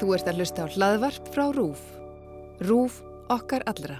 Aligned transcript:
Þú 0.00 0.14
ert 0.16 0.28
að 0.30 0.40
hlusta 0.40 0.64
á 0.64 0.72
hlaðvarp 0.72 1.28
frá 1.34 1.44
RÚF. 1.54 1.82
RÚF 2.64 3.02
okkar 3.32 3.64
allra. 3.70 3.98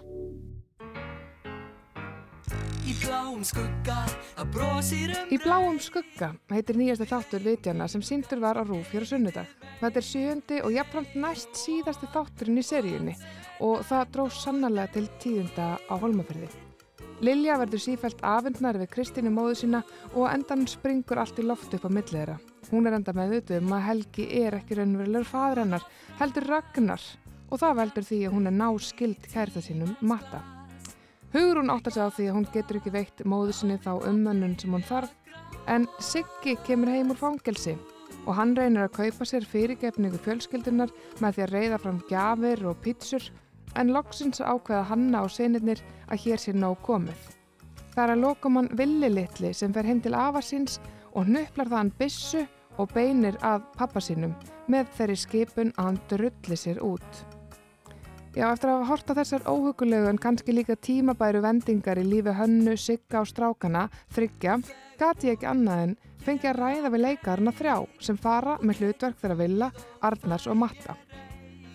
Í 2.82 2.94
bláum 2.98 3.44
skugga 3.46 4.00
að 4.36 4.48
brosir 4.54 5.12
um 5.14 5.30
Í 5.32 5.38
bláum 5.40 5.78
skugga 5.80 6.32
heitir 6.50 6.76
nýjasta 6.76 7.06
þáttur 7.08 7.44
vitjana 7.46 7.86
sem 7.88 8.02
síndur 8.04 8.42
var 8.42 8.58
á 8.58 8.66
RÚF 8.66 8.90
hér 8.92 9.06
á 9.06 9.10
sunnudag. 9.12 9.54
Þetta 9.80 10.00
er 10.00 10.08
sjöndi 10.08 10.60
og 10.66 10.74
jafnframt 10.74 11.14
næst 11.14 11.56
síðasti 11.62 12.10
þátturinn 12.12 12.60
í 12.60 12.66
seríunni 12.66 13.16
og 13.62 13.86
það 13.86 14.12
dróð 14.16 14.36
sannarlega 14.42 14.94
til 14.96 15.06
tíðunda 15.22 15.68
á 15.78 15.94
holmaferði. 15.94 16.50
Lilja 17.22 17.60
verður 17.62 17.84
sífælt 17.84 18.24
afundnar 18.26 18.80
við 18.82 18.90
Kristínu 18.96 19.30
móðu 19.30 19.60
sína 19.62 19.84
og 20.12 20.26
endan 20.32 20.66
springur 20.66 21.22
allt 21.22 21.38
í 21.38 21.46
loft 21.46 21.74
upp 21.76 21.86
á 21.86 21.90
millið 21.90 22.18
þeirra. 22.18 22.40
Hún 22.72 22.88
er 22.88 22.94
enda 22.96 23.12
með 23.12 23.28
auðvitað 23.28 23.58
um 23.60 23.72
að 23.76 23.82
Helgi 23.84 24.24
er 24.40 24.54
ekki 24.56 24.76
raunverulegur 24.78 25.28
fadur 25.28 25.58
hennar, 25.60 25.82
heldur 26.16 26.46
Ragnar 26.48 27.02
og 27.52 27.60
það 27.60 27.78
veldur 27.82 28.06
því 28.08 28.20
að 28.24 28.36
hún 28.38 28.48
er 28.48 28.54
náskild 28.56 29.26
kærta 29.28 29.60
sínum 29.60 29.90
matta. 30.00 30.40
Hugrún 31.34 31.72
áttar 31.72 31.92
sig 31.92 32.04
á 32.04 32.08
því 32.08 32.28
að 32.30 32.36
hún 32.38 32.46
getur 32.54 32.78
ekki 32.78 32.92
veitt 32.94 33.20
móðu 33.28 33.56
sinni 33.56 33.76
þá 33.76 33.92
ummönnun 34.08 34.56
sem 34.60 34.72
hún 34.72 34.86
þarf 34.88 35.12
en 35.68 35.84
Siggi 36.00 36.54
kemur 36.64 36.92
heim 36.92 37.12
úr 37.12 37.20
fangelsi 37.20 37.76
og 38.22 38.32
hann 38.38 38.56
reynir 38.56 38.86
að 38.86 38.96
kaupa 38.96 39.28
sér 39.28 39.44
fyrirgefningu 39.52 40.20
fjölskyldunar 40.24 40.92
með 41.20 41.36
því 41.36 41.44
að 41.44 41.52
reyða 41.52 41.80
fram 41.82 42.00
gjafir 42.08 42.64
og 42.70 42.80
pítsur 42.84 43.28
en 43.76 43.92
loksins 43.92 44.40
ákveða 44.40 44.86
hanna 44.88 45.22
og 45.26 45.32
senirnir 45.32 45.84
að 46.08 46.24
hér 46.24 46.40
sé 46.40 46.56
nóg 46.56 46.80
komið. 46.88 47.20
Það 47.92 48.02
er 48.06 48.14
að 48.14 48.24
lokum 48.24 48.56
hann 48.56 48.72
villi 48.80 49.12
litli 49.12 49.52
sem 49.52 49.72
fer 49.76 49.84
heim 49.88 50.00
til 50.00 50.16
afa 50.16 50.40
síns 50.40 50.80
og 51.12 51.28
nöpplar 51.28 51.68
það 51.68 51.80
hann 51.82 51.94
bissu 52.00 52.44
og 52.82 52.90
beinir 52.94 53.38
að 53.46 53.62
pappa 53.78 54.02
sínum 54.02 54.34
með 54.70 54.90
þeirri 54.96 55.18
skipun 55.20 55.72
að 55.76 55.88
hann 55.88 56.00
drulli 56.10 56.58
sér 56.58 56.82
út. 56.84 57.22
Já, 58.32 58.46
eftir 58.48 58.70
að 58.72 58.78
hafa 58.78 58.88
horta 58.88 59.16
þessar 59.18 59.42
óhugulegu 59.44 60.08
en 60.08 60.20
kannski 60.20 60.54
líka 60.56 60.76
tímabæru 60.80 61.42
vendingar 61.44 62.00
í 62.00 62.06
lífi 62.08 62.32
hönnu, 62.32 62.78
sigga 62.80 63.20
og 63.20 63.28
strákana, 63.28 63.88
þryggja, 64.16 64.56
gati 65.00 65.28
ég 65.28 65.36
ekki 65.36 65.50
annað 65.50 65.82
en 65.86 65.96
fengi 66.24 66.48
að 66.48 66.60
ræða 66.62 66.92
við 66.94 67.04
leikarna 67.06 67.52
þrjá 67.58 67.74
sem 68.00 68.16
fara 68.16 68.56
með 68.62 68.80
hlutverk 68.80 69.20
þeirra 69.20 69.40
Villa, 69.42 69.72
Arnars 70.00 70.48
og 70.48 70.56
Matta. 70.64 70.96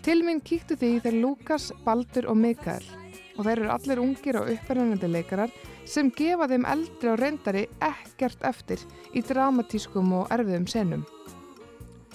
Til 0.02 0.24
mín 0.26 0.42
kíktu 0.42 0.80
því 0.80 0.96
þeir 1.04 1.20
Lukas, 1.22 1.70
Baldur 1.86 2.32
og 2.32 2.40
Mikael 2.42 3.07
og 3.38 3.46
þeir 3.46 3.62
eru 3.62 3.72
allir 3.74 4.02
ungir 4.02 4.40
og 4.40 4.50
upprennandi 4.52 5.10
leikarar 5.12 5.54
sem 5.88 6.10
gefa 6.12 6.50
þeim 6.50 6.66
eldri 6.68 7.12
og 7.12 7.22
reyndari 7.22 7.64
ekkert 7.86 8.44
eftir 8.50 8.84
í 9.14 9.24
dramatískum 9.26 10.12
og 10.20 10.34
erfiðum 10.34 10.68
senum. 10.70 11.06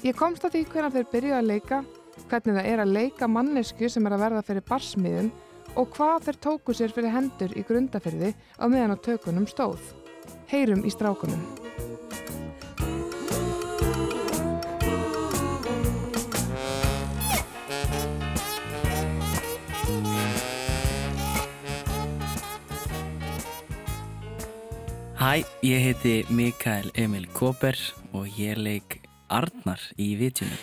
Ég 0.03 0.19
komst 0.19 0.45
að 0.45 0.57
því 0.57 0.65
hvernig 0.73 0.97
þeir 0.97 1.11
byrjuði 1.15 1.39
að 1.39 1.51
leika, 1.53 1.81
hvernig 2.29 2.59
það 2.59 2.71
er 2.73 2.83
að 2.83 2.95
leika 2.99 3.31
mannesku 3.31 3.91
sem 3.91 4.07
er 4.07 4.17
að 4.17 4.25
verða 4.27 4.47
fyrir 4.51 4.69
barsmiðum 4.69 5.33
og 5.79 5.91
hvað 5.97 6.29
þeir 6.29 6.41
tóku 6.49 6.77
sér 6.77 6.93
fyrir 6.93 7.15
hendur 7.15 7.57
í 7.57 7.65
grundaferði 7.67 8.35
á 8.59 8.65
meðan 8.67 8.99
á 8.99 9.05
tökunum 9.07 9.49
stóð. 9.49 9.93
Heyrum 10.51 10.83
í 10.85 10.93
strákunum. 10.93 11.62
Hæ, 25.23 25.45
ég 25.63 25.79
heiti 25.79 26.13
Mikael 26.35 26.89
Emil 26.99 27.29
Kóper 27.31 27.77
og 28.11 28.25
ég 28.35 28.57
leik 28.59 28.97
Arnar 29.31 29.79
í 29.95 30.17
vitjunum. 30.19 30.57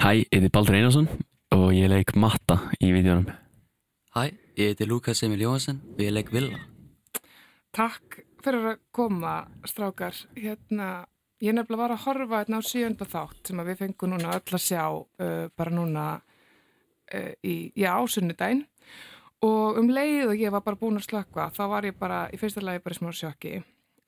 Hæ, 0.00 0.24
ég 0.24 0.30
heiti 0.32 0.48
Baldur 0.54 0.78
Einarsson 0.78 1.10
og 1.52 1.66
ég 1.76 1.90
leik 1.92 2.14
Matta 2.16 2.56
í 2.80 2.88
vídjónum. 2.94 3.28
Hæ, 4.16 4.32
ég 4.56 4.72
heiti 4.72 4.88
Lukas 4.88 5.20
Emil 5.28 5.44
Jóhansen 5.44 5.82
og 5.92 6.00
ég 6.00 6.14
leik 6.16 6.32
Villa. 6.32 6.62
Takk 7.76 8.22
fyrir 8.40 8.70
að 8.70 8.80
koma, 8.96 9.34
strákar. 9.68 10.16
Hérna, 10.40 11.04
ég 11.44 11.52
nefnilega 11.52 11.82
var 11.82 11.96
að 11.98 12.04
horfa 12.06 12.40
hérna 12.40 12.64
á 12.64 12.68
sjönda 12.70 13.04
þátt 13.04 13.52
sem 13.52 13.60
að 13.60 13.74
við 13.74 13.82
fengum 13.82 14.14
núna 14.14 14.38
öll 14.38 14.56
að 14.56 14.68
sjá 14.70 14.86
uh, 14.88 15.50
bara 15.52 15.76
núna 15.82 16.06
uh, 16.16 17.32
í, 17.44 17.74
já, 17.76 17.92
ásunnudaginn. 17.92 18.64
Og 19.44 19.78
um 19.80 19.90
leið 19.92 20.30
og 20.30 20.40
ég 20.40 20.52
var 20.54 20.64
bara 20.64 20.78
búin 20.80 20.96
að 20.96 21.08
slökka, 21.08 21.50
þá 21.52 21.64
var 21.68 21.84
ég 21.84 21.96
bara 22.00 22.24
í 22.32 22.38
fyrsta 22.40 22.62
lagi 22.64 22.80
bara 22.84 22.96
í 22.96 23.00
smá 23.00 23.10
sjokki. 23.12 23.58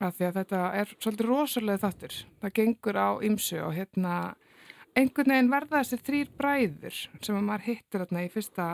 Af 0.01 0.17
því 0.17 0.27
að 0.27 0.37
þetta 0.39 0.61
er 0.79 0.91
svolítið 0.97 1.29
rosalega 1.29 1.81
þáttur. 1.83 2.15
Það 2.41 2.53
gengur 2.59 2.97
á 2.97 3.09
ymsu 3.25 3.59
og 3.65 3.73
hérna 3.77 4.13
einhvern 4.97 5.33
veginn 5.33 5.51
verða 5.51 5.81
þessi 5.81 5.99
þrýr 6.05 6.29
bræður 6.37 6.99
sem 7.21 7.37
að 7.37 7.45
maður 7.45 7.65
hittir 7.67 8.03
hérna 8.03 8.23
í 8.25 8.29
fyrsta, 8.33 8.67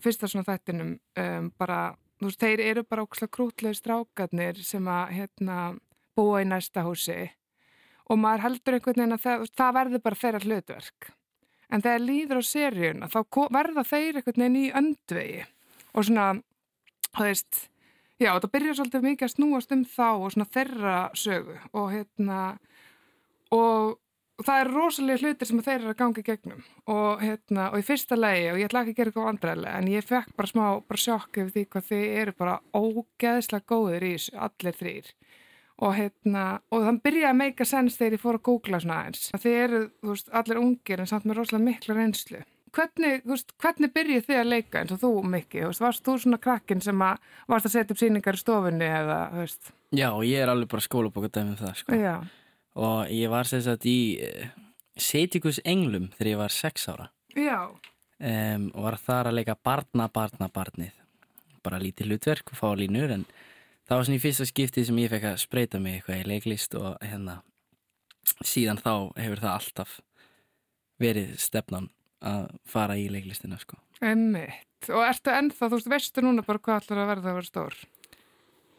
fyrsta 0.00 0.30
svona 0.32 0.48
þættinum 0.48 0.92
um, 0.96 1.50
bara 1.60 1.80
þú 2.20 2.30
veist, 2.30 2.44
þeir 2.44 2.62
eru 2.70 2.84
bara 2.88 3.04
ókslega 3.04 3.34
krútlega 3.36 3.76
strákarnir 3.76 4.62
sem 4.64 4.88
að 4.88 5.12
hérna, 5.18 5.58
búa 6.16 6.40
í 6.40 6.48
næsta 6.48 6.84
húsi 6.86 7.18
og 8.06 8.20
maður 8.22 8.46
heldur 8.46 8.78
einhvern 8.78 9.02
veginn 9.02 9.16
að 9.16 9.24
það, 9.26 9.44
það 9.60 9.76
verður 9.80 10.04
bara 10.06 10.20
þeirra 10.22 10.40
hlutverk. 10.46 11.10
En 11.66 11.82
þegar 11.82 12.04
líður 12.06 12.40
á 12.40 12.42
seríuna 12.46 13.08
þá 13.10 13.20
verða 13.50 13.84
þeir 13.84 14.20
einhvern 14.20 14.44
veginn 14.44 14.60
í 14.60 14.66
öndvegi 14.80 15.44
og 15.96 16.06
svona, 16.06 16.30
þú 17.16 17.26
veist, 17.26 17.60
já, 18.20 18.32
það 18.34 18.50
byrjar 18.56 18.80
svolítið 18.80 19.06
mikið 19.10 19.28
að 19.28 19.34
snúast 19.34 19.76
um 19.76 19.84
þá 19.88 20.08
og 20.10 20.34
svona 20.34 20.50
þeirra 20.56 20.96
sögu 21.16 21.56
og 21.72 21.86
hérna, 21.94 22.40
og 23.56 23.96
það 24.44 24.60
er 24.60 24.72
rosalega 24.74 25.22
hlutir 25.22 25.48
sem 25.48 25.62
þeir 25.64 25.78
eru 25.78 25.92
að 25.94 25.98
ganga 26.02 26.20
í 26.20 26.26
gegnum. 26.26 26.64
Og, 26.92 27.22
hérna, 27.22 27.70
og 27.70 27.80
í 27.80 27.86
fyrsta 27.86 28.18
legi 28.18 28.50
og 28.52 28.60
ég 28.60 28.68
ætla 28.68 28.82
ekki 28.84 28.94
að 28.94 28.98
gera 29.00 29.12
eitthvað 29.12 29.30
andræðilega 29.32 29.80
en 29.80 29.90
ég 29.92 30.06
fekk 30.06 30.34
bara 30.36 30.52
smá 30.52 30.64
bara 30.84 31.02
sjokk 31.06 31.40
yfir 31.40 31.54
því 31.54 31.64
hvað 31.72 31.88
þið 31.90 32.18
eru 32.22 32.36
bara 32.42 32.58
ógeðslega 32.76 33.68
góðir 33.72 34.06
í 34.06 34.12
þessu, 34.16 34.36
allir 34.46 34.80
þrýr 34.80 35.12
og, 35.76 35.94
hérna, 35.96 36.44
og 36.72 36.84
þann 36.86 37.00
byrjaði 37.04 37.30
að 37.30 37.40
meika 37.40 37.68
sens 37.68 37.96
þegar 37.98 38.16
ég 38.16 38.22
fór 38.24 38.38
að 38.38 38.46
googla 38.48 38.82
svona 38.82 39.00
eins 39.06 39.30
þið 39.32 39.56
eru 39.62 39.80
veist, 40.10 40.30
allir 40.32 40.60
ungir 40.60 41.02
en 41.02 41.10
samt 41.10 41.26
með 41.28 41.40
rosalega 41.40 41.68
mikla 41.70 41.98
reynslu 41.98 42.42
hvernig, 42.76 43.22
veist, 43.26 43.52
hvernig 43.62 43.92
byrjuð 43.94 44.26
þið 44.28 44.40
að 44.40 44.50
leika 44.52 44.82
eins 44.82 44.92
og 44.94 45.00
þú 45.02 45.10
Mikki, 45.32 45.64
varst 45.80 46.04
þú 46.04 46.16
svona 46.22 46.38
krakkin 46.42 46.82
sem 46.84 47.02
að 47.04 47.24
varst 47.48 47.68
að 47.70 47.74
setja 47.76 47.96
upp 47.96 48.02
síningar 48.02 48.38
í 48.38 48.42
stofunni 48.42 48.88
eða, 48.90 49.20
Já, 49.94 50.10
ég 50.26 50.42
er 50.42 50.50
alveg 50.50 50.70
bara 50.72 50.84
skólabokadæmið 50.84 51.62
það 51.62 51.74
sko. 51.80 51.98
Já. 52.00 52.14
Og 52.76 53.12
ég 53.14 53.32
var 53.32 53.48
sérstaklega 53.48 53.92
í 53.92 54.00
uh, 54.26 54.54
Setikus 54.96 55.60
Englum 55.64 56.10
þegar 56.16 56.32
ég 56.32 56.40
var 56.40 56.52
6 56.52 56.88
ára. 56.92 57.10
Já. 57.36 57.58
Um, 58.16 58.70
og 58.74 58.86
var 58.88 58.98
þar 59.00 59.30
að 59.30 59.38
leika 59.38 59.56
barna, 59.56 60.08
barna, 60.12 60.48
barnið. 60.52 60.96
Bara 61.64 61.80
lítið 61.82 62.10
hlutverk 62.10 62.52
og 62.52 62.58
fá 62.58 62.68
línur 62.78 63.14
en 63.14 63.26
það 63.86 63.94
var 63.94 64.08
svona 64.08 64.18
í 64.18 64.24
fyrsta 64.24 64.48
skiptið 64.48 64.88
sem 64.88 65.00
ég 65.02 65.12
fekk 65.12 65.28
að 65.30 65.42
spreita 65.44 65.80
mig 65.82 65.98
eitthvað 65.98 66.22
í 66.22 66.28
leiklist 66.32 66.76
og 66.78 66.96
hérna 67.04 67.40
síðan 68.42 68.80
þá 68.82 68.92
hefur 69.20 69.42
það 69.44 69.54
alltaf 69.54 69.98
verið 71.00 71.36
stefnan 71.40 71.90
að 72.26 72.46
fara 72.68 72.96
í 72.98 73.06
leiklistina 73.12 73.58
sko. 73.60 73.78
Emmitt, 74.04 74.88
og 74.90 75.04
ertu 75.06 75.32
ennþá, 75.32 75.68
þú 75.68 75.78
veist, 75.78 75.92
veistu 75.92 76.24
núna 76.24 76.44
bara 76.46 76.62
hvað 76.62 76.82
allar 76.82 77.02
að 77.04 77.12
verða 77.12 77.30
að 77.30 77.38
vera 77.38 77.50
stór? 77.50 77.78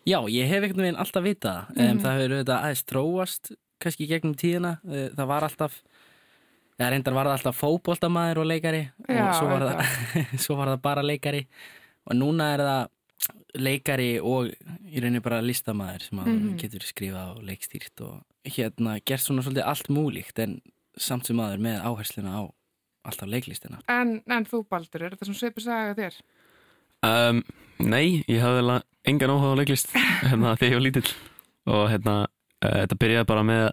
Já, 0.08 0.20
ég 0.32 0.48
hef 0.48 0.64
einhvern 0.64 0.86
veginn 0.86 1.00
alltaf 1.04 1.26
vitað 1.26 1.72
mm 1.76 1.88
um, 1.88 2.02
það 2.04 2.18
hefur 2.18 2.36
auðvitað 2.36 2.58
aðeins 2.58 2.84
tróast 2.88 3.50
kannski 3.84 4.08
gegnum 4.10 4.36
tíðina. 4.40 4.78
Eh, 4.88 5.10
það 5.18 5.32
var 5.32 5.48
alltaf 5.48 5.82
það 6.78 6.94
reyndar 6.94 7.18
var 7.18 7.30
það 7.30 7.38
alltaf 7.40 7.60
fókbóltamæður 7.62 8.44
og 8.44 8.48
leikari 8.52 8.84
Já, 9.10 9.24
og 9.24 9.34
svo 9.40 9.50
var, 9.52 9.66
það, 9.68 10.06
svo 10.46 10.58
var 10.60 10.72
það 10.72 10.86
bara 10.86 11.06
leikari. 11.06 11.44
Og 12.08 12.18
núna 12.18 12.54
er 12.56 12.64
það 12.64 12.94
leikari 13.58 14.10
og 14.22 14.52
í 14.88 15.02
rauninu 15.02 15.24
bara 15.26 15.42
listamæður 15.44 16.06
sem 16.06 16.22
mm 16.22 16.58
getur 16.62 16.86
skrifað 16.86 17.36
og 17.36 17.46
leikstýrt 17.48 18.04
og 18.06 18.22
hérna 18.48 18.98
gert 19.06 19.24
svona 19.24 19.44
svolítið 19.46 19.68
allt 19.68 19.90
múlíkt 19.94 20.40
en 20.42 20.60
samt 20.98 21.28
sem 21.28 21.40
aður 21.42 21.62
með 21.66 21.82
áhersluna 21.86 22.34
á 22.34 22.44
alltaf 23.08 23.32
leiklistina. 23.32 23.82
En, 23.92 24.20
en 24.28 24.48
þú 24.48 24.64
Baldur, 24.70 25.08
er 25.08 25.16
þetta 25.16 25.30
sem 25.30 25.38
sveipur 25.38 25.66
sagða 25.66 25.98
þér? 25.98 26.22
Um, 27.08 27.44
nei, 27.80 28.24
ég 28.28 28.42
hafði 28.44 28.82
engan 29.08 29.34
áhuga 29.36 29.54
á 29.54 29.60
leiklist 29.60 29.94
hérna, 30.30 30.56
þegar 30.58 30.74
ég 30.74 30.80
var 30.80 30.86
lítill. 30.88 31.14
Og 31.68 31.86
hérna 31.92 32.18
Uh, 32.58 32.80
þetta 32.82 32.98
byrjaði 32.98 33.30
bara 33.30 33.44
með 33.46 33.66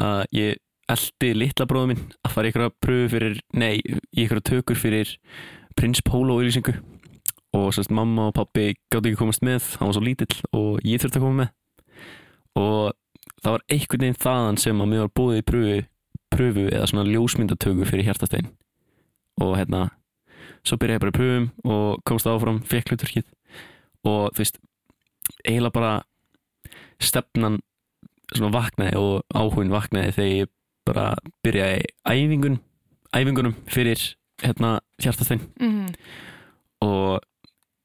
að 0.00 0.22
ég 0.32 0.60
eldi 0.92 1.32
litla 1.36 1.66
bróðu 1.68 1.90
minn 1.90 2.06
að 2.24 2.32
fara 2.32 2.48
í 2.48 2.52
ykkur 2.52 2.64
að 2.64 2.78
pröfu 2.80 3.10
fyrir, 3.12 3.34
nei, 3.52 3.74
í 3.76 4.24
ykkur 4.24 4.40
að 4.40 4.46
tökur 4.48 4.80
fyrir 4.80 5.12
Prins 5.76 6.00
Pólo 6.04 6.38
auðlýsingu 6.38 6.74
og 7.56 7.68
sérst 7.76 7.92
mamma 7.92 8.30
og 8.30 8.36
pappi 8.38 8.72
gáði 8.92 9.12
ekki 9.12 9.20
komast 9.20 9.44
með, 9.44 9.66
hann 9.76 9.90
var 9.90 9.96
svo 9.98 10.04
lítill 10.04 10.38
og 10.56 10.80
ég 10.88 11.02
þurfti 11.02 11.20
að 11.20 11.26
koma 11.26 11.42
með. 11.42 11.52
Og 12.56 13.36
það 13.44 13.56
var 13.58 13.66
einhvern 13.76 14.06
veginn 14.06 14.20
þaðan 14.24 14.60
sem 14.64 14.80
að 14.80 14.90
mér 14.94 15.04
var 15.04 15.14
búið 15.20 15.42
í 15.42 15.46
pröfu, 15.52 15.78
pröfu 16.32 16.66
eða 16.70 16.88
svona 16.88 17.08
ljósmyndatöku 17.10 17.88
fyrir 17.90 18.08
hjartastein 18.08 18.48
og 19.40 19.56
hérna 19.56 19.86
svo 20.66 20.76
byrjaði 20.78 20.98
ég 20.98 21.02
bara 21.04 21.12
í 21.12 21.18
pröfum 21.18 21.46
og 21.64 22.02
komst 22.06 22.26
áfram, 22.30 22.60
fekk 22.66 22.92
hlutverkið 22.92 23.24
og 24.04 24.32
þú 24.34 24.38
veist, 24.42 24.58
eiginlega 25.46 25.72
bara 25.74 25.92
stefnan 27.02 27.60
svona 28.32 28.52
vaknaði 28.54 28.96
og 28.98 29.24
áhugin 29.36 29.72
vaknaði 29.74 30.14
þegar 30.16 30.32
ég 30.42 30.52
bara 30.86 31.06
byrjaði 31.44 31.84
æfingun 32.08 32.58
æfingunum 33.14 33.54
fyrir 33.70 34.00
hérna 34.42 34.80
hjartastein 35.02 35.42
Mhm. 35.60 35.94
og 36.82 37.20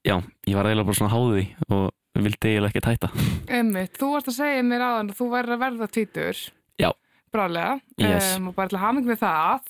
já, 0.05 0.21
ég 0.47 0.55
var 0.55 0.65
eiginlega 0.65 0.85
bara 0.85 0.97
svona 0.99 1.13
háði 1.13 1.33
því 1.37 1.73
og 1.75 1.91
vildi 2.17 2.47
eiginlega 2.49 2.71
ekki 2.73 2.85
tæta 2.85 3.09
Einmitt, 3.49 3.97
þú 3.97 4.11
varst 4.13 4.27
að 4.31 4.37
segja 4.39 4.63
mér 4.63 4.81
aðan 4.81 5.11
að 5.11 5.17
þú 5.19 5.27
væri 5.31 5.53
að 5.53 5.59
verða 5.61 5.87
tvítur. 5.87 6.39
Já. 6.79 6.91
Brálega. 7.31 7.79
Yes. 7.97 8.35
Um, 8.37 8.47
og 8.49 8.55
bara 8.55 8.67
til 8.69 8.79
haming 8.79 9.05
við 9.07 9.19
það. 9.21 9.61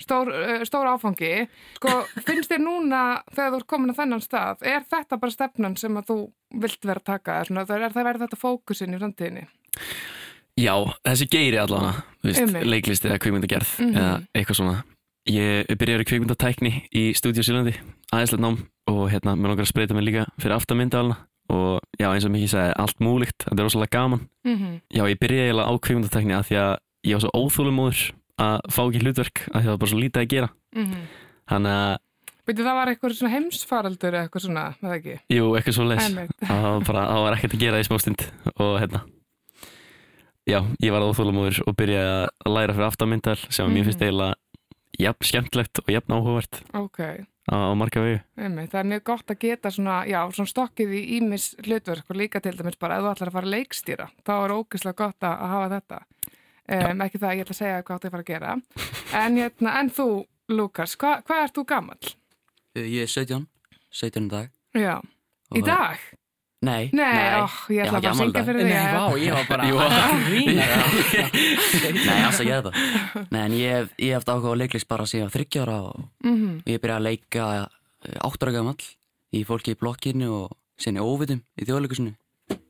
Stór, 0.00 0.30
uh, 0.32 0.62
stór 0.64 0.86
áfangi. 0.90 1.48
Sko, 1.76 1.88
finnst 2.26 2.50
þér 2.50 2.62
núna 2.64 3.00
þegar 3.34 3.50
þú 3.52 3.58
ert 3.60 3.66
komin 3.66 3.92
á 3.92 3.98
þennan 4.00 4.22
stað, 4.24 4.62
er 4.64 4.86
þetta 4.90 5.18
bara 5.20 5.30
stefnan 5.36 5.76
sem 5.76 5.96
að 6.00 6.06
þú 6.10 6.18
vilt 6.64 6.84
vera 6.88 7.00
að 7.02 7.04
taka? 7.12 7.40
Svona, 7.44 7.66
er 7.68 7.92
það 7.92 8.04
verið 8.08 8.24
þetta 8.26 8.40
fókusin 8.40 8.94
í 8.96 9.00
framtíðinni? 9.02 9.44
Já, 10.60 10.74
þessi 11.06 11.26
geiri 11.30 11.56
allavega 11.60 12.02
Einmitt. 12.24 12.66
leiklist 12.66 13.04
eða 13.06 13.18
kvikmyndagerð 13.22 13.70
Mhm. 13.80 13.96
eða 13.96 14.26
eitthvað 14.34 14.56
svona 14.60 14.82
Ég 15.28 15.66
byrjaði 15.76 16.00
í 16.02 16.08
kvikmyndatækni 16.08 16.70
í 16.96 17.02
Studio 17.14 17.42
Sílandi 17.44 17.74
aðeinslega 18.10 18.40
nám 18.40 18.56
og 18.88 19.10
hérna, 19.12 19.36
mér 19.36 19.52
langar 19.52 19.66
að 19.66 19.68
spreita 19.70 19.94
mig 19.94 20.04
líka 20.08 20.24
fyrir 20.40 20.56
aftamyndalina 20.56 21.16
og 21.52 21.80
já, 22.00 22.08
eins 22.08 22.24
og 22.24 22.32
mikið 22.32 22.48
sagði, 22.54 22.72
allt 22.80 22.98
múlíkt, 23.04 23.44
þetta 23.44 23.58
er 23.60 23.64
rosalega 23.68 23.90
gaman 23.98 24.28
Mm 24.44 24.56
-hmm. 24.56 24.80
Já, 24.90 25.02
ég 25.04 25.18
byrjaði 25.20 25.44
eiginlega 25.50 25.68
á 25.68 25.72
kvikmyndatækni 25.78 26.34
að 26.34 26.46
því 26.48 26.56
að 26.56 26.78
ég 27.04 27.12
var 27.12 27.20
svo 27.20 27.30
óþólumóður 27.36 28.12
að 28.40 28.70
fá 28.74 28.80
ekki 28.86 29.02
hlutverk 29.04 29.42
að 29.50 29.56
að 29.60 29.64
það 29.64 29.70
var 29.74 29.80
bara 29.82 29.92
svo 29.94 30.00
lítið 30.04 30.22
að 30.24 30.30
gera 30.34 30.50
Mm 30.76 31.02
Þannig 31.50 31.72
að, 31.74 31.96
Byrju, 32.46 32.64
það 32.66 32.76
var 32.78 32.90
eitthvað 32.90 33.14
svona 33.18 33.32
heimsfaraldur 33.34 34.14
eða 34.16 34.26
eitthvað 34.26 34.44
svona, 34.44 34.62
með 34.80 34.92
ekki? 34.96 35.16
jú, 35.34 35.48
eitthvað 35.58 35.74
svo 35.76 35.86
les 35.90 36.04
það 36.46 36.62
var 36.66 36.84
bara, 36.86 37.02
það 37.10 37.24
var 37.24 37.36
ekkert 37.36 37.56
að 37.56 37.64
gera 37.64 37.80
í 37.80 37.86
smástund 37.88 38.26
og 38.56 38.76
hérna 38.80 39.00
Já, 40.48 40.60
ég 40.82 40.90
var 40.94 41.04
óþólumóður 41.04 41.60
og 41.68 41.76
byrjaði 41.78 42.14
að 42.46 42.54
læra 42.56 42.74
fyrir 42.76 42.88
aftamyndal 42.88 43.36
sem 43.42 43.66
mm. 43.68 43.74
mér 43.76 43.84
finnst 43.90 44.00
Mhm. 44.00 44.06
eiginlega 44.08 44.34
jafn 45.00 45.28
skemmtlegt 45.28 45.82
og 45.82 45.90
jafn 45.94 46.14
áhugavert 46.16 46.60
Ok, 46.74 46.98
á, 47.50 47.54
á 47.54 47.72
marga 47.78 48.02
vegu 48.02 48.20
það 48.36 48.80
er 48.80 48.88
mjög 48.94 49.04
gott 49.04 49.30
að 49.30 49.38
geta 49.44 49.70
svona, 49.70 49.98
já, 50.08 50.20
svona 50.32 50.50
stokkið 50.50 50.94
í 50.96 51.02
ímis 51.20 51.50
hlutverk 51.66 52.10
og 52.10 52.16
líka 52.16 52.40
til 52.42 52.56
dæmis 52.56 52.78
bara 52.80 52.98
ef 52.98 53.04
þú 53.04 53.12
ætlar 53.12 53.30
að 53.30 53.36
fara 53.36 53.46
að 53.46 53.54
leikstýra, 53.56 54.08
þá 54.26 54.32
er 54.38 54.56
ógeðslega 54.56 54.96
gott 54.96 55.20
að, 55.28 55.36
að 55.36 55.52
hafa 55.54 55.70
þetta. 55.76 56.00
Um, 56.70 57.00
ekki 57.02 57.18
það 57.18 57.28
að 57.30 57.36
ég 57.36 57.44
ætla 57.44 57.54
að 57.56 57.60
segja 57.60 57.82
hvað 57.82 57.98
þú 58.00 58.06
að 58.06 58.12
fara 58.14 58.22
að 58.22 58.30
gera. 58.30 58.54
En, 59.20 59.36
hérna, 59.40 59.72
en 59.80 59.90
þú, 59.90 60.06
Lukas, 60.54 60.92
hva, 61.00 61.16
hvað 61.26 61.44
ert 61.48 61.56
þú 61.58 61.64
gamall? 61.72 62.12
Uh, 62.78 62.86
Ég 62.86 63.02
er 63.02 63.10
17, 63.10 63.46
17 63.90 64.26
í 64.28 64.30
dag. 64.30 64.50
Já, 64.78 64.96
í 65.58 65.62
dag? 65.66 65.98
Nei, 66.60 66.90
Nei, 66.92 67.40
óh, 67.40 67.54
ég 67.72 67.86
ætla 67.88 67.98
Já, 67.98 68.04
bara 68.04 68.10
að 68.12 68.18
syngja 68.20 68.42
fyrir 68.44 68.60
þig. 68.60 68.74
Nei, 68.74 68.92
vá, 68.92 69.04
ég 69.16 69.32
var 69.32 69.46
bara. 69.48 69.62
Nei, 72.04 72.18
alls 72.24 72.40
ekki 72.42 72.52
þetta. 72.52 72.72
Nei, 73.32 73.40
en 73.46 73.54
ég 73.56 73.72
hef, 73.78 73.92
ég 73.98 74.12
hef 74.18 74.26
áhuga 74.28 74.52
á 74.52 74.60
leiklist 74.60 74.88
bara 74.90 75.06
síðan 75.08 75.32
þryggjára 75.32 75.78
og 75.88 76.04
Mhm. 76.24 76.62
ég 76.68 76.80
byrjaði 76.82 77.00
að 77.00 77.06
leika 77.08 77.46
áttur 78.28 78.52
gamall 78.52 78.76
í 79.32 79.44
fólki 79.48 79.72
í 79.74 79.78
blokkinu 79.80 80.28
og 80.44 80.52
sinni 80.78 81.00
óvitum 81.00 81.40
í 81.56 81.64
þjóðleikusinu. 81.64 82.12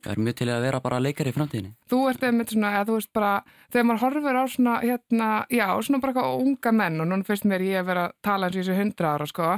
Það 0.00 0.12
er 0.14 0.20
mjög 0.24 0.36
til 0.38 0.46
að 0.48 0.62
vera 0.64 0.80
bara 0.80 0.98
leikari 1.02 1.32
í 1.32 1.36
framtíðinni. 1.36 1.72
Þú 1.92 1.98
ert 2.08 2.22
einmitt 2.24 2.52
svona, 2.54 2.70
eða 2.78 2.86
þú 2.88 2.94
veist 2.96 3.10
bara, 3.16 3.32
þegar 3.68 3.86
maður 3.88 4.02
horfir 4.06 4.38
á 4.40 4.44
svona, 4.48 4.76
hérna, 4.80 5.28
já, 5.52 5.66
svona 5.84 6.00
bara 6.00 6.14
eitthvað 6.14 6.44
unga 6.46 6.72
menn 6.78 7.02
og 7.04 7.10
núna 7.10 7.28
finnst 7.28 7.48
mér 7.50 7.64
ég 7.66 7.82
að 7.82 7.90
vera 7.90 8.04
að 8.08 8.14
tala 8.24 8.48
eins 8.48 8.56
og 8.56 8.62
þessu 8.62 8.78
hundra 8.78 9.10
ára, 9.12 9.26
sko, 9.28 9.50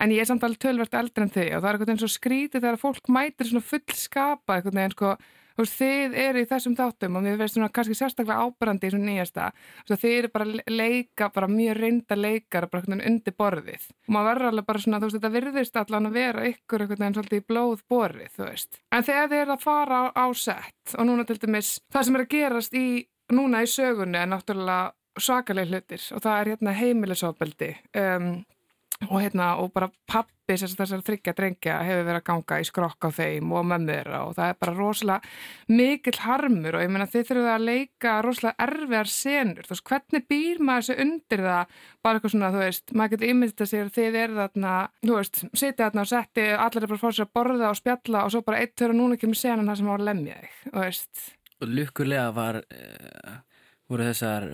en 0.00 0.14
ég 0.16 0.24
er 0.24 0.30
samt 0.30 0.46
alveg 0.48 0.62
tölvert 0.64 0.96
eldri 1.02 1.26
en 1.26 1.34
þig 1.36 1.50
og 1.50 1.60
það 1.60 1.68
er 1.68 1.78
eitthvað 1.78 1.92
eins 1.94 2.06
og 2.06 2.14
skrítið 2.14 2.64
þegar 2.64 2.80
fólk 2.80 3.12
mætir 3.12 3.50
svona 3.50 3.68
fullskapa 3.74 4.56
eitthvað 4.56 4.78
neginn, 4.80 4.96
sko, 4.96 5.12
þú 5.60 5.66
veist, 5.66 5.76
þið 5.80 6.16
eru 6.24 6.42
í 6.42 6.48
þessum 6.48 6.76
þáttum 6.78 7.16
og 7.18 7.24
mér 7.24 7.38
veist 7.40 7.56
svona 7.56 7.68
kannski 7.74 7.96
sérstaklega 7.98 8.46
ábærandi 8.46 8.88
í 8.88 8.92
svona 8.94 9.08
nýjasta, 9.10 9.48
þess 9.82 9.96
að 9.96 10.02
þið 10.04 10.16
eru 10.18 10.30
bara 10.34 10.46
leika, 10.70 11.30
bara 11.34 11.50
mjög 11.50 11.80
reynda 11.80 12.16
leikar 12.16 12.68
bara 12.70 12.80
eitthvað 12.80 12.96
neginn 12.96 13.12
undir 13.12 13.36
borðið. 13.40 13.88
Og 14.08 14.14
maður 14.16 14.30
verður 14.30 14.50
alveg 14.50 14.68
bara 14.70 14.84
svona, 14.84 15.00
þú 15.00 15.10
veist, 15.10 15.18
þetta 15.18 15.32
virðist 15.36 15.80
allan 15.82 16.10
að 16.10 16.16
vera 16.20 16.46
ykkur 16.50 16.84
eitthvað 16.84 17.02
neginn 17.04 17.18
svolítið 17.18 17.42
í 17.42 17.46
blóð 17.52 17.84
borðið, 17.92 18.30
þú 18.36 18.46
veist, 18.46 18.80
en 18.90 19.08
þegar 19.10 19.32
þið 19.32 19.42
eru 19.44 19.56
að 19.56 19.66
fara 19.66 20.00
á, 20.00 20.04
á 20.16 20.26
sett 20.36 20.96
og 20.96 21.10
núna 21.10 21.26
til 21.28 21.38
dæmis 21.42 21.74
það 21.92 22.06
sem 22.06 22.16
er 22.16 22.24
að 22.24 22.32
gerast 22.36 22.78
í, 22.78 22.86
núna 23.36 23.64
í 23.64 23.68
sögunni 23.70 24.20
er 24.20 24.30
náttúrulega 24.30 24.80
svakaleg 25.20 25.68
hlutir 25.68 26.06
og 26.14 26.24
það 26.24 26.40
er 26.40 26.50
hérna 26.54 26.74
heimilisofbeldi. 26.78 27.70
Um, 27.98 28.32
og 29.08 29.16
hérna 29.22 29.54
og 29.62 29.72
bara 29.72 29.88
pappi 30.08 30.36
að 30.50 30.74
þessar 30.76 31.02
þryggja 31.06 31.32
drengja 31.36 31.76
hefur 31.86 32.06
verið 32.08 32.18
að 32.18 32.26
ganga 32.26 32.58
í 32.60 32.66
skrokk 32.66 33.06
á 33.06 33.10
þeim 33.14 33.52
og 33.54 33.66
mömmu 33.70 33.94
þeirra 33.94 34.20
og 34.26 34.32
það 34.36 34.50
er 34.50 34.56
bara 34.60 34.74
rosalega 34.76 35.76
mikill 35.78 36.18
harmur 36.24 36.76
og 36.76 36.82
ég 36.84 36.90
meina 36.92 37.06
þið 37.08 37.28
þurfum 37.28 37.50
að 37.52 37.66
leika 37.68 38.14
rosalega 38.26 38.66
erfiðar 38.66 39.12
senur, 39.12 39.68
þú 39.68 39.74
veist, 39.74 39.84
hvernig 39.90 40.26
býr 40.32 40.62
maður 40.66 40.86
þessu 40.88 41.06
undir 41.06 41.44
það, 41.46 41.76
bara 42.02 42.18
eitthvað 42.20 42.34
svona, 42.34 42.50
þú 42.52 42.62
veist 42.64 42.94
maður 42.98 43.14
getur 43.14 43.32
ímyndið 43.32 43.70
sér 43.70 43.86
að 43.86 43.94
þið 43.96 44.18
eru 44.24 44.40
þarna 44.40 44.74
þú 45.06 45.16
veist, 45.16 45.42
sitja 45.54 45.86
þarna 45.86 46.04
og 46.04 46.10
setti 46.10 46.48
allir 46.66 46.82
er 46.82 46.92
bara 46.92 47.04
fá 47.04 47.08
sér 47.10 47.28
að 47.28 47.34
borða 47.38 47.70
og 47.70 47.78
spjalla 47.80 48.24
og 48.26 48.34
svo 48.34 48.42
bara 48.50 48.64
eitt 48.64 48.74
þurfa 48.80 48.98
núna 48.98 49.20
kemur 49.20 49.40
senan 49.40 49.70
það 49.70 49.80
sem 49.80 49.92
á 49.92 49.94
að 49.94 50.06
lemja 50.10 50.40
þig, 50.42 50.58
þú 50.66 50.84
veist. 50.84 51.24
Og 51.60 51.72
lukkulega 51.78 52.28
var 52.34 52.60
uh, 52.64 53.40
voru 53.90 54.10
þessar 54.10 54.50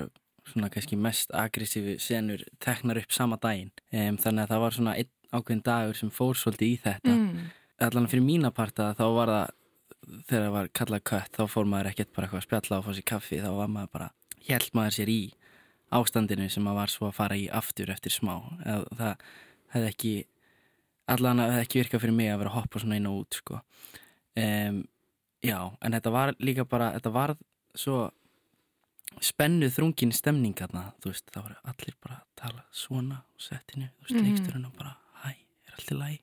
svona 0.52 0.70
kannski 0.72 0.98
mest 1.00 1.32
aggressífu 1.34 1.98
senur 2.02 2.42
teknar 2.62 3.00
upp 3.02 3.12
sama 3.14 3.38
daginn. 3.42 3.72
Um, 3.92 4.18
þannig 4.22 4.46
að 4.46 4.52
það 4.54 4.64
var 4.64 4.76
svona 4.76 4.96
einn 4.96 5.12
ákveðin 5.34 5.64
dagur 5.66 5.98
sem 5.98 6.12
fór 6.14 6.38
svolítið 6.38 6.68
í 6.68 6.76
þetta. 6.84 7.14
Mm. 7.14 7.46
allan 7.86 8.06
fyrir 8.08 8.24
mína 8.24 8.50
parta 8.54 8.92
þá 8.96 9.06
var 9.12 9.32
það 9.32 9.54
þegar 10.06 10.44
það 10.44 10.54
var 10.54 10.68
kallað 10.78 11.02
kött 11.10 11.34
þá 11.34 11.42
fór 11.50 11.66
maður 11.68 11.90
ekkert 11.90 12.12
bara 12.14 12.26
eitthvað 12.26 12.40
að 12.40 12.46
spjalla 12.46 12.78
og 12.78 12.86
fá 12.86 12.92
sér 12.94 13.06
kaffi 13.10 13.40
þá 13.42 13.48
var 13.56 13.70
maður 13.72 13.92
bara, 13.96 14.08
held 14.46 14.68
maður 14.78 14.96
sér 14.96 15.10
í 15.12 15.20
ástandinu 15.96 16.48
sem 16.50 16.64
maður 16.66 16.80
var 16.80 16.92
svo 16.94 17.08
að 17.08 17.16
fara 17.18 17.38
í 17.38 17.46
aftur 17.52 17.92
eftir 17.94 18.14
smá. 18.14 18.34
Eða 18.64 18.98
það 19.00 19.26
hefði 19.74 19.90
ekki 19.92 20.14
allan 21.14 21.42
að 21.42 21.52
hefði 21.54 21.66
ekki 21.66 21.82
virkað 21.82 22.04
fyrir 22.04 22.18
mig 22.18 22.30
að 22.32 22.40
vera 22.42 22.52
að 22.52 22.58
hoppa 22.60 22.82
svona 22.82 23.00
inn 23.00 23.10
og 23.10 23.18
út 23.22 23.40
sko. 23.40 23.60
Um, 24.36 24.80
já, 25.44 25.58
en 25.80 25.96
þetta 25.96 26.14
var 26.14 26.34
líka 26.42 26.66
bara 26.68 26.92
þetta 26.96 27.14
var 27.14 27.34
svo 27.76 27.98
spennuð 29.20 29.72
þrungin 29.76 30.12
stemning 30.12 30.54
þarna, 30.58 30.92
þú 31.00 31.10
veist, 31.12 31.26
það 31.32 31.42
voru 31.46 31.56
allir 31.64 31.94
bara 32.02 32.14
að 32.20 32.26
tala 32.36 32.64
svona 32.72 33.16
á 33.22 33.24
settinu, 33.38 33.88
þú 33.96 34.02
veist, 34.06 34.14
Mhm. 34.16 34.26
leiksturinn 34.26 34.66
og 34.66 34.76
bara, 34.76 34.96
hæ, 35.24 35.30
er 35.68 35.72
allt 35.78 35.90
í 35.92 35.98
lagi 35.98 36.20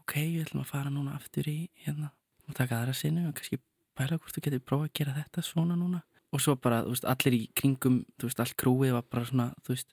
ok, 0.00 0.12
við 0.14 0.44
ætlum 0.46 0.62
að 0.62 0.66
fara 0.66 0.90
núna 0.90 1.14
aftur 1.16 1.44
í 1.48 1.68
hérna, 1.86 2.10
og 2.48 2.54
taka 2.54 2.74
aðra 2.82 2.94
sinu 2.94 3.28
og 3.28 3.34
kannski 3.34 3.58
bæla 3.96 4.18
hvort 4.18 4.32
þú 4.34 4.42
getur 4.42 4.60
prófað 4.60 4.88
að 4.88 4.92
gera 4.94 5.12
þetta 5.14 5.42
svona 5.42 5.76
núna, 5.76 6.02
og 6.32 6.40
svo 6.40 6.54
bara, 6.60 6.82
þú 6.82 6.88
veist, 6.94 7.04
allir 7.04 7.34
í 7.38 7.48
kringum, 7.54 8.04
þú 8.18 8.28
veist, 8.28 8.40
allt 8.40 8.56
krúið 8.56 8.92
var 8.92 9.02
bara 9.02 9.24
svona, 9.24 9.54
þú 9.62 9.68
veist, 9.76 9.88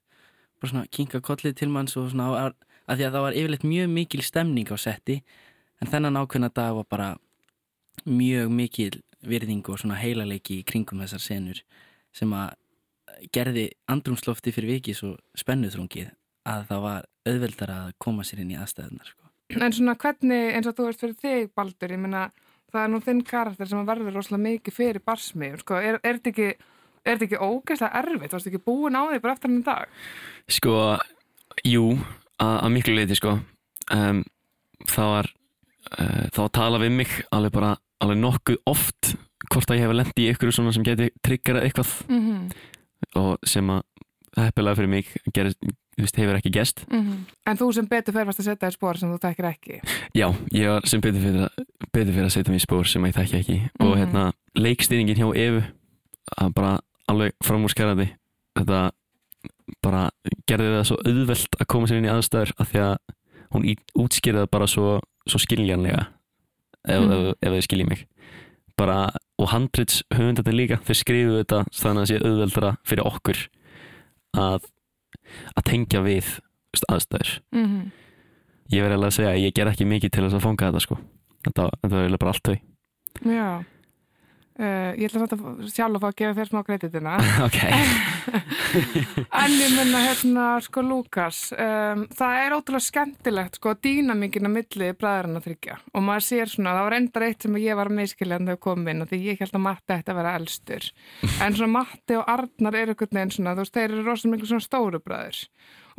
bara 0.60 0.72
svona 0.72 0.88
kinka 0.92 1.22
kollið 1.22 1.56
til 1.56 1.70
manns 1.70 1.96
og 1.98 2.10
svona, 2.12 2.28
að, 2.50 2.54
að 2.90 2.98
því 2.98 3.06
að 3.08 3.14
það 3.14 3.22
var 3.28 3.34
yfirleitt 3.34 3.64
mjög 3.64 3.90
mikil 3.94 4.22
stemning 4.22 4.68
á 4.68 4.78
setti, 4.78 5.22
en 5.82 5.88
þennan 5.88 6.18
ákveðna 6.20 6.54
dag 6.54 6.74
var 6.76 6.84
bara 6.90 7.18
mjög 8.06 8.50
mikil 8.52 9.02
virðing 9.28 9.66
og 9.70 9.80
svona 9.82 10.00
heilaleiki 10.00 10.60
í 10.60 10.66
kringum 10.68 11.02
þessar 11.04 11.24
senur 11.24 11.62
sem 12.16 12.32
að 12.36 12.56
gerði 13.36 13.66
andrumslofti 13.92 14.54
fyrir 14.56 14.78
viki 14.78 14.96
svo 14.96 15.16
spennuþrungið 15.38 16.12
að 16.50 16.68
það 16.70 16.84
var 16.86 17.08
auðveldar 17.28 17.74
að 17.74 17.90
koma 18.02 18.26
sér 18.26 18.44
inn 18.44 18.54
í 18.54 18.60
aðstæðunar 18.60 19.10
sko. 19.12 19.28
En 19.50 19.74
svona 19.74 19.96
hvernig, 20.00 20.54
eins 20.56 20.70
og 20.70 20.78
þú 20.78 20.88
veist 20.88 21.04
fyrir 21.04 21.18
þig, 21.20 21.52
Baldur, 21.58 21.94
ég 21.94 22.02
meina, 22.02 22.28
það 22.70 22.84
er 22.84 22.92
nú 22.94 23.00
þinn 23.06 23.22
karakter 23.26 23.70
sem 23.70 23.88
verður 23.88 24.16
rosalega 24.20 24.46
mikið 24.46 24.76
fyrir 24.76 25.04
barsmið, 25.06 25.58
sko, 25.64 25.80
er, 25.82 25.98
er 26.04 26.20
þetta 26.20 26.32
ekki, 26.32 26.50
er 27.02 27.18
þetta 27.18 27.28
ekki 27.28 27.42
ógeðslega 27.42 28.04
erfitt, 28.04 28.36
varstu 28.36 28.52
ekki 28.52 28.64
búin 28.70 28.98
á 28.98 29.02
því 29.10 29.22
bara 29.24 29.36
eftir 29.36 29.52
hann 29.52 29.64
dag? 29.66 29.98
Sko, 30.54 30.76
jú, 31.66 31.86
að, 32.40 32.70
miklu 32.76 32.96
leiti 32.96 33.18
sko 33.18 33.36
um, 33.96 34.24
Það 34.88 35.10
var 35.12 35.28
uh, 36.00 36.26
þá 36.32 36.42
að 36.46 36.54
tala 36.56 36.82
við 36.82 36.94
mig 37.02 37.16
alveg 37.36 37.56
bara 37.58 37.74
alveg 38.02 38.18
nokkuð 38.22 38.58
oft 38.70 39.16
hvort 39.52 39.72
að 39.72 39.80
ég 39.80 39.86
hef 39.88 39.96
lendi 39.96 40.26
í 40.26 40.32
ykkur 40.34 40.52
svona 40.54 40.74
sem 40.76 40.84
geti 40.84 41.10
triggerað 41.26 41.64
eitthvað 41.68 41.94
Mm 42.10 42.20
-hmm. 42.26 42.52
og 43.16 43.38
sem 43.48 43.70
að 43.70 43.82
heppilega 44.38 44.76
fyrir 44.76 44.90
mig 44.90 45.06
gerist, 45.34 45.58
veist, 45.98 46.16
hefur 46.16 46.36
ekki 46.38 46.52
gest 46.54 46.86
En 46.92 47.58
þú 47.58 47.74
sem 47.74 47.88
betur 47.88 48.14
varst 48.14 48.40
að 48.40 48.46
setja 48.46 48.68
í 48.70 48.72
spór 48.72 48.98
sem 48.98 49.10
þú 49.12 49.18
þekkir 49.20 49.46
ekki. 49.46 49.80
Já, 50.16 50.28
ég 50.54 50.68
var 50.70 50.86
sem 50.88 51.02
betur 51.02 51.22
fyrir 51.22 51.42
að, 51.48 51.66
betur 51.94 52.14
fyrir 52.14 52.26
að 52.26 52.36
setja 52.36 52.54
í 52.54 52.60
spór 52.60 52.86
sem 52.88 53.04
ég 53.06 53.14
þekki 53.16 53.40
ekki 53.40 53.70
og 53.80 53.88
Mhm. 53.88 53.98
hérna, 54.00 54.32
leikstýringin 54.56 55.18
hjá 55.18 55.36
Evu 55.36 55.64
að 56.42 56.54
bara 56.54 56.80
alveg 57.08 57.32
framúrskerandi 57.44 58.10
þetta 58.58 58.92
bara 59.82 60.10
gerði 60.50 60.70
það 60.78 60.84
svo 60.86 60.98
auðvelt 61.06 61.56
að 61.62 61.66
koma 61.68 61.88
sér 61.88 61.98
inn 61.98 62.06
í 62.06 62.14
aðstæður 62.14 62.52
af 62.60 62.72
því 62.72 62.80
að 62.80 62.98
hún 63.54 63.76
útskýrði 63.96 64.40
það 64.44 64.50
bara 64.52 64.68
svo, 64.68 65.00
svo 65.28 65.40
skiljanlega 65.40 66.08
ef, 66.90 67.02
Mhm. 67.04 67.12
ef, 67.12 67.36
ef 67.42 67.52
þið 67.54 67.66
skiljið 67.68 67.90
mig 67.90 68.06
bara, 68.78 69.12
og 69.40 69.48
handrits 69.50 70.04
höfundarnir 70.14 70.56
líka 70.56 70.78
þau 70.84 70.96
skrifuðu 70.96 71.40
þetta 71.44 71.64
þannig 71.72 72.00
að 72.00 72.04
það 72.04 72.12
sé 72.12 72.20
auðveldara 72.26 72.72
fyrir 72.88 73.06
okkur 73.10 73.40
að 74.36 74.64
að 75.58 75.64
tengja 75.66 76.02
við 76.06 76.40
aðstæður 76.90 77.40
Mm 77.52 77.66
-hmm. 77.66 77.92
ég 78.72 78.82
verði 78.84 78.94
alveg 78.98 79.08
að 79.10 79.18
segja 79.18 79.32
að 79.34 79.44
ég 79.44 79.54
ger 79.54 79.68
ekki 79.68 79.86
mikið 79.86 80.12
til 80.12 80.24
þess 80.24 80.34
að 80.38 80.42
fanga 80.46 80.66
þetta 80.72 80.82
sko 80.82 80.98
þetta, 81.46 81.70
þetta 81.82 81.96
var 81.96 82.04
eiginlega 82.04 82.20
bara 82.20 82.32
allt 82.32 82.44
þau 82.44 82.58
Já. 83.26 83.64
Uh, 84.60 84.92
ég 85.00 85.08
ætla 85.08 85.24
að 85.24 85.70
sjálf 85.72 85.96
að 85.96 86.02
fá 86.04 86.10
að 86.10 86.18
gefa 86.20 86.36
þér 86.36 86.50
smá 86.50 86.64
kreditina. 86.68 87.14
En 89.40 89.54
ég 89.56 89.72
menna 89.74 90.02
hérna 90.04 90.46
sko 90.64 90.82
Lukas, 90.86 91.40
um, 91.54 92.04
það 92.16 92.40
er 92.44 92.56
ótrúlega 92.56 92.86
skemmtilegt 92.86 93.60
sko 93.60 93.74
dýnamíkin 93.82 94.50
á 94.50 94.52
milli 94.52 94.92
bræðurinn 95.00 95.40
að 95.40 95.48
þryggja 95.48 95.78
og 95.94 96.06
maður 96.06 96.26
sér 96.28 96.52
svona, 96.52 96.76
það 96.78 96.88
var 96.88 96.98
endar 97.00 97.28
eitt 97.30 97.46
sem 97.46 97.60
ég 97.64 97.80
var 97.80 97.92
meðskiljan 98.00 98.50
þegar 98.50 98.62
kom 98.68 98.88
inn 98.92 99.06
og 99.06 99.12
því 99.12 99.22
ég 99.26 99.44
held 99.44 99.58
að 99.58 99.66
Matti 99.66 99.96
ætti 99.96 100.14
að 100.14 100.22
vera 100.22 100.36
elstur. 100.40 100.90
En 101.44 101.58
svona 101.58 101.76
Matti 101.80 102.20
og 102.20 102.34
Arnar 102.36 102.80
eru 102.82 102.96
einhvern 102.96 103.22
veginn 103.22 103.36
svona, 103.38 103.56
þú 103.56 103.66
veist, 103.66 103.78
þeir 103.78 103.90
eru 103.90 104.06
rosalega 104.06 104.36
miklu 104.36 104.52
svona 104.52 104.68
stóru 104.68 105.04
bræður 105.04 105.44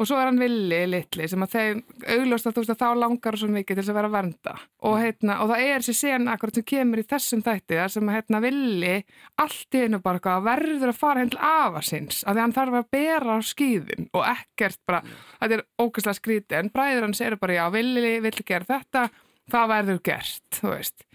og 0.00 0.09
svo 0.09 0.16
er 0.16 0.30
hann 0.30 0.40
villi 0.40 0.78
litli 0.88 1.26
sem 1.28 1.42
að 1.45 1.54
þeim 1.54 1.80
augljóst 2.14 2.49
að 2.49 2.54
þú 2.57 2.62
veist 2.62 2.73
að 2.73 2.80
þá 2.80 3.00
langar 3.02 3.37
svo 3.37 3.49
mikið 3.52 3.76
til 3.76 3.83
þess 3.83 3.92
að 3.92 3.99
vera 3.99 4.09
að 4.09 4.14
vernda 4.16 4.54
og, 4.57 4.95
heitna, 4.97 5.37
og 5.42 5.50
það 5.50 5.64
er 5.66 5.85
þessi 5.85 5.95
sen 5.99 6.30
akkurat 6.33 6.59
sem 6.59 6.66
kemur 6.73 7.02
í 7.02 7.07
þessum 7.11 7.45
þætti 7.45 7.78
þar 7.80 7.92
sem 7.95 8.09
að 8.09 8.16
heitna, 8.16 8.40
villi 8.47 8.95
allt 9.45 9.76
í 9.76 9.83
einu 9.85 10.00
bara 10.04 10.21
eitthvað 10.21 10.47
verður 10.49 10.92
að 10.95 11.00
fara 11.02 11.25
henn 11.25 11.35
til 11.35 11.42
afa 11.50 11.85
sinns 11.85 12.23
að 12.25 12.38
því 12.38 12.45
hann 12.47 12.57
þarf 12.57 12.78
að 12.80 12.90
bera 12.97 13.37
á 13.37 13.38
skýðin 13.50 14.09
og 14.16 14.26
ekkert 14.33 14.80
bara, 14.88 15.02
þetta 15.42 15.59
er 15.59 15.66
ógæslega 15.85 16.21
skríti 16.21 16.59
en 16.61 16.73
bræður 16.73 17.09
hans 17.09 17.23
eru 17.26 17.40
bara 17.40 17.61
já, 17.61 17.64
villi 17.76 18.16
vill 18.25 18.37
gera 18.40 18.71
þetta, 18.73 19.07
það 19.52 19.73
verður 19.75 20.02
gert 20.11 20.61
þú 20.61 20.75
veist. 20.75 21.07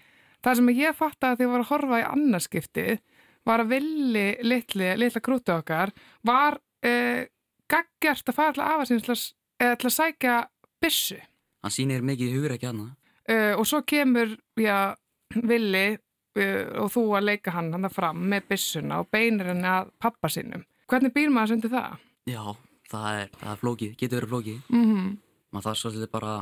Það 0.46 0.58
sem 0.60 0.74
ég 0.78 0.94
fatt 0.94 1.26
að 1.26 1.40
því 1.40 1.46
að 1.46 1.54
var 1.56 1.64
að 1.64 1.70
horfa 1.72 1.98
í 1.98 2.06
annarskiptið 2.06 2.98
var 3.46 3.62
að 3.62 3.72
villi 3.72 4.26
litli, 4.46 4.92
litla 4.98 5.22
krúti 5.22 5.54
okkar 5.54 5.90
var 6.26 6.58
uh, 6.86 7.24
gaggjart 7.70 8.28
að 8.28 8.36
fara 8.36 8.52
til 8.52 8.62
afa 8.62 8.86
að, 9.14 9.24
eða 9.60 9.78
til 9.80 9.88
að 9.90 9.96
sækja 9.96 10.36
byssu 10.82 11.18
Hann 11.66 11.74
sýnir 11.74 12.04
mikið 12.06 12.34
hugur 12.36 12.52
ekki 12.54 12.68
hana. 12.68 12.92
uh, 13.26 13.54
og 13.58 13.66
svo 13.66 13.80
kemur 13.82 14.36
já, 14.60 14.94
villi 15.34 15.86
uh, 15.96 16.82
og 16.82 16.92
þú 16.94 17.04
að 17.18 17.26
leika 17.26 17.54
hann 17.56 17.72
hann 17.74 17.90
fram 17.90 18.20
með 18.30 18.46
byssuna 18.52 19.00
og 19.02 19.10
beinir 19.10 19.50
henni 19.50 19.66
að 19.66 19.90
pappa 19.98 20.30
sinnum. 20.30 20.62
Hvernig 20.86 21.14
býr 21.14 21.32
maður 21.34 21.56
sundi 21.56 21.72
það? 21.72 21.96
Já, 22.30 22.42
það 22.90 23.08
er, 23.22 23.32
það 23.40 23.50
er 23.52 23.60
flókið, 23.62 23.96
getur 23.98 24.20
verið 24.20 24.34
flókið. 24.34 24.60
Mm 24.68 24.84
-hmm. 24.84 25.10
Maður 25.52 25.66
þarf 25.66 25.80
svolítið 25.80 26.10
bara 26.10 26.36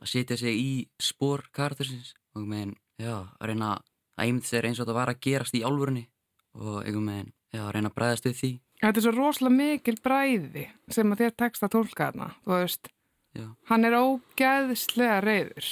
að 0.00 0.08
setja 0.08 0.36
sig 0.36 0.54
í 0.56 0.88
spór 1.00 1.44
karaktersins 1.52 2.14
og 2.34 2.46
með 2.48 2.74
já, 2.98 3.28
að 3.40 3.46
reyna 3.48 3.72
að 3.74 3.82
einmitt 4.24 4.48
sér 4.48 4.64
eins 4.64 4.80
og 4.80 4.86
þetta 4.86 5.00
var 5.00 5.08
að 5.08 5.20
gerast 5.20 5.54
í 5.54 5.62
álfurni 5.62 6.08
og 6.54 6.84
einhvern 6.84 7.10
veginn, 7.12 7.32
já, 7.52 7.60
að 7.66 7.72
reyna 7.74 7.88
að 7.88 7.94
bregðast 7.94 8.24
við 8.24 8.36
því. 8.40 8.52
Þetta 8.82 9.00
er 9.00 9.04
svo 9.06 9.14
rosalega 9.16 9.56
mikil 9.56 9.96
bræði 10.04 10.66
sem 10.92 11.12
að 11.14 11.22
þér 11.24 11.36
tekst 11.42 11.64
að 11.66 11.74
tólka 11.78 12.10
þarna, 12.10 12.30
þú 12.44 12.56
veist. 12.60 12.90
Já, 13.36 13.46
Hann 13.70 13.84
er 13.84 13.96
ógeðslega 14.00 15.20
reyður 15.24 15.70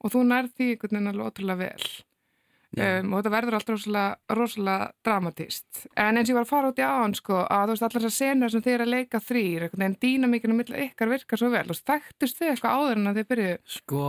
og 0.00 0.12
þú 0.14 0.22
nærð 0.28 0.54
því 0.56 0.70
einhvern 0.74 0.96
veginn 0.96 1.10
alveg 1.12 1.28
ótrúlega 1.30 1.60
vel. 1.60 1.90
um, 2.78 3.08
og 3.12 3.18
þetta 3.18 3.30
verður 3.34 3.54
alltaf 3.58 3.74
rosalega, 3.74 4.10
rosalega 4.38 4.84
dramatíst 5.04 5.80
en 5.98 6.20
eins 6.20 6.28
og 6.28 6.32
ég 6.32 6.36
var 6.38 6.44
að 6.46 6.50
fara 6.52 6.68
út 6.70 6.78
í 6.78 6.84
áðan 6.86 7.16
sko, 7.18 7.40
að 7.50 7.64
þú 7.64 7.74
veist 7.74 7.86
allar 7.88 8.04
þessar 8.04 8.14
senur 8.14 8.52
sem 8.54 8.62
þið 8.62 8.74
er 8.76 8.84
að 8.84 8.92
leika 8.94 9.20
þrýr 9.26 9.64
einhvern 9.66 9.82
veginn 9.82 9.96
dýnamíkinu 10.04 10.54
milli 10.60 10.84
ykkar 10.86 11.10
virkar 11.10 11.40
svo 11.42 11.50
vel. 11.50 11.64
Og 11.66 11.80
þekktust 11.90 12.38
þið 12.38 12.52
eitthvað 12.52 12.76
áður 12.78 13.00
en 13.02 13.10
að 13.10 13.18
þið 13.20 13.28
byrjuðu? 13.32 13.58
Sko, 13.74 14.04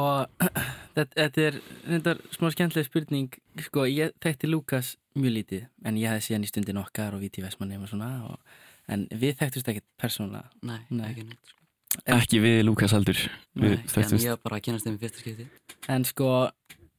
þetta, 0.96 1.14
þetta 1.24 1.48
er 1.48 1.60
þetta 1.90 2.14
er 2.14 2.22
smá 2.38 2.52
skemmtileg 2.54 2.88
spurning. 2.92 3.40
Sko, 3.66 3.88
ég 3.90 4.14
þekkti 4.22 4.52
Lukas 4.54 4.94
mjög 5.18 5.34
lítið 5.38 5.64
en 5.86 5.98
ég 6.00 6.12
hefði 6.12 6.28
síðan 6.28 6.46
í 6.46 6.52
stundin 6.52 6.82
okkar 6.82 7.16
og 7.16 7.24
viti 7.24 7.44
Vestmanni 7.44 7.80
og 7.80 7.90
svona 7.92 8.12
og, 8.30 8.60
en 8.92 9.08
við 9.12 9.40
þekktust 9.42 9.72
ekkert 9.72 9.88
persónulega 10.02 10.50
nei, 10.68 10.80
Nei. 10.90 11.08
ekki 11.12 11.26
neitt. 11.30 11.56
Sko. 11.92 12.04
ekki 12.16 12.40
við 12.44 12.62
Lukas 12.64 12.94
heldur 12.96 13.20
Nei, 13.60 13.74
við 13.74 13.98
en 14.00 14.22
ég 14.24 14.36
var 14.36 14.44
bara 14.46 14.60
að 14.60 14.68
kynast 14.68 14.88
þeim 14.88 14.96
í 14.96 15.02
fyrsta 15.02 15.24
skipti. 15.24 15.48
En 15.92 16.06
sko, 16.08 16.30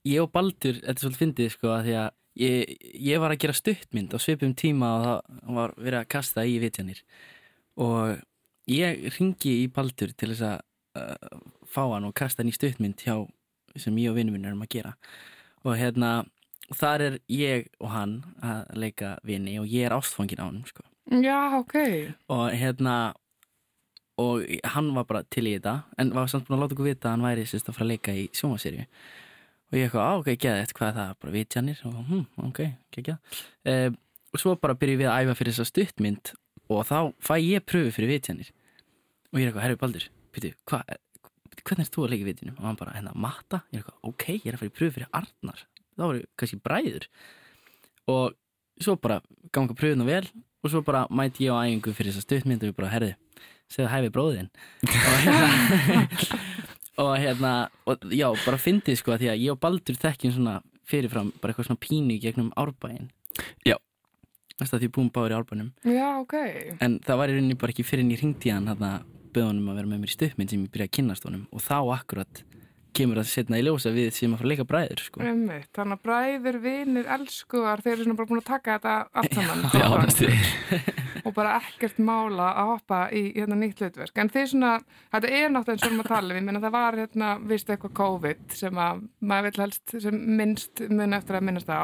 ég 0.08 0.24
og 0.24 0.32
Baldur, 0.34 0.80
þetta 0.82 0.92
er 0.92 1.04
svolítið 1.06 1.22
fyndið 1.22 1.54
sko 1.54 1.72
að 1.72 1.86
því 1.86 1.94
að 2.02 2.10
ég, 2.42 2.74
ég 3.12 3.22
var 3.22 3.32
að 3.34 3.42
gera 3.44 3.56
stuttmynd 3.56 4.16
á 4.16 4.18
svipum 4.20 4.52
tíma 4.58 4.90
og 4.96 5.06
það 5.06 5.56
var 5.58 5.74
verið 5.78 6.00
að 6.02 6.10
kasta 6.16 6.44
í 6.48 6.58
vitjanir 6.62 7.00
og 7.80 8.20
ég 8.70 9.08
ringi 9.16 9.56
í 9.62 9.68
Baldur 9.72 10.12
til 10.12 10.32
þess 10.34 10.46
að 10.50 10.58
uh, 11.00 11.40
fá 11.68 11.84
hann 11.94 12.08
og 12.08 12.16
kasta 12.16 12.42
hann 12.44 12.52
í 12.52 12.56
stuttmynd 12.56 13.04
hjá 13.04 13.16
sem 13.80 13.96
ég 13.96 14.12
og 14.12 14.18
vinnum 14.18 14.36
minn 14.36 14.48
erum 14.48 14.64
að 14.64 14.74
gera 14.76 14.96
og 15.62 15.76
hérna, 15.78 16.24
þar 16.70 17.06
er 17.06 17.18
ég 17.32 17.66
og 17.80 17.90
hann 17.92 18.14
að 18.44 18.70
leika 18.84 19.16
vini 19.26 19.58
og 19.60 19.66
ég 19.70 19.88
er 19.88 19.96
ástfangin 19.96 20.42
á 20.42 20.46
hann 20.46 20.62
sko. 20.68 20.84
Já, 21.10 21.58
ok. 21.58 21.76
Og 22.32 22.46
hérna 22.54 23.14
og 24.20 24.44
hann 24.74 24.92
var 24.94 25.08
bara 25.08 25.24
til 25.32 25.48
í 25.48 25.56
þetta 25.56 25.82
en 25.98 26.12
var 26.14 26.30
samt 26.30 26.46
búin 26.46 26.58
að 26.58 26.64
láta 26.64 26.76
okkur 26.76 26.88
vita 26.90 27.08
að 27.08 27.14
hann 27.16 27.26
væri 27.26 27.46
sérst 27.48 27.70
að 27.70 27.78
fara 27.78 27.86
að 27.88 27.92
leika 27.94 28.14
í 28.14 28.26
sjómaserju 28.36 28.84
og 29.72 29.78
ég 29.78 29.86
eitthvað, 29.88 30.04
á 30.04 30.12
ok, 30.20 30.28
geða 30.36 30.56
þetta, 30.60 30.76
hvað 30.76 30.96
það? 30.98 31.12
Bara 31.22 31.32
vitjanir. 31.32 31.78
Og 31.88 32.00
hm, 32.10 32.24
ok, 32.44 32.58
geða 32.92 33.14
uh, 33.72 33.94
og 34.32 34.40
svo 34.40 34.52
bara 34.60 34.76
byrjum 34.76 35.00
við 35.00 35.08
að 35.08 35.22
æfa 35.24 35.36
fyrir 35.38 35.56
þessa 35.56 35.68
stuttmynd 35.70 36.34
og 36.72 36.84
þá 36.88 36.98
fæ 37.24 37.34
ég 37.40 37.64
pröfu 37.64 37.94
fyrir 37.96 38.12
vitjanir. 38.12 38.52
Og 39.32 39.40
ég 39.40 39.46
er 39.46 39.50
eitthvað, 39.50 39.64
herru 39.64 39.80
Baldur, 39.80 40.06
pýtu, 40.32 40.52
hvað 40.68 40.92
hvernig 41.62 41.86
er 41.86 41.92
þú 41.94 42.04
að 42.04 42.12
leika 42.12 42.24
í 42.24 42.28
vitjunum? 42.28 42.56
og 42.58 42.66
hann 42.66 42.78
bara, 42.80 42.94
hérna, 42.96 43.12
matta, 43.16 43.62
ég 43.72 43.80
er 43.80 43.82
eitthvað, 43.82 43.98
ok, 44.10 44.26
ég 44.34 44.46
er 44.50 44.56
að 44.56 44.62
fara 44.62 44.72
í 44.72 44.76
pröfu 44.76 44.96
fyrir 44.96 45.10
Arnar 45.18 45.64
þá 46.02 46.08
voru 46.08 46.24
kannski 46.40 46.58
bræður. 46.62 47.06
Og 48.10 48.34
svo 48.82 48.96
bara 48.98 49.20
ganga 49.54 49.76
pröfuna 49.78 50.08
vel 50.08 50.26
og 50.62 50.70
svo 50.70 50.82
bara 50.86 51.06
mæti 51.10 51.46
ég 51.46 51.54
á 51.54 51.62
æfingu 51.62 51.94
fyrir 51.94 52.12
þessa 52.12 52.26
stuttmynd 52.26 52.66
og 52.66 52.72
ég 52.72 52.76
bara, 52.78 52.90
herðu, 52.92 53.14
segðu 53.70 53.88
hæfi 53.92 54.12
bróðin 54.14 54.50
og 54.82 55.16
hérna 55.22 55.48
og 57.02 57.14
hérna, 57.18 57.52
og 57.88 58.04
já, 58.12 58.28
bara 58.44 58.60
fyndið 58.60 58.98
sko 59.00 59.16
því 59.16 59.32
að 59.32 59.42
ég 59.42 59.54
og 59.54 59.60
Baldur 59.62 59.98
þekkjum 59.98 60.34
svona 60.36 60.58
fyrirfram 60.88 61.32
bara 61.40 61.54
eitthvað 61.54 61.70
svona 61.70 61.82
pínu 61.82 62.18
gegnum 62.22 62.52
árbæin 62.58 63.10
Já. 63.66 63.78
Þess 64.60 64.76
að 64.76 64.84
því 64.84 64.90
búum 64.94 65.10
báður 65.12 65.32
í 65.32 65.36
árbænum. 65.38 65.68
Já, 65.88 66.08
ok. 66.20 66.34
En 66.84 66.98
það 67.02 67.20
var 67.20 67.32
í 67.32 67.36
rauninni 67.36 67.58
bara 67.58 67.74
ekki 67.74 67.86
fyrir 67.86 68.04
en 68.04 68.12
ég 68.12 68.20
ringdi 68.22 68.52
hann 68.52 68.68
hérna 68.70 68.92
böðunum 69.32 69.70
að 69.72 69.78
vera 69.80 69.90
með 69.90 70.02
mér 70.02 70.12
í 70.12 70.16
stuttmynd 70.16 70.52
sem 70.52 70.66
ég 70.66 70.72
byrjaði 70.74 70.90
að 70.90 70.96
kynnast 70.98 71.26
honum. 71.26 71.46
Og 71.50 71.64
þá 71.64 71.78
akkurat 71.96 72.42
kemur 72.96 73.20
það 73.22 73.28
setna 73.32 73.58
í 73.60 73.64
ljósa 73.66 73.92
við 73.94 74.10
sem 74.16 74.32
að 74.34 74.40
fara 74.42 74.46
að 74.48 74.52
leika 74.52 74.66
bræður 74.72 75.02
sko. 75.06 75.22
Þannig 75.22 75.96
að 75.96 76.02
bræður, 76.06 76.58
vinir, 76.64 77.08
elskuar 77.16 77.82
þeir 77.84 77.94
eru 77.96 78.04
svona 78.06 78.18
bara 78.20 78.30
búin 78.32 78.42
að 78.42 78.50
taka 78.52 78.76
þetta 78.78 78.96
allt 79.22 79.38
saman 79.38 79.64
Já, 79.80 79.86
Bara- 79.88 80.04
næstu 80.06 81.01
og 81.24 81.34
bara 81.36 81.56
ekkert 81.60 82.00
mála 82.02 82.48
að 82.58 82.70
hoppa 82.72 83.00
í 83.14 83.22
hérna 83.36 83.58
nýtt 83.60 83.82
hlutverk. 83.82 84.16
En 84.18 84.30
þeir 84.32 84.48
svona, 84.50 84.72
þetta 85.12 85.30
er 85.30 85.52
náttúrulega 85.52 85.76
eins 85.76 85.86
og 85.86 85.92
við 85.92 86.02
að 86.02 86.10
tala 86.10 86.32
um, 86.32 86.38
ég 86.40 86.46
meina 86.48 86.62
það 86.62 86.74
var 86.76 86.98
hérna, 87.00 87.30
vist 87.52 87.72
eitthvað 87.72 87.94
COVID 88.00 88.56
sem 88.58 88.82
að 88.82 89.02
maður 89.20 89.48
vil 89.48 89.62
helst 89.64 89.96
sem 90.06 90.20
minnst 90.40 90.84
mun 90.90 91.16
eftir 91.18 91.38
að 91.38 91.46
minnast 91.48 91.72
á, 91.72 91.82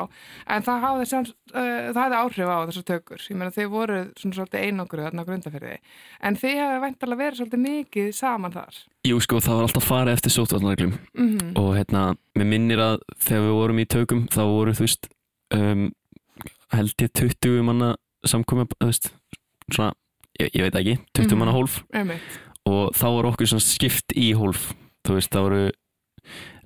en 0.57 0.67
það 0.67 0.85
hafði, 0.87 1.09
sem, 1.13 1.29
uh, 1.55 1.89
það 1.93 2.03
hafði 2.03 2.21
áhrif 2.23 2.53
á 2.53 2.59
þessar 2.71 2.89
tökur. 2.93 3.27
Ég 3.29 3.41
meina 3.41 3.55
þeir 3.55 3.73
voru 3.73 4.01
svona 4.19 4.39
svolítið 4.39 4.67
einangru 4.69 5.07
þarna 5.07 5.25
á 5.25 5.29
grundafyrði, 5.29 5.77
en 6.21 6.39
þeir 6.39 6.63
hefði 6.63 6.85
væntalega 6.87 7.23
verið 7.25 7.43
svolítið 7.43 7.65
mikið 7.67 8.11
saman 8.19 8.57
þar. 8.57 8.83
Jú 9.07 9.21
sko, 9.23 9.39
það 9.41 9.61
var 9.61 9.69
alltaf 9.69 9.87
farið 9.87 10.17
eftir 10.19 10.35
sótvarnarreglum 10.35 10.97
Mm 11.15 11.55
og 11.59 11.71
hérna, 11.77 12.03
mér 12.37 12.49
minnir 12.51 12.81
að 12.83 12.99
þegar 13.25 13.45
við 13.47 13.55
vorum 13.57 13.81
í 13.81 13.87
tökum 13.89 14.27
þá 14.31 14.43
voru 14.51 14.75
þú 14.77 14.85
veist 14.85 15.09
um, 15.55 15.87
held 16.75 17.05
ég 17.05 17.13
20 17.17 17.65
manna 17.67 17.95
samkomi, 18.27 18.67
þú 18.77 18.91
veist 18.91 19.11
svona, 19.75 19.93
ég, 20.41 20.51
ég 20.55 20.63
veit 20.67 20.75
ekki, 20.81 20.97
20 21.15 21.29
Mhm. 21.33 21.39
manna 21.39 21.53
hólf. 21.57 21.83
Einmitt. 21.93 22.39
og 22.69 22.93
þá 22.93 23.05
var 23.17 23.25
okkur 23.33 23.47
svona 23.49 23.65
skipt 23.65 24.13
í 24.17 24.35
hólf. 24.37 24.75
Þú 25.07 25.15
veist, 25.17 25.31
það 25.33 25.45
voru 25.47 25.71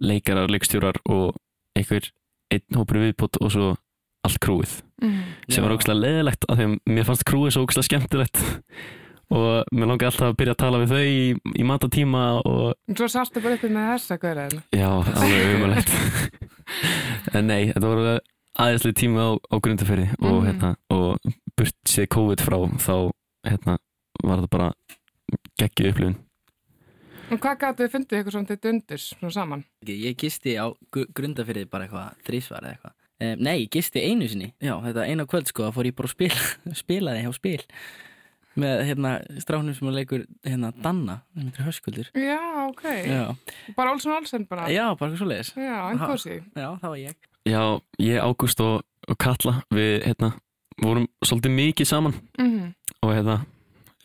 leikarar, 0.02 0.48
leikstjórar 0.50 0.96
og 1.08 1.36
einhver 1.78 2.08
einn 2.52 2.74
hópur 2.74 2.98
viðbútt 2.98 3.38
og 3.40 3.52
svo 3.54 3.76
allt 4.24 4.40
krúið. 4.40 4.82
Mm 5.02 5.22
sem 5.50 5.62
var 5.64 5.72
ógslag 5.76 5.98
leðilegt 6.00 6.44
af 6.48 6.56
því 6.58 6.64
að 6.64 6.78
mér 6.88 7.04
fannst 7.04 7.24
krúið 7.28 7.52
svo 7.52 7.62
ógslag 7.66 7.84
skemmtilegt. 7.84 8.38
Og 9.32 9.64
mér 9.72 9.86
langaði 9.88 10.06
alltaf 10.10 10.28
að 10.32 10.36
byrja 10.36 10.52
að 10.54 10.60
tala 10.60 10.78
við 10.82 10.88
þau 10.92 11.04
í, 11.08 11.22
í 11.60 11.64
matatíma 11.64 12.22
og 12.44 12.74
svo 12.96 13.06
sástu 13.08 13.40
bara 13.42 13.54
uppi 13.56 13.68
með 13.72 13.86
þessa 13.94 14.18
hverja 14.20 14.62
já, 14.76 14.90
alveg 15.16 15.54
umulegt 15.56 15.92
en 17.36 17.46
nei, 17.48 17.72
þetta 17.72 17.88
voru 17.88 18.18
aðeinslega 18.58 18.98
tíma 19.00 19.20
á, 19.24 19.30
á 19.38 19.56
grundaferði 19.64 20.08
og, 20.20 20.42
Mhm. 20.42 20.46
hérna, 20.48 20.76
og 20.90 21.18
burt 21.56 21.76
séð 21.88 22.08
COVID 22.08 22.40
frá 22.44 22.58
þá 22.78 23.10
hérna, 23.46 23.78
var 24.22 24.38
það 24.42 24.50
bara 24.50 24.72
geggið 25.60 25.90
upplifun 25.92 26.16
Og 27.32 27.38
hvað 27.40 27.58
gætu 27.62 27.86
þið 27.86 27.92
fundið 27.94 28.30
svona 28.30 28.46
til 28.46 28.56
dundurs 28.60 29.14
svona 29.16 29.32
saman? 29.32 29.64
ég 29.86 30.16
gisti 30.16 30.56
á 30.60 30.68
gr- 30.92 31.08
grundafyrði 31.14 31.64
bara 31.70 31.86
eitthvað 31.88 32.14
þrísvar 32.26 32.60
eða 32.62 32.76
eitthvað 32.76 32.92
um, 33.22 33.38
nei, 33.42 33.56
ég 33.64 33.70
gisti 33.70 34.00
einu 34.04 34.28
sinni 34.28 34.52
já, 34.60 34.74
þetta 34.82 35.06
eina 35.08 35.24
kvöld 35.26 35.46
sko, 35.48 35.62
að 35.70 35.72
fór 35.74 35.86
ég 35.88 35.96
bara 35.96 36.08
að 36.08 36.16
spila 36.16 36.74
spilaði 36.82 37.22
hjá 37.24 37.32
spil 37.34 37.62
með 38.54 38.82
hérna 38.84 39.12
stráknum 39.40 39.74
sem 39.74 39.88
að 39.88 39.94
leikur 39.96 40.26
hérna 40.44 40.72
Danna, 40.82 41.22
hann 41.34 41.48
heitir 41.48 41.64
Höskuldur 41.64 42.10
Já, 42.12 42.68
ok. 42.68 42.82
já, 43.08 43.36
Bara 43.76 43.92
Olsson 43.92 44.12
Olsen 44.12 44.44
bara. 44.44 44.66
já 44.68 44.92
bara 44.98 45.10
eitthvað 45.10 45.18
svo 45.22 45.30
leiðis 45.32 45.54
Já, 45.56 45.90
en 45.90 45.98
Ha. 45.98 46.06
kósi. 46.12 46.42
já, 46.54 46.68
það 46.76 46.88
var 46.90 46.98
ég 46.98 47.14
Já, 47.48 47.62
ég, 47.98 48.20
Ágúst 48.22 48.60
og, 48.62 48.82
og 49.08 49.18
Katla 49.18 49.56
við 49.74 50.04
hérna, 50.06 50.32
vorum 50.82 51.08
svolítið 51.24 51.56
mikið 51.58 51.90
saman 51.94 52.14
Mm 52.38 52.70
og 53.02 53.10
hérna, 53.10 53.34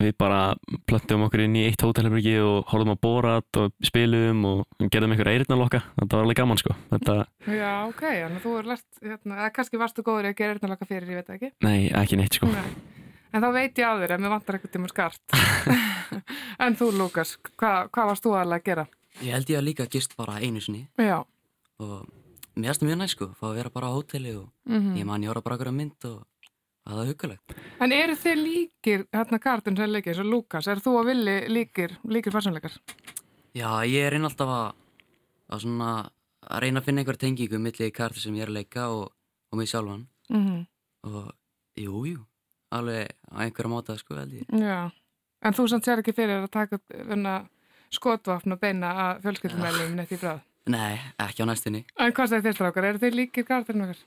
við 0.01 0.15
bara 0.17 0.55
plöttum 0.89 1.21
okkur 1.27 1.43
inn 1.43 1.53
í 1.59 1.67
eitt 1.67 1.83
hótelherbyrgi 1.85 2.31
og 2.41 2.71
horfum 2.71 2.95
á 2.95 2.97
Borat 2.97 3.59
og 3.61 3.75
spilum 3.85 4.39
og 4.49 4.87
gerðum 4.89 5.13
einhver 5.13 5.29
eirnalokka 5.29 5.83
þetta 5.99 6.17
var 6.17 6.25
alveg 6.25 6.39
gaman 6.39 6.57
sko 6.57 6.73
þetta, 6.89 7.17
Já, 7.45 7.69
ok, 7.85 8.01
þannig 8.01 8.39
að 8.39 8.47
þú 8.47 8.55
er 8.57 8.69
lært, 8.71 8.87
hérna, 9.03 9.37
eða 9.37 9.51
kannski 9.59 9.81
varstu 9.83 10.05
góður 10.07 10.31
að 10.31 10.35
gera 10.41 10.57
eyrnalaka 10.57 10.89
fyrir, 10.89 11.11
ég 11.13 11.21
veit 11.21 11.29
ekki. 11.35 11.51
nei, 11.61 11.91
ekki 11.93 12.17
neitt 12.17 12.39
sko 12.39 12.49
Nei. 12.49 12.73
En 13.37 13.43
þá 13.43 13.49
veit 13.53 13.77
ég 13.77 13.85
á 13.85 13.93
þér 14.01 14.15
ef 14.15 14.21
mér 14.23 14.31
vantar 14.33 14.55
eitthvað 14.57 14.71
tíma 14.73 14.89
skart. 14.89 15.37
en 16.65 16.77
þú, 16.79 16.87
Lukas, 16.97 17.35
hvað 17.59 17.89
hva 17.93 18.05
varst 18.09 18.23
þú 18.25 18.33
alveg 18.39 18.63
að 18.63 18.69
gera? 18.71 18.85
Ég 19.21 19.35
held 19.35 19.51
ég 19.51 19.59
að 19.59 19.67
líka 19.67 19.85
gist 19.93 20.17
bara 20.17 20.39
einu 20.41 20.61
sinni 20.63 20.87
Já. 20.97 21.19
og 21.83 22.07
mér 22.57 22.73
erst 22.73 22.81
það 22.81 22.89
mjög 22.89 22.99
næst 23.01 23.15
sko, 23.15 23.27
fá 23.37 23.45
að 23.51 23.59
vera 23.59 23.73
bara 23.73 23.91
á 23.91 23.95
hóteli 23.95 24.33
og 24.37 24.49
Mm 24.67 24.97
ég 24.97 25.05
man 25.05 25.23
ég 25.23 25.31
voru 25.31 25.43
bara 25.45 25.55
okkur 25.55 25.71
að 25.71 25.77
mynd 25.77 26.07
og 26.09 26.25
það 26.87 26.97
var 26.97 27.07
hugulegt. 27.11 27.55
En 27.83 27.91
eru 27.91 28.15
þið 28.15 28.37
líkir, 28.41 29.05
hérna 29.13 29.39
kartun 29.39 29.77
sem 29.77 29.91
leikir, 29.91 30.19
og 30.19 30.25
Lukas, 30.25 30.67
er 30.67 30.79
þú 30.83 30.99
að 31.01 31.09
villi 31.11 31.35
líkir, 31.51 31.97
líkir 32.07 32.31
farsanleikar? 32.31 32.77
Já, 33.53 33.69
ég 33.85 34.09
reyna 34.11 34.29
alltaf 34.29 34.49
að, 34.49 34.71
að 35.49 35.63
svona, 35.65 35.91
að 36.47 36.63
reyna 36.63 36.81
að 36.81 36.85
finna 36.89 37.03
einhver 37.03 37.19
tengingu 37.19 37.59
milli 37.59 37.91
karti 37.91 38.23
sem 38.23 38.35
ég 38.35 38.47
er 38.47 38.51
að 38.51 38.59
leika 38.59 38.89
og, 38.93 39.11
og 39.51 39.59
mig 39.61 39.69
sjálfan 39.71 40.07
Mm 40.29 40.65
og 41.07 41.31
jú, 41.77 42.01
jú, 42.09 42.23
alveg 42.73 43.13
á 43.31 43.45
einhverja 43.45 43.69
máta 43.71 43.95
sko 43.95 44.17
held 44.17 44.33
ég. 44.33 44.47
Já. 44.59 44.89
En 45.45 45.53
þú 45.55 45.67
samt 45.69 45.85
sér 45.85 46.01
ekki 46.01 46.15
fyrir 46.17 46.41
að 46.41 46.49
taka 46.51 46.79
skotvapn 47.93 48.55
og 48.55 48.59
beina 48.59 48.89
að 49.03 49.21
fjölskyldumælum 49.23 49.95
neitt 49.95 50.11
í 50.11 50.19
bráð. 50.19 50.41
Nei, 50.67 50.97
ekki 51.23 51.43
á 51.43 51.47
næstunni. 51.47 51.83
En 51.99 52.11
hvað 52.15 52.31
segir 52.31 52.45
þér 52.47 52.57
strákar, 52.57 52.87
eru 52.89 53.01
þið 53.01 53.17
líkir 53.21 53.47
kartunum 53.47 53.87
okkar? 53.87 54.01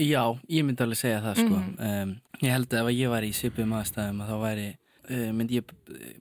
Já, 0.00 0.22
ég 0.48 0.64
myndi 0.64 0.82
alveg 0.84 0.98
segja 0.98 1.20
það 1.24 1.40
sko. 1.44 1.60
Mhm. 1.60 1.86
um, 1.90 2.16
Ég 2.40 2.54
held 2.54 2.72
að 2.72 2.88
ef 2.88 2.96
ég 2.96 3.10
var 3.12 3.22
í 3.26 3.32
svipum 3.36 3.72
aðstæðum 3.76 4.20
að 4.24 4.30
þá 4.30 4.36
væri, 4.40 4.68
uh, 5.10 5.30
myndi 5.36 5.58
ég 5.58 5.72
uh, 5.92 6.12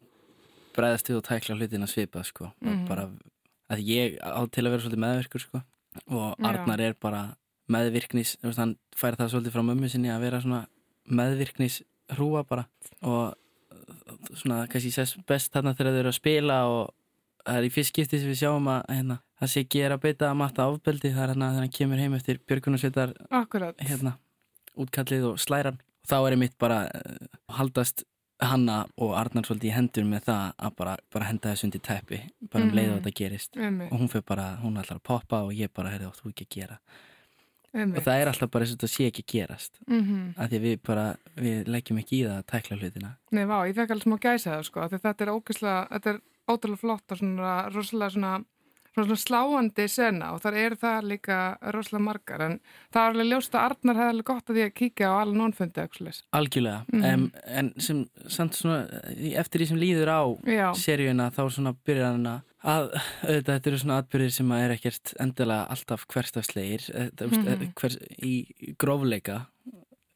bregðast 0.76 1.10
við 1.10 1.20
og 1.20 1.24
tækla 1.30 1.56
hlutina 1.56 1.88
svipað 1.88 2.26
sko. 2.28 2.50
Mhm. 2.60 2.82
Og 2.82 2.88
bara 2.90 3.10
að 3.70 3.84
ég 3.88 4.18
á 4.20 4.42
til 4.52 4.66
að 4.66 4.72
vera 4.74 4.84
svolítið 4.84 5.04
meðvirkur 5.06 5.46
sko. 5.46 5.62
Og 6.10 6.36
Já. 6.36 6.50
Arnar 6.50 6.82
er 6.82 6.94
bara 7.00 7.22
meðvirknis, 7.70 8.36
hann 8.58 8.76
fær 8.98 9.16
það 9.16 9.32
svolítið 9.32 9.56
frá 9.56 9.64
mömmu 9.64 9.90
sinni 9.90 10.10
að 10.10 10.22
vera 10.26 10.42
svona 10.42 10.68
meðvirknis 11.10 11.82
hrúa 12.18 12.44
bara 12.48 12.66
og 13.02 13.36
svona 14.34 14.66
kannski 14.70 14.92
sést 14.94 15.20
best 15.30 15.54
þarna 15.54 15.76
þegar 15.78 15.94
þau 15.94 16.00
eru 16.02 16.12
að 16.12 16.18
spila 16.18 16.58
og 16.70 16.94
það 17.46 17.60
er 17.60 17.68
í 17.68 17.72
fyrst 17.74 17.94
skipti 17.94 18.20
sem 18.20 18.30
við 18.30 18.40
sjáum 18.42 18.70
að 18.72 18.82
hérna, 18.90 19.20
það 19.40 19.52
sé 19.54 19.66
er 19.86 19.92
að 19.96 20.02
beita 20.04 20.30
að 20.32 20.38
matta 20.42 20.68
ofbeldi 20.72 21.12
það 21.14 21.24
er 21.24 21.32
hérna 21.34 21.50
þegar 21.54 21.66
hann 21.66 21.76
kemur 21.80 21.98
heim 22.04 22.14
eftir 22.18 22.40
björgunarsveitar 22.50 23.14
hérna, 23.80 24.18
útkallið 24.78 25.26
og 25.34 25.40
slæran. 25.40 25.80
Þá 26.10 26.16
er 26.26 26.36
einmitt 26.36 26.58
bara 26.60 26.80
uh, 26.88 27.28
haldast 27.60 28.04
hanna 28.40 28.86
og 28.98 29.12
Arnar 29.20 29.44
svolítið 29.44 29.68
í 29.68 29.76
hendur 29.76 30.06
með 30.08 30.24
það 30.30 30.54
að 30.64 30.76
bara, 30.80 30.94
bara 31.12 31.26
henda 31.28 31.52
þessu 31.52 31.68
undir 31.68 31.82
teppi 31.84 32.20
bara 32.52 32.64
um 32.64 32.72
leið 32.72 32.88
og 32.94 32.96
Mhm. 32.96 33.04
þetta 33.04 33.18
gerist. 33.20 33.58
Einmitt, 33.58 33.92
og 33.92 34.00
hún 34.00 34.10
fyrir 34.10 34.26
bara, 34.26 34.46
hún 34.64 34.78
ætlar 34.80 34.96
að 35.00 35.04
poppa 35.04 35.42
og 35.44 35.52
ég 35.54 35.74
bara 35.76 35.90
heyrði 35.92 36.08
átt 36.08 36.22
þú 36.24 36.32
ekki 36.32 36.46
að 36.48 36.56
gera? 36.56 36.78
Og 37.74 37.80
einmitt. 37.82 38.04
það 38.06 38.22
er 38.22 38.28
alltaf 38.32 38.50
bara 38.52 38.64
eins 38.66 38.72
og 38.74 38.78
þetta 38.80 38.90
sé 38.96 39.08
ekki 39.12 39.24
að 39.26 39.32
gerast. 39.34 39.72
Mm 39.88 40.34
af 40.38 40.50
því 40.50 40.56
að 40.56 40.64
við 40.70 40.78
bara, 40.88 41.06
við 41.36 41.68
leggjum 41.68 42.00
ekki 42.00 42.16
í 42.16 42.24
það 42.26 42.38
að 42.40 42.48
tækla 42.54 42.78
hlutina. 42.80 43.12
Nei, 43.32 43.44
vá, 43.46 43.58
ég 43.68 43.76
fekk 43.76 43.92
alveg 43.92 44.08
smá 44.08 44.18
gæsa 44.24 44.50
það, 44.56 44.64
sko, 44.66 44.88
þetta 44.90 45.22
er 45.22 45.34
ógeðslega, 45.36 45.88
þetta 45.92 46.10
er 46.16 46.22
ótrúlega 46.50 46.80
flott 46.80 47.12
og 47.12 47.18
svona 47.20 47.52
rosalega 47.76 48.10
svona 48.16 48.34
sláandi 48.98 49.88
sena 49.90 50.34
og 50.34 50.42
þar 50.42 50.54
eru 50.58 50.76
það 50.76 51.08
líka 51.14 51.58
rosalega 51.74 52.04
margar, 52.04 52.42
en 52.42 52.60
það 52.94 53.02
er 53.06 53.14
alveg 53.14 53.30
ljóst 53.32 53.54
að 53.56 53.66
Arnar 53.70 53.96
hefði 53.96 54.10
alveg 54.10 54.26
gott 54.26 54.50
að 54.50 54.56
því 54.56 54.64
að 54.66 54.74
kíkja 54.80 55.10
á 55.10 55.16
alveg 55.22 55.38
nónfundi, 55.40 56.20
algjörlega, 56.34 56.86
Mhm. 56.92 57.04
em, 57.06 57.32
en 57.46 57.74
sem 57.80 58.06
samt 58.28 58.54
svona, 58.54 58.88
eftir 59.36 59.62
því 59.62 59.68
sem 59.68 59.78
líður 59.78 60.08
á 60.10 60.22
Já, 60.46 60.74
seríuna 60.74 61.32
þá 61.32 61.50
svona 61.52 61.76
byrjar 61.86 62.12
hann 62.12 62.26
að 62.26 62.42
að 62.60 62.90
auðvitað 63.24 63.56
þetta 63.56 63.68
eru 63.68 63.78
svona 63.80 63.98
atbyrðir 64.04 64.32
sem 64.32 64.50
að 64.52 64.64
er 64.66 64.72
ekkert 64.76 65.14
endilega 65.20 65.68
alltaf 65.70 66.06
hverstafslegir 66.08 66.82
þetta, 66.92 67.28
mm 67.28 67.46
Mhm. 67.46 67.74
hvers, 67.74 67.98
í 68.22 68.76
grófleika. 68.78 69.46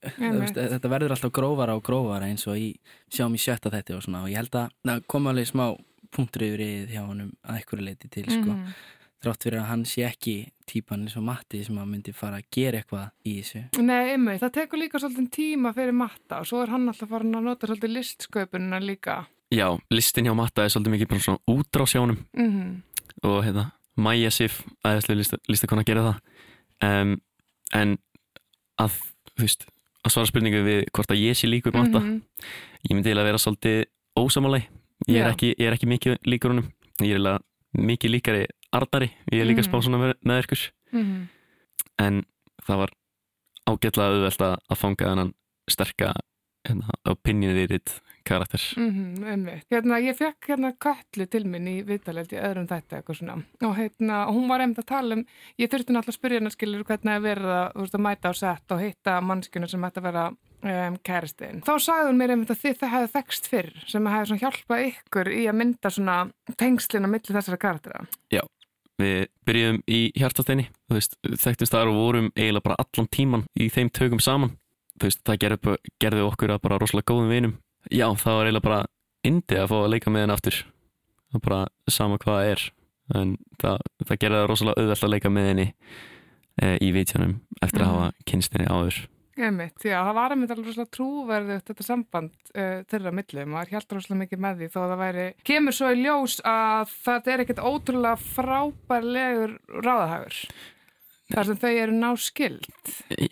Þetta 0.03 0.89
verður 0.91 1.11
alltaf 1.15 1.31
grófara 1.31 1.75
og 1.77 1.83
grófara 1.83 2.27
eins 2.27 2.45
og 2.47 2.57
í, 2.59 2.75
sjáum 3.09 3.33
í 3.33 3.39
sjötta 3.39 3.71
þetta 3.71 3.95
og 3.95 4.03
svona 4.03 4.23
og 4.23 4.29
ég 4.29 4.35
held 4.35 4.51
að 4.51 4.69
það 4.85 5.07
kom 5.07 5.23
alveg 5.31 5.47
smá 5.47 5.77
punktur 6.15 6.45
yfir 6.47 6.61
í 6.65 6.71
hjá 6.93 7.01
honum 7.07 7.31
að 7.43 7.57
einhverju 7.59 7.85
leiti 7.87 8.09
til 8.13 8.25
sko. 8.29 8.53
Mhm. 8.57 8.73
þrátt 9.23 9.43
fyrir 9.45 9.59
að 9.61 9.67
hann 9.69 9.83
sé 9.87 10.01
ekki 10.03 10.33
típan 10.67 11.05
eins 11.05 11.13
og 11.15 11.23
Matti 11.23 11.61
sem 11.63 11.77
að 11.79 11.87
myndi 11.87 12.11
fara 12.13 12.41
að 12.41 12.47
gera 12.51 12.81
eitthvað 12.81 13.05
í 13.25 13.35
þessu 13.39 13.61
Nei, 13.81 14.11
einmitt, 14.13 14.41
það 14.41 14.51
tekur 14.57 14.79
líka 14.81 14.99
svolítið 14.99 15.29
tíma 15.31 15.71
fyrir 15.73 15.93
matta 15.95 16.41
og 16.41 16.45
svo 16.49 16.59
er 16.63 16.67
hann 16.73 16.89
alltaf 16.91 17.07
farin 17.09 17.35
að 17.39 17.43
nota 17.47 17.67
svolítið 17.69 17.93
listsköpunina 17.95 18.81
líka. 18.83 19.25
Já, 19.53 19.69
listin 19.91 20.25
hjá 20.27 20.35
Matta 20.35 20.63
er 20.65 20.73
svolítið 20.73 20.95
mikið 20.97 21.07
bara 21.13 21.23
svona 21.23 21.39
útrásjónum 21.47 22.19
Mm 22.35 22.81
og 23.23 23.43
hérna, 23.45 23.71
Maja 23.95 24.29
Sif 24.31 24.63
æðislega 24.83 25.15
lista, 25.17 25.37
listakona 25.47 25.81
að 25.83 25.85
gera 25.85 26.03
það 26.09 27.01
um, 27.01 27.21
en 27.73 27.97
að, 28.81 28.97
þú 29.37 29.43
veist, 29.45 29.65
að 30.03 30.11
svara 30.11 30.27
spurningu 30.27 30.63
við 30.65 30.79
hvort 30.91 31.13
að 31.13 31.21
ég 31.23 31.37
sé 31.37 31.47
líkur 31.47 31.71
Matta 31.77 31.99
Mhm. 32.01 32.21
ég 32.89 32.91
myndi 32.97 33.07
eiginlega 33.13 33.29
vera 33.31 33.37
svolítið 33.39 33.85
ósamáleg 34.19 34.67
ég 35.07 35.21
er 35.21 35.31
ekki, 35.31 35.53
ég 35.59 35.67
er 35.67 35.73
ekki 35.77 35.89
mikið 35.89 36.17
líkur 36.25 36.53
honum 36.53 36.71
ég 37.01 37.15
er 37.15 37.19
mikið 37.77 38.11
líkari 38.17 38.45
Arnari 38.73 39.11
ég 39.31 39.41
er 39.41 39.45
líka 39.45 39.61
Mhm. 39.61 39.69
spá 39.69 39.81
svona 39.83 39.99
með, 40.01 40.13
Mhm. 40.91 41.27
en 41.99 42.25
það 42.65 42.77
var 42.77 42.89
ágætlega 43.69 44.09
auðvelt 44.09 44.41
að, 44.41 44.57
fanga 44.75 45.05
þennan 45.05 45.33
sterka 45.69 46.13
hérna, 46.67 46.89
opinionated 47.05 47.91
karakter 48.25 48.59
Mm 48.77 49.23
einmitt. 49.25 49.65
Hérna, 49.69 49.99
ég 49.99 50.15
fekk 50.15 50.47
hérna 50.47 50.73
kallu 50.79 51.25
til 51.29 51.43
minn 51.45 51.67
í 51.67 51.83
viðtalið 51.83 52.31
í 52.33 52.39
öðrum 52.39 52.67
þetta 52.67 53.01
eitthvað 53.03 53.17
svona 53.19 53.43
og 53.61 53.75
hérna, 53.75 54.27
hún 54.31 54.47
var 54.47 54.59
einmitt 54.61 54.79
að 54.79 54.85
tala 54.85 55.15
um 55.15 55.25
ég 55.59 55.69
þurfti 55.69 55.91
náttúrulega 55.91 56.13
að 56.13 56.19
spyrja 56.19 56.39
hennar 56.39 56.51
skilur 56.55 56.83
hvernig 56.83 57.17
að 57.17 57.21
veist, 57.75 57.95
að 57.95 58.05
mæta 58.05 58.29
á 58.31 58.33
sett 58.33 58.71
og 58.71 58.79
hitta 58.79 59.21
mannskjuna 59.21 59.69
sem 59.69 59.81
ætti 59.83 59.99
að 59.99 60.03
vera 60.03 60.31
um, 60.63 60.97
kæristinn. 61.05 61.61
Þá 61.67 61.73
sagði 61.83 62.07
hún 62.09 62.19
mér 62.21 62.33
einmitt 62.35 62.51
að 62.53 62.61
þið 62.63 62.77
það 62.81 62.93
hefði 62.95 63.11
þekst 63.17 63.49
fyrr 63.51 63.69
sem 63.91 64.09
hefði 64.13 64.29
svona 64.31 64.43
hjálpað 64.43 64.83
ykkur 64.89 65.29
í 65.33 65.43
að 65.51 65.57
mynda 65.61 65.91
svona 65.93 66.17
tengslina 66.59 67.11
milli 67.11 67.35
þessara 67.37 67.59
karaktera. 67.61 68.05
við 69.01 69.23
byrjuðum 69.47 69.79
í 69.89 69.99
hjartasteini 70.21 70.67
þú 70.87 70.93
veist, 70.99 71.15
þekktumst 71.41 71.73
þar 71.73 71.89
og 71.89 71.95
vorum 71.97 72.27
eiginlega 72.37 72.61
bara 72.67 72.75
allan 72.83 73.07
tíman 73.09 73.43
í 73.57 73.65
þeim 73.73 73.89
tökum 73.89 74.19
saman 74.21 74.51
þú 75.01 75.07
veist, 75.09 75.21
það 75.25 75.39
gerði, 75.41 75.73
gerði 75.99 76.21
okkur 76.27 76.53
að 76.53 76.61
bara 76.61 76.77
rosalega 76.77 77.09
góðum 77.09 77.31
vinum 77.33 77.55
já, 77.89 78.05
það 78.13 78.37
var 78.37 78.45
eiginlega 78.45 78.67
bara 78.67 78.81
indi 79.25 79.57
að 79.57 79.67
fá 79.73 79.75
að 79.79 79.89
leika 79.95 80.13
með 80.13 80.21
henni 80.27 80.35
aftur 80.37 80.59
það 80.61 81.39
er 81.39 81.43
bara 81.47 81.59
sama 81.97 82.19
hvað 82.21 82.51
er 82.53 82.63
en 83.17 83.33
það, 83.63 83.81
það 84.05 84.21
gerði 84.21 84.37
það 84.43 84.47
rosalega 84.53 84.83
auðvelt 84.85 85.03
að 85.09 85.13
leika 85.15 85.33
með 85.33 85.49
henni 85.49 85.67
e, 86.61 86.69
í 86.77 86.91
vitjónum 86.93 87.33
eftir 87.65 87.81
að 87.81 87.89
Mhm. 87.89 87.97
hafa 87.97 88.29
kynst 88.29 88.53
henni 88.53 88.69
áður 88.69 89.01
Einmitt, 89.33 89.79
já, 89.81 89.97
það 89.97 90.17
var 90.17 90.33
einmitt 90.35 90.51
alveg 90.53 90.67
rosalega 90.67 90.93
trúverðið 90.93 91.63
þetta 91.69 91.85
samband 91.87 92.51
uh, 92.53 92.83
þeirra 92.91 93.13
millum 93.17 93.55
og 93.55 93.57
það 93.57 93.63
er 93.63 93.71
hjálpað 93.73 93.97
rosalega 93.97 94.19
mikið 94.19 94.43
með 94.45 94.59
því 94.59 94.67
þó 94.73 94.77
að 94.81 94.91
það 94.91 95.01
væri, 95.01 95.25
kemur 95.49 95.77
svo 95.77 95.89
í 95.89 96.03
ljós 96.03 96.35
að 96.49 96.93
það 97.07 97.31
er 97.33 97.43
ekkert 97.43 97.63
ótrúlega 97.63 98.27
frábærlegur 98.35 99.55
ráðahagur 99.79 100.37
þar 101.33 101.49
sem 101.49 101.61
þau 101.63 101.71
eru 101.71 101.97
ná 101.97 102.09
skild 102.21 102.69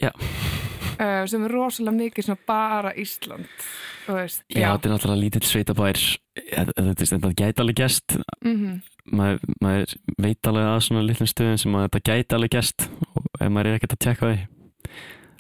já, 0.02 0.10
uh, 0.10 1.24
sem 1.30 1.46
er 1.46 1.54
rosalega 1.54 1.98
mikið 2.00 2.30
svona 2.30 2.46
bara 2.50 2.96
Ísland 2.98 3.68
veist, 4.08 4.42
já, 4.50 4.72
þetta 4.72 4.90
er 4.90 4.96
náttúrulega 4.96 5.22
lítill 5.22 5.46
sveitabær. 5.46 6.00
Þetta, 6.42 6.74
þetta, 6.88 7.06
þetta 7.12 7.36
gæti 7.38 7.62
alveg 7.62 7.78
gæst 7.84 8.18
mm 8.42 8.80
maður, 9.10 9.54
maður 9.64 9.94
veit 10.22 10.50
alveg 10.50 10.68
að 10.70 10.82
svona 10.86 11.04
litlum 11.06 11.30
stöðum 11.30 11.62
sem 11.62 11.78
að 11.78 11.86
þetta 11.88 12.02
gæti 12.10 12.38
alveg 12.38 12.56
gæst 12.56 12.88
og 13.16 13.30
ef 13.40 13.50
maður 13.50 13.72
er 13.72 13.80
ekkert 13.80 13.96
að 13.96 14.04
tjekka 14.06 14.30
því 14.32 14.61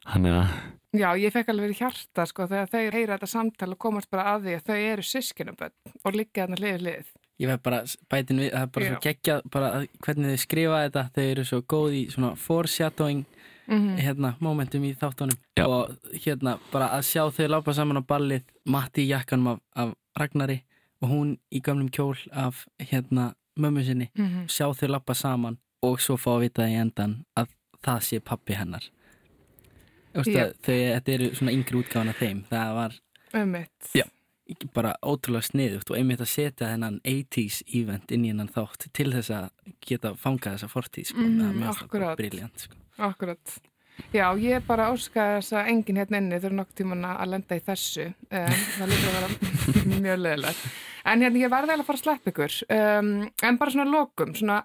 þannig 0.08 0.38
að 0.42 0.54
Já, 0.92 1.14
ég 1.16 1.32
fekk 1.32 1.54
alveg 1.54 1.70
verið 1.70 1.82
hjarta 1.86 2.24
sko 2.28 2.46
þegar 2.52 2.68
þau 2.68 2.80
heyra 2.92 3.16
þetta 3.16 3.28
samtal 3.32 3.70
og 3.72 3.80
komast 3.80 4.10
bara 4.12 4.34
að 4.34 4.48
því 4.48 4.56
að 4.58 4.66
þau 4.68 4.80
eru 4.90 5.06
sískinaböld 5.08 5.94
og 6.04 6.18
liggja 6.18 6.44
þarna 6.44 6.58
hlið 6.60 6.74
við 6.74 6.82
hlið 6.82 7.12
ég 7.42 7.50
veit 7.50 7.64
bara 7.64 7.80
bætin 8.12 8.42
við, 8.42 8.50
það 8.52 8.66
er 8.66 8.74
bara 8.76 8.86
Já. 8.86 8.92
svo 8.92 9.00
geggjað 9.06 9.46
bara 9.54 9.70
að, 9.78 9.88
hvernig 10.06 10.34
þau 10.34 10.44
skrifa 10.44 10.82
þetta 10.86 11.06
þau 11.16 11.24
eru 11.24 11.48
svo 11.48 11.62
góð 11.74 11.96
í 11.96 12.04
svona 12.12 12.34
foreshadowing 12.36 13.24
mm 13.72 13.98
hérna, 14.02 14.34
momentum 14.44 14.84
í 14.84 14.92
þáttunum 15.00 15.38
Já. 15.56 15.64
og 15.64 15.96
hérna, 16.26 16.58
bara 16.74 16.92
að 16.98 17.08
sjá 17.08 17.24
þau 17.32 17.48
lápa 17.48 17.74
saman 17.78 18.02
á 18.02 18.04
ballið, 18.04 18.44
Matti 18.66 19.06
í 19.06 19.12
jakkanum 19.14 19.54
af, 19.54 19.60
af 19.80 19.94
Ragnari 20.20 20.58
og 21.00 21.10
hún 21.10 21.36
í 21.56 21.62
gamlum 21.64 21.88
kjól 21.88 22.18
af 22.36 22.66
hérna 22.82 23.32
mömmu 23.56 23.86
sinni, 23.86 24.10
-hmm. 24.12 24.50
sjá 24.52 24.68
þau 24.76 24.90
lápa 24.92 25.14
saman 25.16 25.58
og 25.82 26.02
svo 26.02 26.18
fá 26.18 26.36
að 26.36 26.42
vita 26.42 26.68
í 26.68 26.76
endan 26.76 27.24
að 27.36 27.48
það 27.80 28.02
sé 28.04 28.20
pappi 28.20 28.54
hennar 28.54 28.84
Þú 28.84 28.90
veist 28.90 28.90
Já. 28.90 28.90
að 28.90 28.90
þau, 28.90 30.01
þetta 30.15 31.13
eru 31.15 31.30
svona 31.38 31.54
yngri 31.56 31.80
útgáðan 31.82 32.12
af 32.13 32.19
þeim, 32.19 32.43
það 32.50 32.74
var. 32.80 32.97
Já. 33.95 34.06
bara 34.76 34.95
ótrúlega 35.08 35.47
sniðugt 35.47 35.91
og 35.93 35.97
einmitt 35.97 36.21
að 36.21 36.28
setja 36.34 36.67
þennan 36.74 36.97
80s 37.08 37.62
event 37.80 38.12
inn 38.12 38.26
í 38.26 38.32
hennan 38.34 38.52
þátt 38.52 38.89
til 38.91 39.12
þess 39.13 39.32
að 39.32 39.50
geta 39.88 40.12
fangað 40.19 40.58
þessa 40.58 40.71
fortíð 40.74 41.12
sko, 41.13 41.24
mjög 41.24 41.69
akkurat. 41.86 42.17
briljant 42.19 42.65
sko. 42.65 42.76
Akkurat. 42.97 43.54
Já, 44.12 44.26
ég 44.41 44.63
bara 44.67 44.89
óskaði 44.91 45.38
þess 45.39 45.56
að 45.56 45.69
enginn 45.71 46.00
hérna 46.02 46.19
inni 46.19 46.39
þurfa 46.41 46.58
nokkuð 46.60 46.78
tíman 46.82 47.08
að 47.08 47.32
lenda 47.32 47.58
í 47.58 47.63
þessu. 47.63 48.08
Um, 48.28 48.56
það 48.76 48.91
líka 48.91 49.12
að 49.12 49.17
vera 49.17 49.30
mjög 50.06 50.21
leðilegt. 50.26 50.65
En 51.06 51.22
hérna, 51.24 51.40
ég 51.42 51.50
verði 51.52 51.74
alveg 51.74 51.84
að 51.86 51.88
fara 51.90 52.00
að 52.00 52.04
sleppa 52.06 52.32
ykkur. 52.34 52.58
Um, 52.78 53.12
en 53.48 53.58
bara 53.62 53.74
svona 53.74 53.90
lokum, 53.90 54.34
svona 54.38 54.60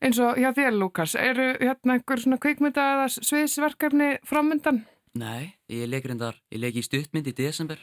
eins 0.00 0.18
og 0.22 0.38
hjá 0.40 0.50
þér, 0.56 0.76
Lukas, 0.78 1.14
eru 1.18 1.48
hérna 1.60 1.96
einhver 1.98 2.22
svona 2.22 2.38
kveikmynda 2.40 2.84
eða 2.94 3.08
sviðsverkefni 3.16 4.10
framöndan? 4.28 4.84
Nei, 5.20 5.56
ég 5.68 5.88
leik 5.90 6.06
reyndar, 6.06 6.36
ég 6.54 6.62
leik 6.62 6.78
í 6.78 6.84
stuttmynd 6.86 7.26
í 7.26 7.34
desember 7.36 7.80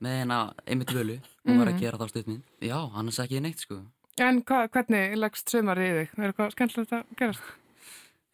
með 0.00 0.20
hérna 0.22 0.38
einmitt 0.64 0.92
völu. 0.94 1.18
Hún 1.44 1.58
var 1.60 1.72
að 1.72 1.80
gera 1.82 1.98
þá 2.00 2.06
stuttmynd. 2.14 2.44
Já, 2.64 2.76
annars 2.94 3.18
ekki 3.24 3.42
neitt 3.42 3.64
sko. 3.66 3.80
En 4.20 4.42
hva, 4.46 4.62
hvernig 4.70 5.16
leggst 5.18 5.50
sömari 5.50 5.88
í 5.88 5.92
þig? 5.98 6.14
Er 6.20 6.30
eitthvað 6.30 6.54
skemmtilegt 6.54 6.94
að 6.96 7.12
gerast? 7.18 7.50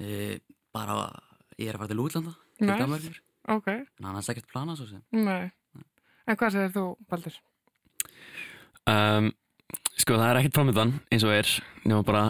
E, 0.02 0.38
bara, 0.76 0.96
ég 1.56 1.70
er 1.70 1.76
að 1.78 1.82
fara 1.84 1.90
til 1.94 2.02
útlanda, 2.04 2.32
til. 2.60 2.68
Danmarkur. 2.70 3.20
Ok, 3.56 3.68
En 3.70 4.08
annars 4.10 4.28
ekkert 4.32 4.48
planað 4.50 4.80
svo 4.80 4.88
sem. 4.90 5.02
nei. 5.14 5.52
En 6.26 6.34
hvað 6.36 6.56
segir 6.56 6.72
þú, 6.74 6.84
Baldur? 7.08 7.34
Um, 8.90 9.32
Sko 9.96 10.18
það 10.20 10.28
er 10.30 10.38
ekkert 10.42 10.58
framöndan 10.58 10.90
eins 11.12 11.24
og 11.24 11.32
er. 11.32 11.48
Nema 11.88 12.02
bara 12.04 12.26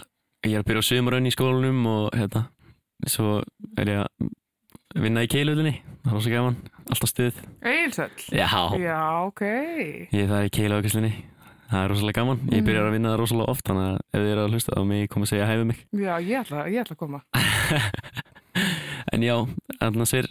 ég 0.47 0.55
er 0.55 0.63
að 0.63 0.69
byrja 0.69 0.83
á 0.87 0.89
sömurönn 0.89 1.27
í 1.27 1.33
skólanum 1.35 1.81
og 1.91 2.15
hérna 2.15 2.45
svo 3.11 3.41
er 3.77 3.91
ég 3.91 4.03
að 4.05 4.29
vinna 5.03 5.25
í 5.27 5.29
keiluðinni 5.29 5.73
það 6.05 6.13
er 6.13 6.15
rosa 6.15 6.31
gaman, 6.31 6.57
alltaf 6.87 7.11
stuð. 7.11 7.41
Eilsöll? 7.67 8.13
Já, 8.31 8.47
Já, 8.79 9.01
ok. 9.27 9.43
ég 10.15 10.23
er 10.23 10.31
það 10.31 10.47
í 10.47 10.53
keiluðaukaslinni 10.57 11.11
það 11.67 11.83
er 11.83 11.91
rosalega 11.91 12.21
gaman, 12.21 12.39
ég 12.47 12.61
Mm. 12.63 12.67
byrjar 12.71 12.87
að 12.87 12.95
vinna 12.95 13.11
það 13.11 13.19
rosalega 13.21 13.51
oft 13.51 13.67
þannig 13.67 13.89
að 13.91 13.99
ef 13.99 14.21
þið 14.23 14.31
eru 14.37 14.45
að 14.47 14.55
hlusta 14.55 14.77
þá 14.79 14.85
mig 14.87 15.09
koma 15.11 15.27
að 15.27 15.33
segja 15.33 15.49
hæfið 15.51 15.67
mig. 15.67 15.81
Já, 15.93 16.15
ég 16.23 16.39
ætla, 16.45 16.63
ég 16.71 16.81
ætla 16.85 16.95
að 16.95 17.03
koma. 17.03 17.21
en 19.13 19.23
já, 19.27 19.35
annars 19.83 20.15
er 20.15 20.29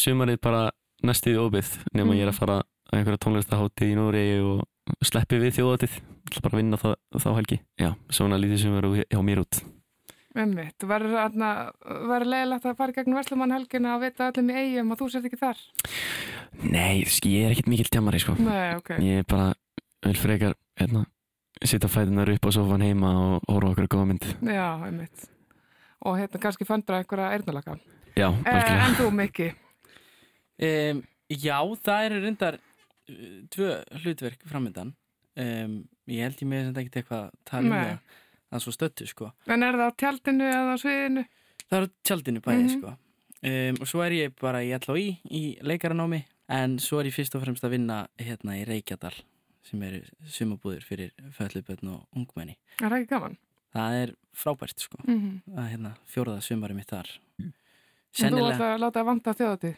sumarið 0.00 0.40
bara 0.42 0.62
næstuði 1.04 1.38
óbyggð 1.44 1.74
nema 1.94 2.16
ég 2.16 2.24
er 2.26 2.32
að 2.32 2.38
fara 2.40 2.58
á 2.64 2.92
einhverja 2.96 3.20
tónlistaháttið 3.22 3.92
í 3.92 3.96
Nóri 3.98 4.24
og 4.40 4.64
sleppi 5.04 5.38
við 5.42 5.56
þjóðatið 5.58 5.98
ætla 6.28 6.44
bara 6.44 6.54
að 6.54 6.60
vinna 6.62 6.78
það, 6.80 6.94
þá 7.22 7.28
helgi 7.38 7.58
já, 7.80 7.90
svona 8.10 8.38
lítið 8.40 8.62
sumar 8.64 8.88
hjá 9.04 9.20
mér 9.24 9.42
út 9.44 9.60
Einmitt, 10.38 10.74
þú 10.78 10.86
verður 10.90 11.14
verður 12.06 12.28
leiðilegt 12.30 12.66
að 12.68 12.74
fara 12.78 12.92
í 12.92 12.96
gegnum 12.98 13.16
Veslumann 13.18 13.54
helgina 13.56 13.94
og 13.96 14.02
vita 14.04 14.28
öllum 14.30 14.50
í 14.52 14.58
eigum 14.60 14.92
og 14.94 14.98
þú 15.00 15.06
sért 15.10 15.24
ekki 15.26 15.38
þar. 15.40 15.62
Nei, 16.68 17.00
ski, 17.10 17.32
ég 17.40 17.46
er 17.48 17.54
ekkert 17.56 17.70
mikill 17.72 17.88
tjamari 17.90 18.20
sko. 18.22 18.36
Nei, 18.38 18.76
ok. 18.76 18.92
Ég 19.02 19.24
er 19.24 19.26
bara, 19.26 19.48
vil 20.06 20.14
frekar 20.20 20.54
hérna, 20.78 21.02
sitja 21.64 21.90
fætunar 21.90 22.30
upp 22.36 22.46
á 22.46 22.50
sofan 22.54 22.84
heima 22.86 23.10
og 23.18 23.48
horfa 23.50 23.72
okkur 23.72 23.88
góða 23.96 24.06
mynd 24.12 24.28
Já, 24.46 24.68
einmitt. 24.86 25.26
Og 26.06 26.20
hérna 26.20 26.42
kannski 26.44 26.68
föndra 26.68 27.00
einhverja 27.00 27.32
eirnalaka. 27.34 27.78
Já, 28.14 28.28
Eh, 28.28 28.52
algjörlega 28.52 28.86
en 28.92 28.98
þú, 29.00 29.10
Mikki? 29.18 29.48
Um, 30.68 31.02
já, 31.30 31.58
það 31.82 32.04
eru 32.10 32.22
reyndar 32.28 32.60
tvö 33.54 33.68
hlutverk 34.02 34.42
framöndan. 34.48 34.94
Um, 35.38 35.88
ég 36.10 36.24
held 36.26 36.40
ég 36.42 36.48
með 36.50 36.64
sem 36.66 36.74
ekki 36.82 37.02
eitthvað 37.02 37.24
að 37.28 37.34
tala 37.44 37.66
um 37.66 37.72
það. 37.72 37.98
Það 38.48 38.56
er 38.58 38.64
svo 38.64 38.72
stöttu, 38.72 39.06
sko. 39.06 39.32
En 39.46 39.62
er 39.62 39.76
það 39.78 39.90
á 39.92 39.98
tjaldinu 40.02 40.44
eða 40.48 40.72
á 40.74 40.76
sviðinu? 40.82 41.24
Það 41.68 41.76
er 41.78 41.84
á 41.84 41.88
tjaldinu 42.08 42.40
bæði, 42.40 42.64
Mhm. 42.64 42.78
sko. 42.78 42.96
Um, 43.38 43.76
og 43.80 43.86
svo 43.86 44.00
er 44.02 44.10
ég 44.12 44.32
bara 44.40 44.58
í 44.64 44.72
LHI 44.74 45.18
í 45.30 45.42
leikaranámi, 45.62 46.24
en 46.48 46.78
svo 46.78 46.98
er 47.00 47.04
ég 47.06 47.14
fyrst 47.14 47.34
og 47.36 47.42
fremst 47.44 47.62
að 47.62 47.70
vinna 47.76 48.08
hérna 48.18 48.56
í 48.58 48.64
Reykjadal, 48.66 49.14
sem 49.62 49.82
eru 49.82 50.00
sumabúðir 50.26 50.82
fyrir 50.82 51.10
föllubötn 51.36 51.88
og 51.92 52.06
ungmenni. 52.16 52.56
Er 52.82 52.88
það 52.90 52.98
ekki 53.04 53.08
gaman? 53.10 53.36
Það 53.74 53.92
er 54.02 54.14
frábært, 54.34 54.78
sko. 54.80 54.98
Mm 55.06 55.20
-hmm. 55.20 55.54
Það 55.54 55.64
er 55.64 55.76
hérna 55.76 55.94
fjóraða 56.08 56.42
sumari 56.42 56.74
mitt 56.74 56.88
þar. 56.90 57.06
En 57.38 57.52
þú 57.52 57.52
Sennilega, 58.12 58.54
ætla 58.56 58.74
að 58.74 58.80
láta 58.80 59.00
að 59.00 59.04
vanta 59.06 59.34
þjóðatið? 59.34 59.76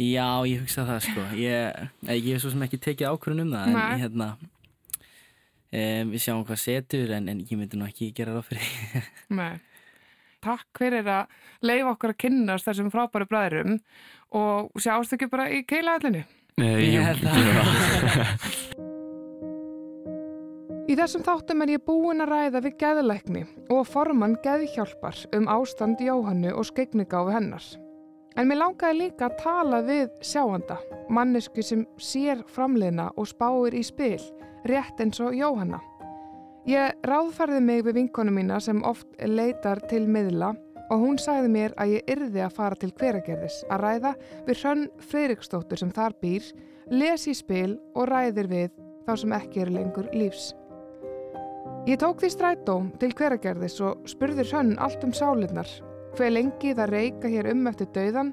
Já, 0.00 0.26
ég 0.48 0.62
hugsa 0.64 0.86
það, 0.88 1.00
sko. 1.06 1.24
Ég, 1.38 1.88
eh, 2.06 2.16
ég 2.16 2.32
hef 2.34 2.44
svo 2.44 2.52
sem 2.54 2.64
ekki 2.66 2.80
tekið 2.80 3.10
ákvörðun 3.12 3.44
um 3.44 3.54
það, 3.56 3.72
Nei. 3.74 3.80
en 3.82 4.04
hérna, 4.04 4.28
um, 4.40 6.12
við 6.14 6.24
sjáum 6.24 6.44
hvað 6.48 6.62
setur, 6.64 7.12
en, 7.16 7.28
en 7.32 7.42
ég 7.44 7.58
myndi 7.58 7.80
nú 7.80 7.88
ekki 7.88 8.12
gera 8.16 8.36
ráð 8.36 8.48
fyrir. 8.52 8.70
Nei. 9.40 9.60
Takk 10.40 10.80
fyrir 10.80 11.04
að 11.04 11.28
leifa 11.68 11.92
okkur 11.92 12.14
að 12.14 12.20
kynnast 12.24 12.68
þessum 12.68 12.88
frábæru 12.92 13.28
bræðurum 13.28 13.76
og 14.40 14.80
sjáumst 14.80 15.12
ekki 15.12 15.28
bara 15.28 15.50
í 15.52 15.60
keilaðallinu. 15.68 16.24
Nei, 16.60 16.76
Ég 16.96 17.04
held 17.04 17.26
það. 17.28 18.86
Í 20.90 20.96
þessum 20.98 21.22
þáttum 21.22 21.60
er 21.62 21.70
ég 21.76 21.82
búin 21.86 22.18
að 22.24 22.32
ræða 22.32 22.60
við 22.64 22.72
geðlækni 22.80 23.44
og 23.70 23.84
formann 23.86 24.32
geðhjálpar 24.42 25.20
um 25.38 25.46
ástand 25.52 26.00
Jóhannu 26.02 26.50
og 26.50 26.66
skeignigáfi 26.66 27.36
hennar. 27.36 27.68
En 28.40 28.48
mér 28.48 28.56
langaði 28.56 28.96
líka 28.96 29.26
að 29.26 29.34
tala 29.42 29.78
við 29.84 30.06
sjáanda, 30.24 30.78
mannesku 31.12 31.60
sem 31.60 31.82
sér 32.00 32.38
framliðna 32.48 33.10
og 33.20 33.26
spáir 33.28 33.74
í 33.76 33.82
spil, 33.84 34.22
rétt 34.64 35.02
eins 35.04 35.20
og 35.20 35.36
Jóhanna. 35.36 35.82
Ég 36.64 36.96
ráðfærði 37.04 37.58
mig 37.60 37.82
við 37.84 37.98
vinkonu 37.98 38.32
mína 38.32 38.56
sem 38.64 38.80
oft 38.88 39.12
leitar 39.28 39.82
til 39.92 40.06
miðla 40.08 40.54
og 40.88 41.02
hún 41.02 41.20
sagði 41.20 41.50
mér 41.52 41.74
að 41.76 41.98
ég 41.98 42.08
yrði 42.14 42.40
að 42.46 42.56
fara 42.56 42.80
til 42.80 42.90
hveragerðis 43.02 43.60
að 43.68 43.84
ræða 43.84 44.14
við 44.48 44.62
Hrönn 44.62 44.88
Freiriksdóttur 45.10 45.82
sem 45.82 45.92
þar 45.92 46.16
býr, 46.24 46.48
lesi 46.88 47.34
í 47.34 47.36
spil 47.36 47.76
og 47.92 48.08
ræðir 48.08 48.48
við 48.48 48.72
þá 49.04 49.14
sem 49.20 49.36
ekki 49.36 49.66
eru 49.66 49.76
lengur 49.76 50.08
lífs. 50.16 50.54
Ég 51.84 52.00
tók 52.00 52.24
því 52.24 52.32
strætó 52.32 52.80
til 53.04 53.12
hveragerðis 53.20 53.80
og 53.84 54.08
spurði 54.08 54.48
Hrönn 54.48 54.78
allt 54.80 55.04
um 55.04 55.12
sálinnar, 55.12 55.68
hver 56.16 56.32
lengi 56.32 56.74
það 56.76 56.94
reyka 56.94 57.30
hér 57.30 57.50
um 57.52 57.66
eftir 57.70 57.90
dauðan, 57.94 58.32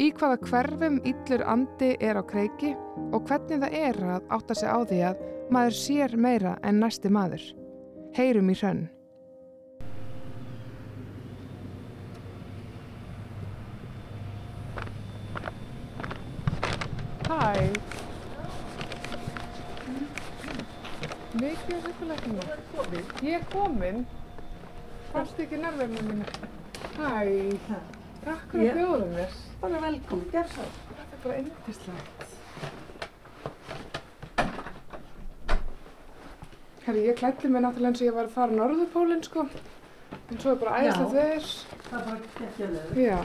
í 0.00 0.08
hvaða 0.16 0.38
hverfum 0.46 1.00
illur 1.04 1.42
andi 1.52 1.90
er 2.00 2.16
á 2.16 2.24
kreiki 2.24 2.72
og 3.12 3.26
hvernig 3.28 3.60
það 3.60 3.74
er 3.80 3.98
að 4.16 4.30
átta 4.36 4.56
sig 4.56 4.70
á 4.72 4.78
því 4.80 5.00
að 5.10 5.26
maður 5.52 5.76
sér 5.76 6.16
meira 6.16 6.54
en 6.64 6.80
næsti 6.80 7.10
maður. 7.12 7.42
Heyrum 8.16 8.50
í 8.50 8.56
Hrönn. 8.56 8.88
Hæ. 17.30 17.68
Mikið 21.40 21.76
er 21.76 21.84
hugguleikinu. 21.84 22.46
Ég 23.22 23.36
er 23.36 23.44
komin. 23.52 24.02
Fannst 25.12 25.38
ekki 25.42 25.60
nærverðinu 25.60 26.08
mínu. 26.08 26.49
Hæ. 27.00 27.24
Takk 28.24 28.50
fyrir 28.52 28.70
að 28.70 28.76
bjóða 28.76 29.06
mér. 29.14 29.30
Bara 29.62 29.78
velkomin, 29.80 30.26
gerð 30.32 30.50
svo. 30.52 30.64
Þetta 30.96 31.14
er 31.16 31.20
bara 31.22 31.36
yndislegt. 31.40 32.20
Herri, 36.84 37.00
ég 37.06 37.16
klætti 37.20 37.48
mig 37.48 37.62
náttúrulega 37.64 37.90
eins 37.92 38.02
og 38.02 38.06
ég 38.08 38.16
var 38.18 38.26
að 38.28 38.34
fara 38.34 38.52
á 38.52 38.58
Norðurpólinn, 38.58 39.22
sko. 39.24 39.40
En 40.30 40.36
svo 40.42 40.50
er 40.52 40.58
bara 40.60 40.74
æðislegt 40.80 41.00
Já. 41.00 41.14
veður. 41.14 41.46
Það 41.86 41.96
er 42.00 42.04
bara 42.08 42.20
geggjaður. 42.40 42.84
Já. 43.06 43.18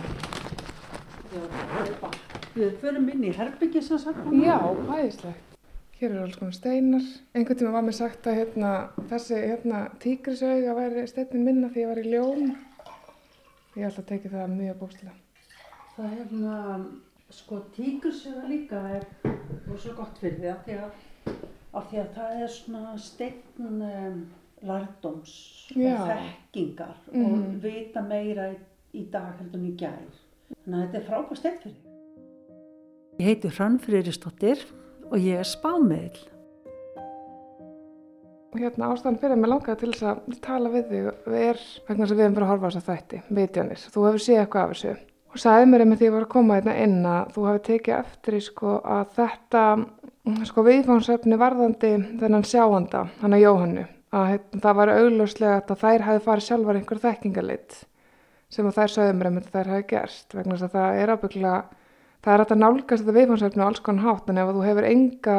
Við 2.55 2.71
förum 2.79 3.09
inn 3.11 3.23
í 3.27 3.33
herbyggi 3.35 3.81
sem 3.83 3.99
sagt. 3.99 4.21
núna. 4.23 4.45
Já, 4.45 4.57
æðislegt. 5.01 5.41
Hér 5.99 6.09
eru 6.11 6.21
alls 6.23 6.39
konar 6.39 6.55
steinar. 6.55 7.05
Einhvern 7.35 7.59
tíma 7.59 7.71
var 7.75 7.83
mér 7.89 7.95
sagt 7.99 8.23
að 8.27 8.39
hérna, 8.39 8.71
þessi 9.11 9.35
hérna, 9.41 9.83
tígrisauga 9.99 10.71
væri 10.79 11.05
steinin 11.11 11.43
minna 11.47 11.67
því 11.71 11.83
ég 11.83 11.91
var 11.91 11.99
í 11.99 12.07
ljón. 12.13 12.55
Ég 13.75 13.83
held 13.83 13.99
að 13.99 14.05
teki 14.11 14.29
það 14.31 14.53
mjög 14.55 14.77
bókslega. 14.79 15.13
Það 15.95 16.05
er 16.05 16.13
hérna, 16.19 16.55
sko, 17.35 17.57
tíkursöga 17.75 18.43
líka 18.49 18.79
er 18.95 19.05
rosa 19.67 19.93
gott 19.97 20.19
fyrir 20.21 20.37
því 20.39 20.49
af 20.51 20.61
því 20.67 20.77
að, 20.85 20.99
af 21.79 21.89
því 21.91 21.99
að 22.03 22.09
það 22.15 22.43
er 22.45 22.53
svona 22.55 22.93
steinn 23.03 23.67
um, 23.67 24.21
lærdóms 24.65 25.33
Já. 25.75 25.95
og 25.95 26.07
þekkingar 26.11 26.93
Mhm. 27.11 27.25
og 27.25 27.63
vita 27.63 28.01
meira 28.01 28.49
í, 28.53 28.57
í 28.93 29.03
dag 29.11 29.35
heldur 29.39 29.59
en 29.59 29.67
í 29.71 29.75
gær. 29.79 30.07
Þannig 30.63 30.77
að 30.79 30.85
þetta 30.85 30.97
er 31.01 31.07
frábært 31.09 31.37
steinn 31.41 31.59
fyrir. 31.63 31.81
Ég 33.19 33.25
heiti 33.29 33.49
Hrönn 33.55 33.77
Frýristóttir 33.79 34.65
og 35.11 35.17
ég 35.19 35.39
er 35.39 35.47
spámiðl. 35.47 36.17
Hérna 38.55 38.91
ástæðan 38.93 39.17
fyrir 39.19 39.35
að 39.35 39.41
mér 39.41 39.51
langaði 39.51 39.81
til 39.81 39.91
þess 39.91 40.05
að 40.07 40.37
tala 40.45 40.69
við 40.71 40.91
þig 40.91 41.07
er 41.35 41.59
vegna 41.87 42.05
þess 42.05 42.13
að 42.13 42.15
við 42.15 42.25
erum 42.25 42.37
bara 42.37 42.45
að 42.45 42.51
horfa 42.53 42.65
á 42.65 42.71
þess 42.71 42.79
að 42.79 42.89
þætti, 42.91 43.21
vitjanir. 43.39 43.83
Þú 43.91 44.05
hefur 44.05 44.23
séð 44.25 44.41
eitthvað 44.43 44.63
af 44.63 44.73
þessu. 44.75 44.93
Og 45.35 45.41
sagði 45.43 45.65
mér 45.67 45.83
einmitt 45.83 45.99
því 45.99 46.07
ég 46.07 46.13
var 46.15 46.25
að 46.25 46.31
koma 46.31 46.59
hérna 46.59 46.75
inn 46.79 46.99
að 47.11 47.33
þú 47.35 47.47
hefur 47.49 47.63
tekið 47.65 47.95
eftir 47.97 48.37
sko 48.45 48.75
að 48.95 49.09
þetta 49.17 49.63
sko 50.47 50.63
viðfánsefni 50.65 51.39
varðandi 51.41 51.91
þennan 52.21 52.47
sjáanda, 52.47 53.01
hann 53.19 53.35
að 53.35 53.43
Jóhannu, 53.43 53.83
að 54.15 54.29
hérna, 54.31 54.61
það 54.63 54.79
var 54.79 54.93
augljóslega 54.95 55.57
að 55.59 55.83
þær 55.83 56.05
hefði 56.07 56.23
farið 56.29 56.47
sjálfar 56.47 56.79
einhver 56.79 57.01
þekkingalit 57.03 57.77
sem 58.55 58.69
að 58.69 58.79
þær 58.79 58.93
sögðu 58.93 59.17
mér 59.17 59.29
einmitt 59.29 59.49
að 59.49 59.57
þær 59.57 59.71
hefði 59.73 59.87
gerst 59.91 60.35
vegna 60.37 60.55
þess 60.55 60.67
að 60.69 60.77
það 60.77 61.01
er 61.01 61.13
ábygglega, 61.13 61.59
það 62.23 62.33
er 62.33 62.43
að 62.45 62.57
nálgast 62.61 63.03
þetta 63.03 63.17
viðfánsefni 63.19 63.65
á 63.65 63.67
alls 63.67 63.83
konar 63.85 64.07
hátt 64.07 64.31
en 64.31 64.41
ef 64.41 64.51
þú 64.55 64.65
hefur 64.65 64.89
enga 64.89 65.37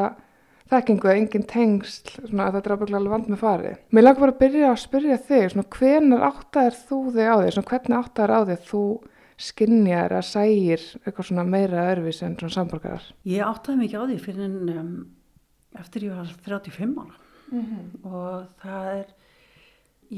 þekkingu 0.70 1.08
eða 1.08 1.18
engin 1.20 1.46
tengsl, 1.50 2.14
svona 2.26 2.46
að 2.48 2.56
þetta 2.56 2.70
er 2.70 2.76
ábygglega 2.76 3.00
alveg 3.00 3.14
vand 3.14 3.28
með 3.32 3.42
farið. 3.42 3.76
Mér 3.90 4.06
langar 4.06 4.24
bara 4.24 4.34
að 4.34 4.40
byrja 4.40 4.70
að 4.70 4.80
spyrja 4.82 5.18
þig, 5.28 5.44
svona 5.52 5.66
hvenar 5.76 6.24
áttaðir 6.30 6.80
þú 6.88 7.02
þig 7.16 7.28
á 7.30 7.36
þig, 7.36 7.52
svona 7.54 7.70
hvernig 7.70 7.98
áttaðir 8.00 8.34
á 8.34 8.40
þig 8.50 8.64
þú 8.70 8.82
skinnjar 9.36 10.14
að 10.16 10.24
sægir 10.30 10.86
eitthvað 11.02 11.28
svona 11.28 11.44
meira 11.48 11.84
örfis 11.92 12.22
en 12.24 12.38
svona 12.40 12.56
samborgarar? 12.56 13.04
Ég 13.28 13.44
áttaði 13.44 13.82
mikið 13.82 14.00
á 14.00 14.08
því 14.08 14.18
fyrir 14.24 14.46
en 14.46 14.72
um, 14.72 14.90
eftir 15.76 16.08
ég 16.08 16.16
var 16.16 16.32
35 16.46 16.96
ára 17.02 17.22
og 18.10 18.46
það 18.62 18.88
er, 18.94 19.10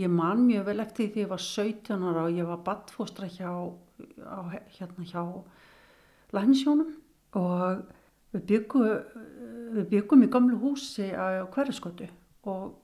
ég 0.00 0.12
man 0.12 0.46
mjög 0.46 0.68
vel 0.70 0.78
eftir 0.84 1.10
því 1.12 1.24
ég 1.26 1.32
var 1.32 1.42
17 1.44 2.06
ára 2.08 2.24
og 2.24 2.38
ég 2.38 2.48
var 2.48 2.62
badfóstra 2.64 3.28
hjá, 3.32 3.50
á, 4.22 4.38
hérna 4.78 5.08
hjá 5.10 5.22
lænsjónum 6.36 6.94
og 7.36 7.82
við 8.34 8.44
byggum, 8.52 8.88
við 9.76 9.90
byggum 9.92 10.24
í 10.24 10.30
gamlu 10.32 10.58
húsi 10.62 11.10
á 11.12 11.44
hverjaskotu 11.52 12.08
og 12.48 12.74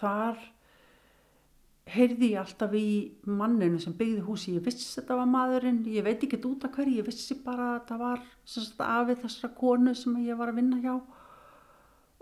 þar 0.00 0.40
heyrði 1.90 2.34
ég 2.34 2.42
alltaf 2.42 2.74
í 2.76 2.88
manninu 3.26 3.80
sem 3.82 3.94
byggði 3.96 4.24
húsi, 4.26 4.54
ég 4.56 4.64
vissi 4.64 4.92
þetta 4.94 5.16
var 5.20 5.30
maðurinn, 5.30 5.80
ég 5.90 6.04
veit 6.06 6.22
ekki 6.22 6.38
út 6.46 6.66
af 6.66 6.74
hverju, 6.76 7.00
ég 7.00 7.06
vissi 7.06 7.36
bara 7.44 7.72
að 7.72 7.80
þetta 7.80 7.98
var 8.02 8.22
sagt, 8.44 8.84
afið 8.84 9.24
þessara 9.24 9.56
konu 9.58 9.94
sem 9.98 10.20
ég 10.26 10.38
var 10.38 10.52
að 10.52 10.60
vinna 10.60 10.78
hjá. 10.84 10.94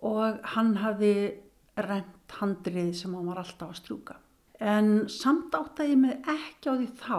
Og 0.09 0.41
hann 0.55 0.77
hafði 0.79 1.13
rent 1.89 2.39
handrið 2.39 2.95
sem 2.97 3.15
hann 3.15 3.29
var 3.29 3.43
alltaf 3.43 3.75
að 3.75 3.81
strjúka. 3.83 4.17
En 4.59 5.07
samt 5.07 5.55
átt 5.55 5.79
að 5.79 5.93
ég 5.93 5.99
með 6.03 6.31
ekki 6.33 6.71
á 6.71 6.75
því 6.75 6.87
þá 6.99 7.19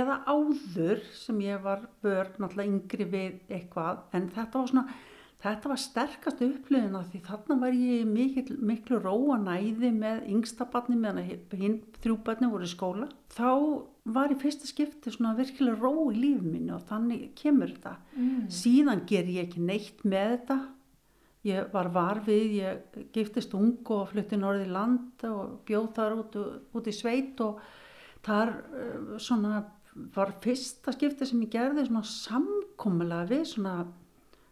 eða 0.00 0.16
áður 0.30 1.00
sem 1.18 1.38
ég 1.42 1.62
var 1.64 1.86
börn 2.04 2.36
náttúrulega 2.38 2.70
yngri 2.70 3.06
við 3.10 3.38
eitthvað 3.50 4.04
en 4.14 4.28
þetta 4.30 4.60
var 4.60 4.70
svona, 4.70 4.84
þetta 5.42 5.72
var 5.72 5.82
sterkast 5.82 6.44
upplöðin 6.46 6.94
af 7.00 7.10
því 7.10 7.22
þarna 7.26 7.58
var 7.64 7.74
ég 7.74 8.06
mikil, 8.06 8.56
miklu 8.70 9.00
róa 9.02 9.40
næði 9.42 9.90
með 9.98 10.22
yngsta 10.30 10.68
barni 10.70 10.98
meðan 11.00 11.26
hinn 11.58 11.80
þrjú 11.98 12.20
barni 12.28 12.52
voru 12.52 12.68
í 12.68 12.70
skóla. 12.70 13.10
Þá 13.34 13.50
var 14.14 14.30
í 14.30 14.38
fyrsta 14.38 14.70
skipti 14.70 15.10
svona 15.10 15.34
virkilega 15.38 15.80
ró 15.82 16.06
í 16.12 16.20
lífið 16.20 16.52
minni 16.52 16.76
og 16.76 16.86
þannig 16.86 17.32
kemur 17.38 17.74
þetta. 17.74 17.96
Síðan 18.46 19.02
ger 19.10 19.26
ég 19.26 19.48
ekki 19.48 19.66
neitt 19.66 20.06
með 20.06 20.36
þetta 20.36 20.60
Ég 21.48 21.70
var 21.72 21.88
var 21.88 22.20
við, 22.26 22.56
ég 22.60 23.04
giftist 23.14 23.54
ung 23.56 23.78
og 23.94 24.10
flutti 24.10 24.36
norði 24.36 24.66
land 24.68 25.22
og 25.24 25.62
bjóð 25.68 25.86
þar 25.96 26.16
út, 26.18 26.36
út 26.76 26.90
í 26.90 26.92
sveit 26.92 27.40
og 27.40 27.62
þar 28.26 28.52
uh, 28.60 29.14
svona 29.16 29.62
var 30.14 30.34
fyrsta 30.42 30.92
skipti 30.94 31.26
sem 31.26 31.40
ég 31.46 31.52
gerði 31.54 31.86
svona 31.88 32.04
samkomulega 32.06 33.30
við 33.32 33.46
svona 33.54 33.74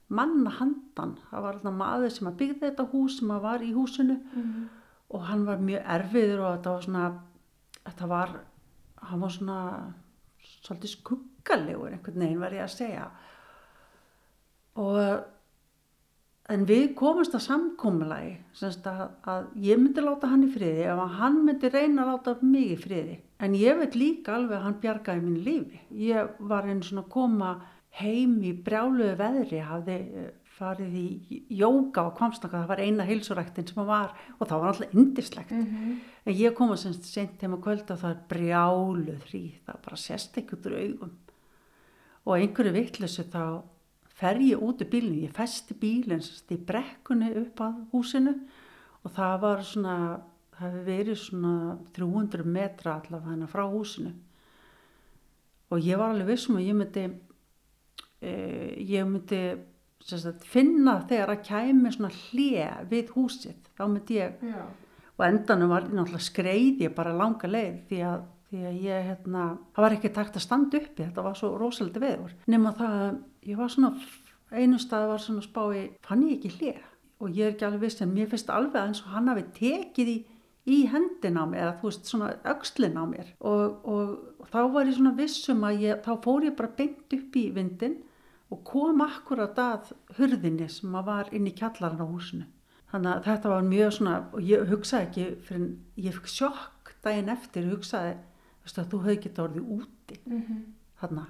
manna 0.09 0.55
handan. 0.57 1.16
Það 1.29 1.44
var 1.44 1.59
alltaf 1.59 1.77
maður 1.77 2.14
sem 2.14 2.33
byggði 2.40 2.61
þetta 2.64 2.88
hús 2.94 3.18
sem 3.20 3.33
var 3.44 3.64
í 3.64 3.70
húsinu 3.77 4.18
og 5.09 5.24
hann 5.29 5.44
var 5.46 5.61
mjög 5.64 5.88
erfiður 5.96 6.44
og 6.44 6.55
þetta 6.57 6.74
var 6.74 6.85
svona, 6.87 7.07
þetta 7.85 8.09
var, 8.11 8.35
hann 9.11 9.24
var 9.24 9.35
svona 9.37 9.59
svolítið 10.64 10.94
skuggalegur 10.96 11.92
einhvern 11.92 12.24
veginn 12.24 12.42
verði 12.42 12.61
ég 12.61 12.66
að 12.66 12.74
segja 12.74 13.09
og 14.79 14.98
En 16.49 16.63
við 16.65 16.95
komumst 16.97 17.35
að 17.37 17.45
samkomulagi 17.45 18.31
semst 18.57 18.87
að, 18.89 19.03
að 19.29 19.49
ég 19.61 19.81
myndi 19.81 20.01
láta 20.01 20.31
hann 20.31 20.47
í 20.47 20.53
friði 20.53 20.87
ef 20.89 21.03
hann 21.19 21.43
myndi 21.45 21.69
reyna 21.69 22.07
að 22.07 22.13
láta 22.15 22.35
mig 22.41 22.71
í 22.73 22.79
friði. 22.81 23.19
En 23.45 23.57
ég 23.59 23.77
veit 23.77 23.99
líka 23.99 24.33
alveg 24.39 24.57
að 24.57 24.65
hann 24.65 24.79
bjargaði 24.81 25.25
mín 25.27 25.43
lífi. 25.45 25.83
Ég 26.09 26.41
var 26.41 26.65
einu 26.65 26.81
svona 26.87 27.05
að 27.05 27.13
koma 27.13 27.53
heim 28.01 28.39
í 28.41 28.55
brjáluðu 28.65 29.13
veðri, 29.21 29.61
hafði 29.61 29.99
eh, 29.99 30.33
farið 30.59 30.97
í 30.99 31.39
jóka 31.61 32.09
og 32.09 32.17
komstanga, 32.19 32.63
það 32.63 32.73
var 32.73 32.83
eina 32.83 33.07
heilsuræktin 33.07 33.69
sem 33.69 33.85
var 33.87 34.15
og 34.39 34.49
það 34.49 34.63
var 34.63 34.73
alltaf 34.73 34.97
indislegt. 34.97 35.53
En 35.53 36.35
ég 36.35 36.57
kom 36.57 36.73
að 36.75 36.83
semst 36.87 37.13
sent 37.13 37.45
heim 37.45 37.59
að 37.59 37.65
kvölda 37.69 37.95
og 37.95 38.03
það 38.03 38.15
er 38.15 38.23
brjáluð 38.33 39.25
frí, 39.29 39.43
það 39.69 39.83
bara 39.85 40.01
sést 40.01 40.41
ekki 40.41 40.57
út 40.57 40.71
úr 40.71 40.79
augum. 40.81 41.19
Og 42.25 42.39
einhverju 42.41 42.75
vittlusu 42.75 43.29
þá 43.29 43.45
fer 44.18 44.40
ég 44.42 44.62
út 44.62 44.83
úr 44.83 44.90
bílinu, 44.90 45.22
ég 45.26 45.35
festi 45.35 45.76
bílinn 45.78 46.24
í 46.24 46.59
brekkunni 46.70 47.31
upp 47.42 47.62
að 47.62 47.78
húsinu 47.92 48.35
og 49.04 49.14
það 49.14 49.35
var 49.44 49.62
svona, 49.66 49.96
það 50.57 50.64
hefði 50.66 50.85
verið 50.88 51.20
svona 51.22 51.54
300 51.96 52.48
metra 52.59 52.96
allavega 52.98 53.35
hana 53.35 53.50
frá 53.50 53.64
húsinu 53.70 54.14
og 55.68 55.85
ég 55.85 56.00
var 56.00 56.14
alveg 56.14 56.33
vissum 56.33 56.59
að 56.59 56.66
ég 56.66 56.78
myndi, 56.78 57.04
e, 58.24 58.33
ég 58.88 59.07
myndi 59.07 59.42
sagt, 60.09 60.46
finna 60.48 60.98
þegar 61.09 61.35
að 61.35 61.44
kæmi 61.50 61.92
svona 61.94 62.11
hlið 62.14 62.90
við 62.90 63.14
húsið, 63.14 63.70
þá 63.76 63.85
myndi 63.87 64.18
ég, 64.18 64.42
Já. 64.42 64.64
og 65.18 65.26
endanum 65.28 65.74
var 65.74 65.87
náttúrulega 65.92 66.26
skreið 66.26 66.85
ég 66.87 66.96
bara 66.96 67.14
langa 67.14 67.50
leið 67.50 67.81
því 67.90 68.02
að 68.09 68.26
því 68.48 68.61
að 68.64 68.76
ég, 68.81 69.09
hérna, 69.11 69.42
það 69.76 69.85
var 69.85 69.94
ekki 69.98 70.11
takt 70.16 70.37
að 70.38 70.44
standa 70.44 70.78
uppi, 70.81 71.02
þetta 71.02 71.24
var 71.26 71.35
svo 71.37 71.50
rosaldi 71.61 72.00
veður. 72.00 72.33
Nefn 72.48 72.70
að 72.70 72.78
það, 72.78 73.18
ég 73.49 73.59
var 73.59 73.71
svona, 73.73 73.93
einu 74.53 74.79
stað 74.81 75.09
var 75.13 75.23
svona 75.23 75.45
spái, 75.45 75.85
fann 76.05 76.27
ég 76.29 76.39
ekki 76.39 76.55
hlið 76.57 76.83
og 77.19 77.35
ég 77.35 77.47
er 77.47 77.55
ekki 77.55 77.67
alveg 77.67 77.87
viss 77.87 78.03
en 78.05 78.13
mér 78.15 78.29
finnst 78.31 78.51
alveg 78.55 78.83
eins 78.83 79.01
og 79.03 79.15
hann 79.15 79.31
hafi 79.31 79.47
tekið 79.57 80.11
í, 80.13 80.19
í 80.71 80.77
hendin 80.93 81.41
á 81.41 81.45
mér, 81.49 81.63
eða 81.65 81.79
þú 81.81 81.89
veist, 81.89 82.11
svona 82.11 82.29
aukslinn 82.47 83.01
á 83.01 83.05
mér. 83.11 83.33
Og, 83.41 83.81
og, 83.83 84.13
og 84.39 84.53
þá 84.53 84.61
var 84.75 84.91
ég 84.91 84.99
svona 84.99 85.15
vissum 85.19 85.67
að 85.67 85.83
ég, 85.87 86.05
þá 86.05 86.13
fór 86.25 86.47
ég 86.47 86.55
bara 86.61 86.77
beint 86.79 87.17
upp 87.19 87.41
í 87.41 87.49
vindin 87.57 87.99
og 88.55 88.63
kom 88.69 89.03
akkurat 89.05 89.59
að 89.61 89.91
hurðinni 90.19 90.69
sem 90.73 90.95
að 90.95 91.11
var 91.11 91.35
inn 91.35 91.51
í 91.51 91.57
kjallarinn 91.59 92.05
á 92.05 92.07
húsinu. 92.07 92.47
Þannig 92.89 93.13
að 93.13 93.27
þetta 93.27 93.53
var 93.53 93.67
mjög 93.69 93.95
svona, 93.99 94.17
og 94.33 94.47
ég 94.49 94.71
hugsaði 94.71 95.09
ekki, 95.09 95.27
fyrir, 95.49 95.73
ég 96.07 96.21
fikk 96.21 96.31
sjokk 96.33 96.95
daginn 97.05 97.35
eftir, 97.35 97.67
hugsaði, 97.69 98.15
veistu, 98.63 98.85
að 98.85 98.93
þú 98.93 99.01
hefði 99.05 99.23
getið 99.27 99.45
orðið 99.45 99.73
úti 99.79 100.21
þarna. 100.99 101.25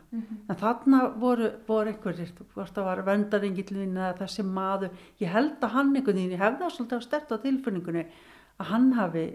En 0.49 0.59
þarna 0.59 1.01
voru, 1.21 1.51
voru 1.67 1.93
einhverjir, 1.93 2.31
hvort 2.55 2.75
það 2.75 2.89
var 2.89 3.03
vendaringillin 3.07 3.97
eða 3.97 4.15
þessi 4.23 4.45
maður, 4.47 4.95
ég 5.21 5.33
held 5.33 5.59
að 5.65 5.75
hann 5.75 5.91
einhvern 5.95 6.21
veginn, 6.21 6.37
ég 6.37 6.43
hefði 6.43 6.63
það 6.63 6.75
svolítið 6.77 7.03
á 7.03 7.07
stert 7.07 7.35
á 7.35 7.37
tilfinningunni 7.43 8.05
að 8.59 8.71
hann 8.73 8.89
hafi 8.97 9.27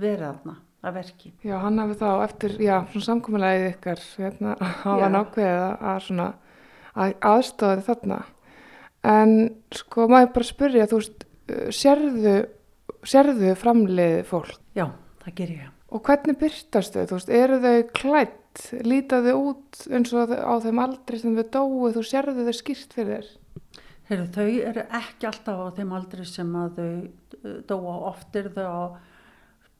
verið 0.00 0.24
þarna 0.30 0.56
að 0.84 0.96
verki. 0.98 1.32
Já, 1.44 1.56
hann 1.62 1.80
hafi 1.80 1.98
þá 2.00 2.08
eftir, 2.24 2.56
já, 2.60 2.74
svona 2.92 3.08
samkomulegið 3.08 3.66
ykkar, 3.72 4.02
hérna, 4.20 4.56
hafa 4.84 5.10
nákvæðið 5.12 5.62
að, 5.92 6.00
svona, 6.08 6.30
að 6.94 7.14
aðstofa 7.30 7.78
þið 7.78 7.90
þarna. 7.90 8.18
En 9.14 9.34
sko, 9.74 10.08
maður 10.08 10.32
bara 10.38 10.48
spyrja, 10.48 10.88
þú 10.88 11.00
veist, 11.00 11.26
uh, 11.52 11.66
sérðu, 11.76 12.34
sérðu 13.04 13.52
framliðið 13.60 14.22
fólk? 14.28 14.56
Já, 14.76 14.86
það 15.24 15.36
ger 15.40 15.54
ég. 15.58 15.70
Og 15.94 16.02
hvernig 16.04 16.40
byrtast 16.40 16.96
þau, 16.96 17.04
þú 17.04 17.18
veist, 17.18 17.34
eru 17.40 17.60
þau 17.62 17.76
klætt, 18.00 18.40
líta 18.84 19.22
þau 19.24 19.34
út 19.50 19.80
eins 19.90 20.12
og 20.14 20.34
á 20.34 20.54
þeim 20.62 20.82
aldrei 20.84 21.18
sem 21.20 21.34
þau 21.38 21.48
dóu, 21.56 21.90
þú 21.96 22.04
sérðu 22.06 22.46
þau 22.46 22.56
skýrt 22.60 22.94
fyrir 22.96 23.18
þér? 23.18 23.32
Heru, 24.10 24.28
þau 24.34 24.48
eru 24.70 24.86
ekki 25.00 25.28
alltaf 25.30 25.60
á 25.64 25.68
þeim 25.78 25.92
aldri 25.96 26.26
sem 26.28 26.56
að 26.60 26.78
þau 26.78 26.88
uh, 26.92 27.58
dóa 27.70 27.98
oft 28.12 28.36
eru 28.36 28.52
þau 28.54 28.66
á 28.68 28.82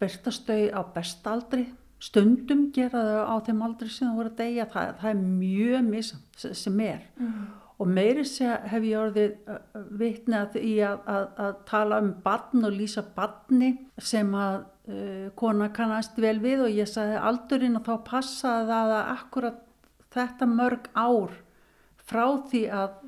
byrtast 0.00 0.48
þau 0.48 0.60
á 0.74 0.80
bestaldri 0.94 1.66
stundum 2.04 2.68
gera 2.74 3.02
þau 3.04 3.20
á 3.30 3.37
þeim 3.46 3.60
aldri 3.66 3.90
sem 3.92 4.08
þau 4.08 4.18
voru 4.18 4.32
að 4.32 4.40
deyja. 4.40 4.66
Það, 4.72 4.94
það 5.00 5.10
er 5.10 5.20
mjög 5.24 5.90
misamt 5.90 6.46
sem 6.62 6.80
er. 6.84 7.04
Og 7.74 7.90
meiri 7.90 8.24
sé 8.28 8.50
hef 8.70 8.84
ég 8.87 9.00
orðið 9.00 9.50
uh, 9.50 9.60
vitni 9.98 10.38
að 10.38 10.58
í 10.60 10.74
að, 10.87 11.00
að, 11.10 11.24
að 11.44 11.56
tala 11.68 12.00
um 12.04 12.12
barn 12.24 12.68
og 12.68 12.76
lýsa 12.76 13.02
barni 13.16 13.72
sem 13.98 14.30
að 14.38 14.60
uh, 14.88 15.31
kona 15.38 15.70
kannast 15.75 16.18
vel 16.20 16.38
við 16.42 16.66
og 16.66 16.77
ég 16.77 16.90
sagði 16.90 17.20
aldurinn 17.31 17.79
og 17.79 17.87
þá 17.87 17.94
passaði 18.09 18.70
það 18.73 18.94
að 18.99 19.11
akkurat 19.14 19.61
þetta 20.14 20.49
mörg 20.51 20.88
ár 20.94 21.37
frá 22.05 22.25
því 22.51 22.64
að 22.70 22.99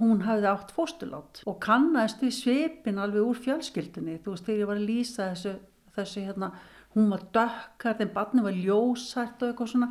hún 0.00 0.22
hafði 0.24 0.48
átt 0.48 0.72
fóstulát 0.74 1.42
og 1.48 1.58
kannast 1.62 2.22
við 2.24 2.34
svipin 2.38 3.00
alveg 3.02 3.26
úr 3.28 3.40
fjölskyldunni. 3.44 4.18
Þú 4.24 4.34
veist 4.34 4.48
þegar 4.48 4.62
ég 4.62 4.70
var 4.70 4.80
að 4.80 4.88
lýsa 4.88 5.30
þessu, 5.32 5.54
þessu 5.96 6.24
hérna, 6.24 6.50
hún 6.94 7.10
var 7.12 7.24
dökkar 7.34 7.98
þeim 8.00 8.12
barni 8.14 8.44
var 8.44 8.56
ljósært 8.56 9.42
og 9.42 9.50
eitthvað 9.50 9.72
svona. 9.74 9.90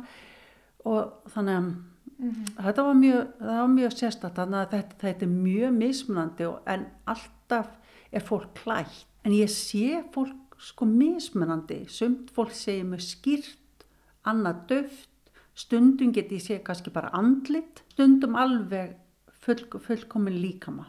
Og 0.84 1.30
þannig 1.32 1.60
að 1.60 2.64
þetta 2.66 2.86
var 2.88 2.98
mjög, 2.98 3.44
mjög 3.74 3.96
sérstætt 3.98 4.38
þannig 4.40 4.60
að 4.60 4.74
þetta, 4.74 5.00
þetta 5.04 5.26
er 5.26 5.34
mjög 5.34 5.78
mismunandi 5.78 6.48
og, 6.48 6.60
en 6.70 6.86
alltaf 7.10 7.70
er 8.14 8.24
fólk 8.24 8.54
klætt. 8.58 9.04
En 9.24 9.32
ég 9.32 9.48
sé 9.48 10.02
fólk 10.12 10.34
sko 10.58 10.86
mismunandi. 10.88 11.84
Sumt 11.88 12.30
fólk 12.34 12.54
segir 12.54 12.84
með 12.88 13.04
skýrt 13.08 13.86
annað 14.24 14.66
döft. 14.68 15.10
Stundum 15.54 16.12
get 16.12 16.32
ég 16.34 16.42
sé 16.42 16.58
kannski 16.66 16.90
bara 16.90 17.12
andlit 17.14 17.84
stundum 17.92 18.34
alveg 18.34 18.96
full, 19.44 19.66
fullkomin 19.78 20.40
líkama. 20.42 20.88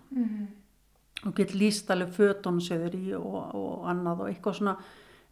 Og 1.26 1.34
get 1.36 1.54
líst 1.54 1.90
alveg 1.92 2.14
fötunum 2.14 2.62
sögur 2.62 2.96
í 2.98 3.14
og, 3.14 3.54
og 3.54 3.90
annað 3.90 4.26
og 4.26 4.30
eitthvað 4.32 4.58
svona 4.60 4.78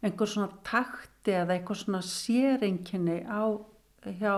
einhver 0.04 0.28
svona 0.28 0.50
takti 0.66 1.32
eða 1.32 1.56
eitthvað 1.56 1.80
svona 1.80 2.02
séreinkinni 2.04 3.22
á 3.24 3.42
hjá 4.04 4.34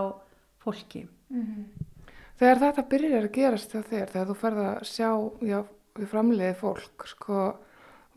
fólki. 0.63 1.07
Þegar 2.37 2.61
þetta 2.61 2.83
byrjar 2.91 3.25
að 3.27 3.33
gerast 3.35 3.73
þér, 3.73 4.11
þegar 4.13 4.27
þú 4.29 4.35
ferð 4.41 4.63
að 4.63 4.83
sjá, 4.87 5.09
já, 5.41 5.59
við 5.97 6.11
framliðið 6.11 6.59
fólk, 6.61 7.07
sko, 7.11 7.41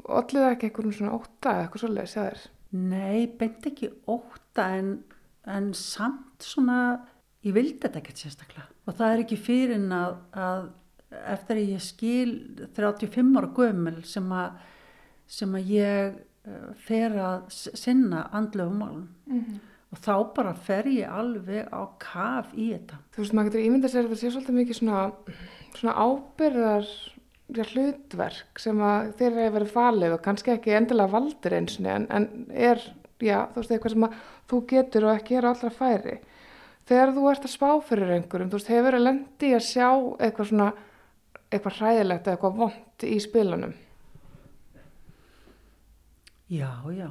allir 0.07 0.45
það 0.45 0.55
ekki 0.55 0.69
einhvern 0.71 0.97
svona 0.97 1.17
óta 1.19 1.55
eða 1.55 1.63
eitthvað 1.67 1.85
svolítið 1.85 2.11
sjá 2.13 2.21
þér? 2.23 2.43
Nei, 2.81 3.27
beint 3.41 3.67
ekki 3.67 3.89
óta 4.11 4.67
en, 4.79 4.91
en 5.51 5.73
samt 5.77 6.47
svona 6.47 6.81
ég 7.47 7.57
vildi 7.57 7.81
þetta 7.83 8.01
ekkert 8.01 8.23
sérstaklega. 8.23 8.69
Og 8.87 8.97
það 8.99 9.15
er 9.15 9.23
ekki 9.25 9.39
fyrir 9.41 9.77
en 9.77 9.89
að, 9.97 10.17
að 10.37 10.69
eftir 11.35 11.61
að 11.61 11.73
ég 11.75 11.85
skil 11.85 12.33
35 12.77 13.39
ára 13.41 13.51
gömul 13.57 13.97
sem 14.07 14.29
að, 14.35 14.61
sem 15.31 15.57
að 15.59 15.73
ég 15.75 16.19
eh, 16.47 16.69
fer 16.87 17.17
að 17.19 17.51
sinna 17.55 18.29
andlegu 18.37 18.77
málum. 18.77 19.09
Og 19.91 19.99
þá 19.99 20.13
bara 20.37 20.55
fer 20.55 20.87
ég 20.87 21.11
alveg 21.11 21.67
á 21.75 21.83
kaf 21.99 22.53
í 22.55 22.71
þetta. 22.71 23.01
Þú 23.11 23.23
veist, 23.25 23.35
maður 23.35 23.49
getur 23.51 23.65
ímyndað 23.67 23.95
sér 23.95 24.05
að 24.05 24.13
það 24.13 24.21
sé 24.21 24.31
svolítið 24.31 24.59
mikið 24.61 24.79
svona, 24.79 25.01
svona 25.75 25.95
ábyrðar 26.05 26.93
hlutverk 27.59 28.61
sem 28.61 28.81
að 28.85 29.13
þér 29.19 29.39
er 29.45 29.55
verið 29.55 29.73
falið 29.75 30.15
og 30.17 30.23
kannski 30.25 30.55
ekki 30.55 30.75
endilega 30.77 31.13
valdir 31.13 31.57
einsinni 31.57 31.93
en, 31.93 32.07
en 32.11 32.27
er, 32.51 32.83
já, 33.23 33.47
þú 33.53 33.63
veist, 33.63 33.73
eitthvað 33.75 33.95
sem 33.95 34.07
að 34.07 34.19
þú 34.51 34.61
getur 34.73 35.07
og 35.09 35.15
ekki 35.17 35.39
er 35.39 35.49
allra 35.51 35.71
færi. 35.75 36.17
Þegar 36.91 37.15
þú 37.17 37.27
ert 37.31 37.47
að 37.47 37.55
spá 37.55 37.69
fyrir 37.87 38.15
einhverjum, 38.17 38.51
þú 38.51 38.59
veist, 38.59 38.73
hefur 38.73 38.89
verið 38.89 39.05
lendi 39.07 39.53
að 39.55 39.67
sjá 39.67 39.89
eitthvað 40.27 40.51
svona, 40.51 40.69
eitthvað 41.51 41.79
hræðilegt 41.79 42.27
eða 42.27 42.37
eitthvað 42.37 42.61
vond 42.63 43.07
í 43.07 43.19
spilunum. 43.23 43.75
Já, 46.51 46.71
já, 46.91 47.09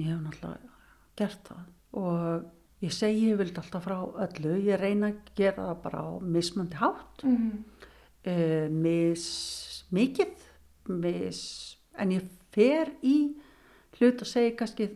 ég 0.00 0.08
hef 0.08 0.20
náttúrulega 0.24 0.72
gert 1.18 1.50
það 1.50 1.64
og 2.00 2.84
ég 2.84 2.94
segi 2.96 3.28
ég 3.28 3.36
vildi 3.38 3.60
alltaf 3.60 3.84
frá 3.84 3.98
öllu, 4.24 4.56
ég 4.64 4.80
reyna 4.80 5.12
að 5.12 5.34
gera 5.36 5.68
það 5.68 5.82
bara 5.84 6.00
á 6.00 6.10
mismöndi 6.24 6.80
hátt, 6.80 7.24
Mm 7.24 7.64
uh, 8.26 8.66
mis 8.70 9.24
mikið, 9.94 10.34
mis, 10.90 11.40
en 11.98 12.14
ég 12.14 12.28
fer 12.54 12.92
í 13.04 13.16
hlut 13.98 14.22
og 14.24 14.28
segi 14.28 14.54
kannski, 14.58 14.88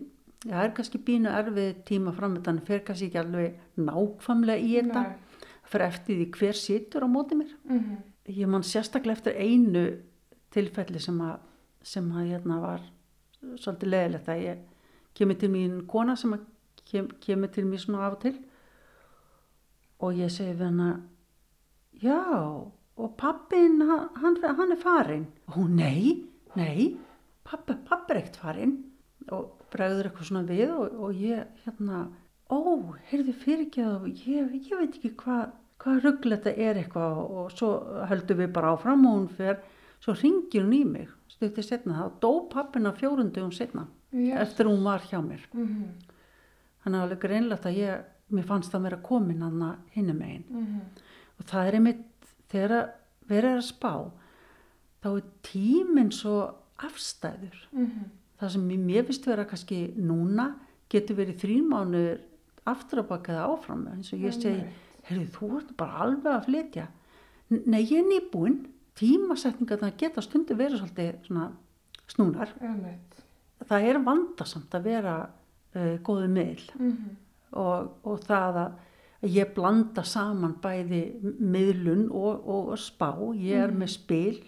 það 0.44 0.64
er 0.64 0.74
kannski 0.76 1.00
bínu 1.06 1.30
erfið 1.32 1.82
tíma 1.88 2.14
framöndan, 2.16 2.60
fer 2.66 2.82
kannski 2.86 3.10
ekki 3.10 3.22
alveg 3.22 3.58
nákvæmlega 3.78 4.64
í 4.64 4.74
þetta, 4.78 5.04
fyrir 5.68 5.86
eftir 5.88 6.20
því 6.20 6.28
hver 6.38 6.58
situr 6.58 7.06
á 7.06 7.08
móti 7.08 7.38
mér. 7.38 7.52
-hmm. 7.68 7.96
Ég 8.28 8.46
man 8.46 8.62
sérstaklega 8.62 9.16
eftir 9.16 9.34
einu 9.36 9.98
tilfelli 10.50 11.00
sem 11.00 11.20
að, 11.20 11.38
sem 11.82 12.12
að 12.12 12.28
hérna 12.32 12.60
var 12.60 12.80
svolítið 13.56 13.88
leðilegt 13.88 14.28
að 14.28 14.42
ég 14.42 14.58
kemur 15.14 15.38
til 15.38 15.50
mín 15.50 15.86
kona 15.86 16.16
sem 16.16 16.32
að 16.32 16.40
kem, 16.84 17.08
kemur 17.20 17.50
til 17.52 17.66
mér 17.66 17.82
svona 17.82 18.06
af 18.06 18.16
og 18.16 18.20
til 18.20 18.36
og 19.98 20.18
ég 20.18 20.30
segi 20.30 20.54
við 20.54 20.64
hana 20.64 20.88
já 22.02 22.18
og 22.98 23.14
pappin 23.20 23.80
hann, 23.88 24.08
hann 24.22 24.38
hann 24.58 24.74
er 24.74 24.80
farin 24.82 25.26
og 25.48 25.60
hún 25.60 25.76
nei, 25.78 26.24
nei 26.58 26.96
pappi, 27.48 27.76
pappi 27.88 28.14
er 28.14 28.22
ekkert 28.22 28.40
farin 28.42 28.74
og 29.32 29.66
bregður 29.72 30.08
eitthvað 30.08 30.30
svona 30.30 30.48
við 30.48 30.72
og, 30.74 30.98
og 30.98 31.22
ég 31.22 31.64
hérna 31.64 32.06
ó, 32.48 32.58
heyrðu 33.10 33.34
fyrir 33.36 33.66
ekki 33.66 33.84
að 33.84 34.08
ég, 34.26 34.52
ég 34.56 34.80
veit 34.80 34.96
ekki 34.96 35.14
hvað 35.22 35.50
hvað 35.78 36.00
ruggl 36.02 36.32
þetta 36.34 36.52
er 36.58 36.78
eitthvað. 36.80 37.18
Og, 37.22 37.50
svo 37.54 37.68
höldum 38.10 38.40
við 38.40 38.48
bara 38.56 38.72
áfram 38.74 39.04
og 39.06 39.14
hún 39.14 39.28
fer 39.30 39.60
svo 40.02 40.14
ringir 40.18 40.64
hún 40.64 40.74
í 40.74 40.82
mig 40.88 41.12
stuttið 41.30 41.66
setna 41.68 42.00
þá 42.00 42.20
dó 42.22 42.32
pappina 42.50 42.94
fjórundugum 42.96 43.54
setna 43.54 43.86
Yes. 44.08 44.38
eftir 44.40 44.64
hún 44.64 44.86
var 44.86 45.02
hjá 45.04 45.18
mér. 45.20 45.42
Mm 45.52 45.90
þannig 46.78 46.98
að 46.98 47.04
alveg 47.04 47.18
greinlegt 47.20 47.66
að 47.68 47.78
ég 47.78 48.04
mér 48.32 48.46
fannst 48.48 48.72
það 48.72 48.84
vera 48.86 48.98
komin 49.04 49.42
hann 49.42 49.64
hinum 49.92 50.18
megin. 50.18 50.44
-hmm. 50.48 50.80
og 51.38 51.44
það 51.44 51.66
er 51.66 51.74
einmitt 51.74 52.17
þegar 52.52 52.74
að 52.78 52.88
verið 53.28 53.50
er 53.52 53.58
að 53.60 53.66
spá 53.68 53.92
þá 55.02 55.08
er 55.14 55.26
tíminn 55.46 56.12
svo 56.14 56.36
afstæður. 56.86 57.58
Það 58.38 58.52
sem 58.54 58.66
mér 58.86 59.04
finnst 59.08 59.26
vera 59.26 59.44
kannski 59.50 59.80
núna 59.98 60.48
getur 60.90 61.18
verið 61.18 61.40
þrín 61.42 61.66
mánuður 61.70 62.20
aftur 62.70 63.02
að 63.02 63.08
baka 63.10 63.34
það 63.34 63.52
áfram 63.54 63.86
eins 63.92 64.12
og 64.14 64.22
ég 64.24 64.34
segi, 64.36 64.64
heyrðu 65.08 65.26
þú 65.34 65.48
ert 65.58 65.70
bara 65.80 66.02
alveg 66.04 66.32
að 66.34 66.46
flytja. 66.48 66.86
Nei 67.50 67.80
ég 67.82 67.98
er 68.02 68.08
nýbúinn. 68.10 68.58
Tímasetningarna 68.98 69.92
geta 69.96 70.22
stundu 70.24 70.56
verið 70.58 70.80
svolítið 70.82 71.18
svona 71.28 71.48
snúnar. 72.10 72.50
Einmitt. 72.60 73.14
það 73.68 73.84
er 73.90 73.98
vandasamt 74.06 74.74
að 74.74 74.84
vera 74.88 75.14
uh, 75.28 75.96
góðu 76.06 76.28
miðl 76.32 76.68
Mhm. 76.78 77.16
og, 77.52 77.92
og 78.04 78.20
það 78.26 78.48
að 78.48 78.58
að 78.62 78.72
ég 79.26 79.50
blanda 79.54 80.04
saman 80.06 80.54
bæði 80.62 81.02
miðlun 81.40 82.06
og, 82.14 82.44
og 82.46 82.78
spá, 82.78 83.10
ég 83.34 83.64
er 83.66 83.74
með 83.74 83.94
spil 83.96 84.38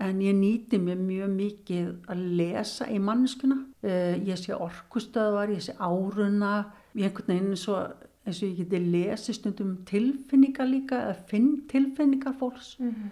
en 0.00 0.20
ég 0.24 0.36
nýti 0.36 0.78
mér 0.80 1.00
mjög 1.00 1.32
mikið 1.34 1.88
að 2.12 2.20
lesa 2.38 2.86
í 2.88 3.00
manneskuna, 3.02 3.58
uh, 3.84 4.14
ég 4.24 4.38
sé 4.40 4.56
orkustöðvar, 4.56 5.52
ég 5.52 5.64
sé 5.64 5.74
áruna, 5.76 6.70
ég 6.96 7.10
einhvern 7.10 7.34
veginn 7.34 7.50
eins 7.52 7.66
og, 7.68 8.06
eins 8.24 8.40
og 8.40 8.48
ég 8.48 8.62
geti 8.62 8.80
lesi 8.80 9.34
stundum 9.36 9.74
tilfinningar 9.88 10.70
líka, 10.70 11.02
að 11.10 11.26
finn 11.32 11.50
tilfinningar 11.70 12.38
fólks. 12.40 12.76
Mhm. 12.80 13.10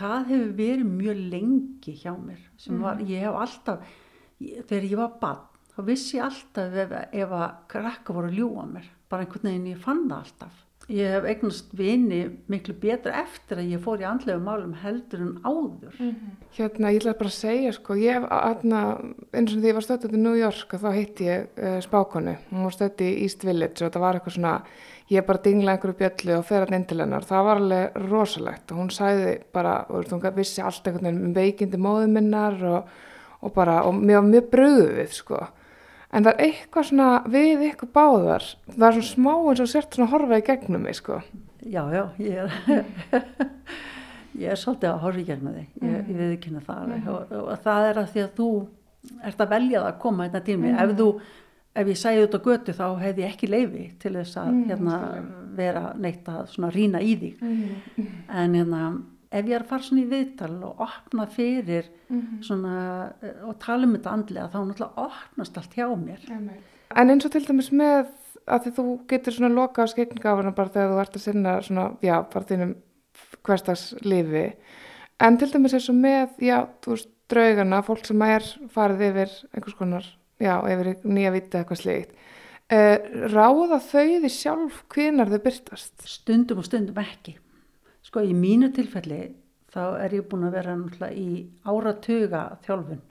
Það 0.00 0.28
hefur 0.28 0.52
verið 0.56 0.86
mjög 0.86 1.24
lengi 1.32 1.96
hjá 2.02 2.12
mér, 2.14 2.44
sem 2.56 2.78
var, 2.80 3.00
ég 3.04 3.24
hef 3.24 3.40
alltaf, 3.40 3.88
þegar 4.40 4.86
ég 4.86 5.00
var 5.00 5.16
barn, 5.20 5.42
þá 5.74 5.80
vissi 5.88 6.16
ég 6.16 6.24
alltaf 6.28 6.78
ef, 6.84 6.94
ef 7.12 7.34
að 7.40 7.50
krakka 7.68 8.14
voru 8.16 8.30
að 8.30 8.38
ljúa 8.38 8.66
mér, 8.70 8.86
bara 9.10 9.26
einhvern 9.26 9.50
veginn 9.50 9.70
ég 9.72 9.80
fann 9.82 10.04
það 10.08 10.18
alltaf. 10.24 10.66
Ég 10.90 11.06
hef 11.06 11.26
eignast 11.28 11.68
vini 11.78 12.18
miklu 12.50 12.74
betra 12.82 13.12
eftir 13.20 13.60
að 13.62 13.74
ég 13.76 13.82
fór 13.84 14.00
í 14.02 14.06
andlegu 14.08 14.40
málum 14.42 14.72
heldur 14.80 15.20
en 15.22 15.34
áður. 15.44 15.98
Hérna, 16.56 16.90
ég 16.90 16.98
ætla 16.98 17.14
bara 17.20 17.30
að 17.30 17.36
segja, 17.36 17.74
sko, 17.76 17.94
ég 18.00 18.18
hef, 18.18 18.24
hérna, 18.26 18.80
eins 19.30 19.54
og 19.54 19.60
því 19.60 19.70
ég 19.70 19.76
var 19.76 19.86
stöttið 19.86 20.16
í 20.18 20.22
New 20.24 20.38
York 20.38 20.74
og 20.74 20.82
þá 20.82 20.88
hitti 20.96 21.28
ég 21.28 21.60
uh, 21.60 21.76
spákonu, 21.84 22.34
hún 22.48 22.66
var 22.66 22.74
stöttið 22.74 23.12
í 23.12 23.28
East 23.28 23.46
Village 23.46 23.86
og 23.86 23.94
það 23.94 24.04
var 24.06 24.18
eitthvað 24.18 24.36
svona, 24.40 24.56
ég 25.14 25.28
bara 25.30 25.44
dingla 25.44 25.76
einhverju 25.76 25.98
bjöllu 26.00 26.36
og 26.40 26.44
fer 26.50 26.66
hann 26.66 26.78
inn 26.80 26.88
til 26.90 26.98
hennar, 27.04 27.28
það 27.30 27.46
var 27.46 27.62
alveg 27.62 28.02
rosalegt 28.08 28.74
og 28.74 28.82
hún 28.82 28.92
sagði 28.94 29.38
bara, 29.54 29.76
og 29.94 30.10
þú 30.10 30.34
vissi 30.40 30.66
allt 30.66 30.90
einhvern 30.90 31.06
veginn 31.06 31.30
um 31.30 31.38
veikindi 31.38 31.82
móðu 31.86 32.10
minnar 32.18 32.58
og, 32.66 32.92
og 33.46 33.54
bara, 33.54 33.84
og 33.86 33.94
mér 33.94 34.24
var 34.24 34.30
mjög 34.32 34.52
bröðuð, 34.56 35.16
sko. 35.22 35.44
En 36.10 36.26
það 36.26 36.32
er 36.32 36.48
eitthvað 36.48 36.86
svona 36.88 37.08
við 37.30 37.60
ykkur 37.68 37.90
báðar, 37.94 38.46
það 38.66 38.86
er 38.88 38.96
svona 38.96 39.10
smá 39.10 39.32
eins 39.36 39.62
og 39.62 39.68
sért 39.70 39.94
svona 39.94 40.10
horfa 40.10 40.40
í 40.40 40.46
gegnum 40.48 40.82
mig, 40.82 40.96
sko. 40.98 41.20
Já, 41.60 41.84
já, 41.94 42.02
ég 42.18 42.40
er, 42.40 43.28
ég 44.42 44.50
er 44.50 44.58
svolítið 44.58 44.90
að 44.90 45.04
horfa 45.04 45.22
í 45.22 45.26
gegnum 45.28 45.54
þig, 45.60 45.68
ég, 45.84 46.00
ég 46.00 46.18
við 46.18 46.32
ekki 46.34 46.54
það 46.56 46.80
alveg. 46.80 47.12
Og, 47.14 47.36
og 47.44 47.62
það 47.66 47.86
er 47.90 48.02
að 48.02 48.10
því 48.14 48.24
að 48.24 48.32
þú 48.40 48.48
ert 49.30 49.44
að 49.44 49.54
velja 49.54 49.84
að 49.86 50.00
koma 50.02 50.26
hérna 50.26 50.42
til 50.48 50.58
mig, 50.60 50.74
ef 50.82 50.96
þú, 50.98 51.08
ef 51.80 51.92
ég 51.92 52.02
sæði 52.02 52.26
út 52.26 52.34
á 52.34 52.40
götu 52.48 52.76
þá 52.80 52.84
hefði 53.04 53.24
ég 53.24 53.30
ekki 53.30 53.52
leifi 53.52 53.86
til 54.02 54.14
þess 54.18 54.42
að 54.42 54.50
hérna, 54.72 54.98
vera 55.60 55.84
neitt 55.94 56.28
að 56.32 56.42
svona 56.56 56.74
rýna 56.74 57.04
í 57.06 57.14
þig, 57.22 57.46
en 57.46 58.58
hérna, 58.58 58.82
ef 59.30 59.46
ég 59.46 59.54
er 59.54 59.64
að 59.64 59.70
fara 59.70 59.86
svona 59.86 60.02
í 60.02 60.10
viðtal 60.10 60.52
og 60.66 60.82
opna 60.86 61.26
fyrir 61.30 61.88
svona 62.42 62.74
eh, 63.22 63.42
og 63.46 63.58
tala 63.62 63.86
um 63.86 63.94
þetta 63.94 64.14
andlega 64.16 64.50
þá 64.50 64.58
náttúrulega 64.58 65.06
opnast 65.06 65.60
allt 65.60 65.76
hjá 65.78 65.86
mér. 65.94 66.26
En 66.98 67.12
eins 67.12 67.26
og 67.26 67.34
til 67.34 67.44
dæmis 67.46 67.70
með 67.70 68.10
að 68.50 68.64
því 68.64 68.72
þú 68.76 68.84
getur 69.10 69.36
svona 69.36 69.54
loka 69.54 69.86
á 69.86 69.92
skeitingafana 69.92 70.54
bara 70.56 70.72
þegar 70.74 70.92
þú 70.92 71.02
ert 71.04 71.18
að 71.18 71.26
sinna 71.26 71.56
svona, 71.62 71.86
já, 72.02 72.16
bara 72.32 72.48
þínum 72.48 72.76
hverstags 73.46 73.84
lífi. 74.02 74.46
En 75.20 75.36
til 75.38 75.50
dæmis 75.52 75.76
eins 75.76 75.90
og 75.92 75.98
með, 76.00 76.38
já, 76.42 76.56
þú 76.82 76.96
veist, 76.96 77.12
draugana, 77.30 77.82
fólk 77.86 78.08
sem 78.08 78.24
er 78.26 78.46
farið 78.74 79.04
yfir 79.10 79.36
einhvers 79.54 79.76
konar, 79.78 80.08
já, 80.42 80.54
yfir 80.72 80.90
nýja 81.06 81.34
vita 81.36 81.60
eitthvað 81.60 81.82
slíkt. 81.84 82.16
Uh, 82.70 83.26
ráða 83.30 83.80
þau 83.82 84.08
því 84.22 84.30
sjálf 84.30 84.82
hvenar 84.94 85.30
þau 85.30 85.40
byrtast? 85.42 85.94
stundum 86.06 86.60
og 86.62 86.66
stundum 86.68 87.00
ekki. 87.02 87.36
Sko 88.10 88.24
í 88.26 88.34
mínu 88.34 88.72
tilfelli 88.74 89.20
þá 89.70 89.82
er 90.02 90.14
ég 90.18 90.24
búin 90.26 90.48
að 90.48 90.56
vera 90.58 90.72
náttúrulega 90.74 91.14
í 91.14 91.44
áratuga 91.62 92.40
þjálfun. 92.64 93.02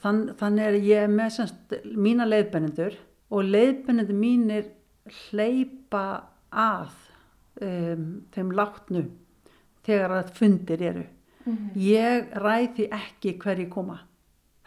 Þann, 0.00 0.20
þannig 0.40 0.64
er 0.64 0.76
ég 0.80 1.10
með 1.12 1.34
semst 1.34 1.74
mína 1.92 2.24
leiðbennendur 2.24 2.96
og 3.28 3.50
leiðbennendur 3.52 4.16
mínir 4.16 4.70
hleypa 5.28 6.06
að 6.48 6.94
um, 7.60 8.06
þeim 8.32 8.54
látnu 8.56 9.02
þegar 9.84 10.16
að 10.22 10.32
fundir 10.38 10.84
eru. 10.88 11.04
Ég 11.76 12.32
ræði 12.38 12.86
ekki 12.96 13.36
hverju 13.42 13.68
koma. 13.70 13.98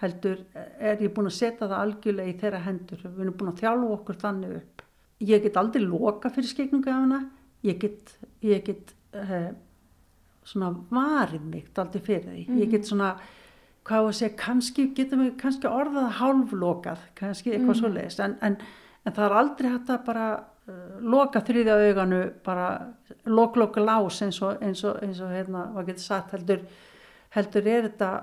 Heldur 0.02 0.42
er 0.54 1.02
ég 1.02 1.14
búin 1.16 1.32
að 1.32 1.38
setja 1.38 1.66
það 1.66 1.80
algjörlega 1.80 2.30
í 2.30 2.38
þeirra 2.42 2.62
hendur. 2.66 3.02
Við 3.02 3.24
erum 3.26 3.38
búin 3.40 3.52
að 3.54 3.62
þjálfa 3.64 3.94
okkur 3.98 4.22
þannig 4.22 4.56
upp. 4.60 4.86
Ég 5.24 5.44
get 5.46 5.58
aldrei 5.58 5.86
loka 5.88 6.30
fyrir 6.30 6.52
skikningu 6.52 6.92
af 6.92 7.02
hana. 7.02 7.22
Ég 7.66 7.80
get, 7.82 8.18
ég 8.44 8.62
get 8.68 8.94
uh, 9.22 9.50
svona 10.46 10.72
varið 10.94 11.46
mig 11.50 11.70
aldrei 11.82 12.04
fyrir 12.06 12.26
því. 12.28 12.44
Ég 12.62 12.74
get 12.74 12.90
svona, 12.90 13.16
hvað 13.88 14.10
að 14.10 14.18
segja, 14.20 14.34
kannski 14.42 14.90
getum 14.98 15.24
við 15.26 15.32
kannski 15.42 15.70
orðað 15.70 16.12
hálflokað, 16.20 17.08
kannski 17.18 17.54
eitthvað 17.54 17.74
mm. 17.74 17.80
svoleiðis. 17.82 18.20
En, 18.26 18.38
en, 18.46 18.60
en 19.06 19.18
það 19.18 19.26
er 19.30 19.40
aldrei 19.42 19.72
hægt 19.72 19.92
að 19.96 20.06
bara 20.12 20.30
uh, 20.36 20.86
loka 21.16 21.42
þriðja 21.48 21.80
auganu, 21.88 22.22
bara 22.46 22.70
lok-loka 23.26 23.84
lás 23.84 24.22
eins 24.26 24.42
og, 24.46 24.62
eins 24.62 24.86
og, 24.86 25.02
eins 25.06 25.22
og 25.24 25.34
hérna, 25.34 25.68
hvað 25.74 25.92
getur 25.92 26.08
sagt, 26.08 26.38
heldur, 26.38 26.66
heldur 27.36 27.74
er 27.74 27.90
þetta 27.90 28.14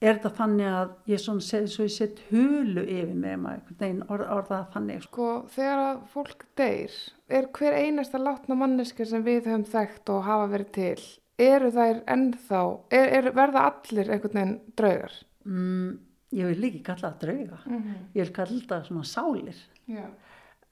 er 0.00 0.18
þetta 0.18 0.32
þannig 0.36 0.68
að 0.70 0.90
ég 1.08 1.20
svona 1.22 1.44
segi 1.44 1.70
svo 1.72 1.86
ég 1.86 1.94
sett 1.94 2.22
hulu 2.30 2.82
yfir 2.84 3.14
mig 3.14 3.38
maður 3.40 3.60
einhvern 3.60 3.78
veginn 3.80 4.02
orð, 4.12 4.26
orðað 4.36 4.66
þannig 4.74 5.04
sko. 5.06 5.12
Sko, 5.12 5.54
þegar 5.54 5.84
að 5.84 6.02
fólk 6.12 6.44
deyr, 6.60 6.98
er 7.28 7.48
hver 7.56 7.74
einasta 7.74 8.18
látna 8.22 8.54
manneska 8.58 9.06
sem 9.06 9.24
við 9.26 9.48
höfum 9.50 9.64
þekkt 9.70 10.12
og 10.14 10.26
hafa 10.26 10.50
verið 10.52 10.72
til, 10.76 11.06
eru 11.42 11.70
þær 11.74 12.02
ennþá, 12.14 12.60
er, 12.94 13.08
er, 13.18 13.30
verða 13.36 13.64
allir 13.70 14.12
einhvern 14.12 14.38
veginn 14.40 14.58
draugar? 14.78 15.16
mm, 15.46 15.90
ég 16.36 16.50
vil 16.50 16.62
líki 16.64 16.82
kalla 16.86 17.10
það 17.10 17.18
drauga 17.24 17.58
Mm 17.66 17.82
ég 18.16 18.24
vil 18.24 18.32
kalla 18.34 18.62
það 18.68 18.86
svona 18.88 19.04
sálir 19.04 19.58
Já. 19.86 20.06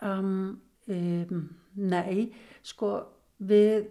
um, 0.03 0.61
um, 0.89 1.45
nei 1.75 2.33
sko 2.63 2.95
við 3.39 3.91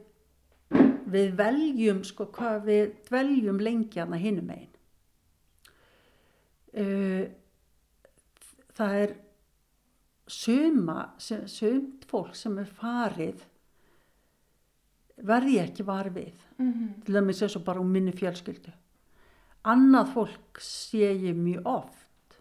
við 1.13 1.35
veljum 1.37 2.03
sko 2.07 2.25
hvað 2.33 2.65
við 2.65 2.93
dveljum 3.09 3.59
lengi 3.59 3.99
hana 3.99 4.17
hinum 4.17 4.47
megin 4.49 4.71
uh, 6.79 7.27
það 8.73 8.97
er 9.03 9.15
suma 10.27 11.13
sumt 11.19 12.05
fólk 12.07 12.35
sem 12.37 12.55
er 12.61 12.69
farið 12.79 13.43
verði 15.23 15.59
ekki 15.61 15.85
var 15.85 16.09
við. 16.13 16.37
Mm 16.57 16.71
til 17.05 17.13
dæmis 17.13 17.41
eins 17.41 17.55
og 17.55 17.65
bara 17.65 17.79
um 17.79 17.91
minni 17.91 18.11
fjölskyldu. 18.11 18.71
Annað 19.63 20.13
fólk 20.13 20.59
sé 20.59 21.13
ég 21.13 21.35
mjög 21.35 21.65
oft 21.65 22.39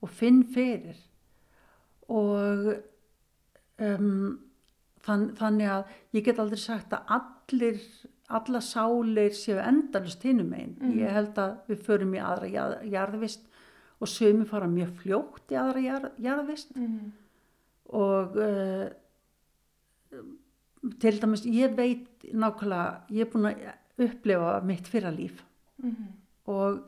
og 0.00 0.10
finn 0.10 0.44
fyrir. 0.44 0.96
Og 2.08 2.76
um, 3.78 4.38
þann, 5.04 5.30
þannig 5.36 5.70
að 5.70 5.84
ég 6.12 6.24
get 6.24 6.38
aldrei 6.38 6.60
sagt 6.60 6.92
að 6.92 7.16
allir 7.18 7.80
alla 8.28 8.60
sálir 8.60 9.34
séu 9.34 9.58
endalust 9.62 10.22
hinum 10.26 10.52
einn 10.52 10.74
ég 10.98 11.12
held 11.14 11.36
að 11.38 11.58
við 11.68 11.82
förum 11.86 12.14
í 12.14 12.18
aðra 12.18 12.48
jarð, 12.50 12.80
jarðvist 12.90 13.44
og 14.00 14.08
sömu 14.08 14.44
fara 14.48 14.68
mjög 14.68 14.92
fljótt 15.00 15.52
í 15.52 15.58
aðra 15.60 15.82
jarð, 15.84 16.10
jarðvist. 16.20 16.74
-hmm. 16.76 17.10
og 17.96 18.36
uh, 18.36 18.88
til 21.00 21.20
dæmis 21.20 21.46
ég 21.46 21.76
veit 21.76 22.24
nákvæmlega, 22.32 23.00
ég 23.10 23.26
er 23.26 23.30
búin 23.32 23.46
að 23.46 24.06
upplifa 24.06 24.60
mitt 24.64 24.88
fyrra 24.88 25.10
líf. 25.10 25.44
Og 26.46 26.82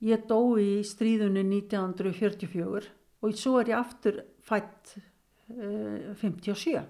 ég 0.00 0.26
dó 0.28 0.58
í 0.58 0.82
stríðunni 0.84 1.42
1944 1.42 2.82
og 3.22 3.34
svo 3.34 3.60
er 3.60 3.68
ég 3.68 3.78
aftur 3.78 4.22
fætt 4.40 4.98
uh, 5.50 6.14
57 6.20 6.84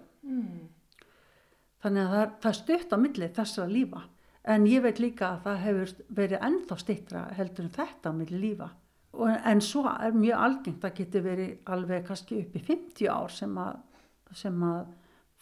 þannig 1.82 2.02
að 2.02 2.12
það 2.12 2.32
það 2.42 2.54
stutt 2.58 2.92
á 2.92 2.96
milli 2.98 3.28
þessara 3.28 3.68
lífa. 3.70 4.02
En 4.46 4.66
ég 4.66 4.82
veit 4.82 4.98
líka 4.98 5.28
að 5.28 5.40
það 5.44 5.62
hefur 5.64 5.92
verið 6.08 6.44
ennþá 6.48 6.76
stittra 6.78 7.22
heldur 7.34 7.64
en 7.64 7.70
þetta 7.70 8.10
á 8.10 8.12
milli 8.14 8.38
lífa 8.38 8.68
en 9.24 9.60
svo 9.64 9.86
er 9.88 10.14
mjög 10.16 10.44
algengt 10.46 10.84
að 10.84 10.96
geti 11.00 11.22
verið 11.24 11.72
alveg 11.72 12.06
kannski 12.06 12.40
upp 12.42 12.56
í 12.56 12.62
50 12.66 13.10
ár 13.12 13.32
sem 13.32 13.58
að, 13.60 13.76
sem 14.36 14.64
að 14.66 14.86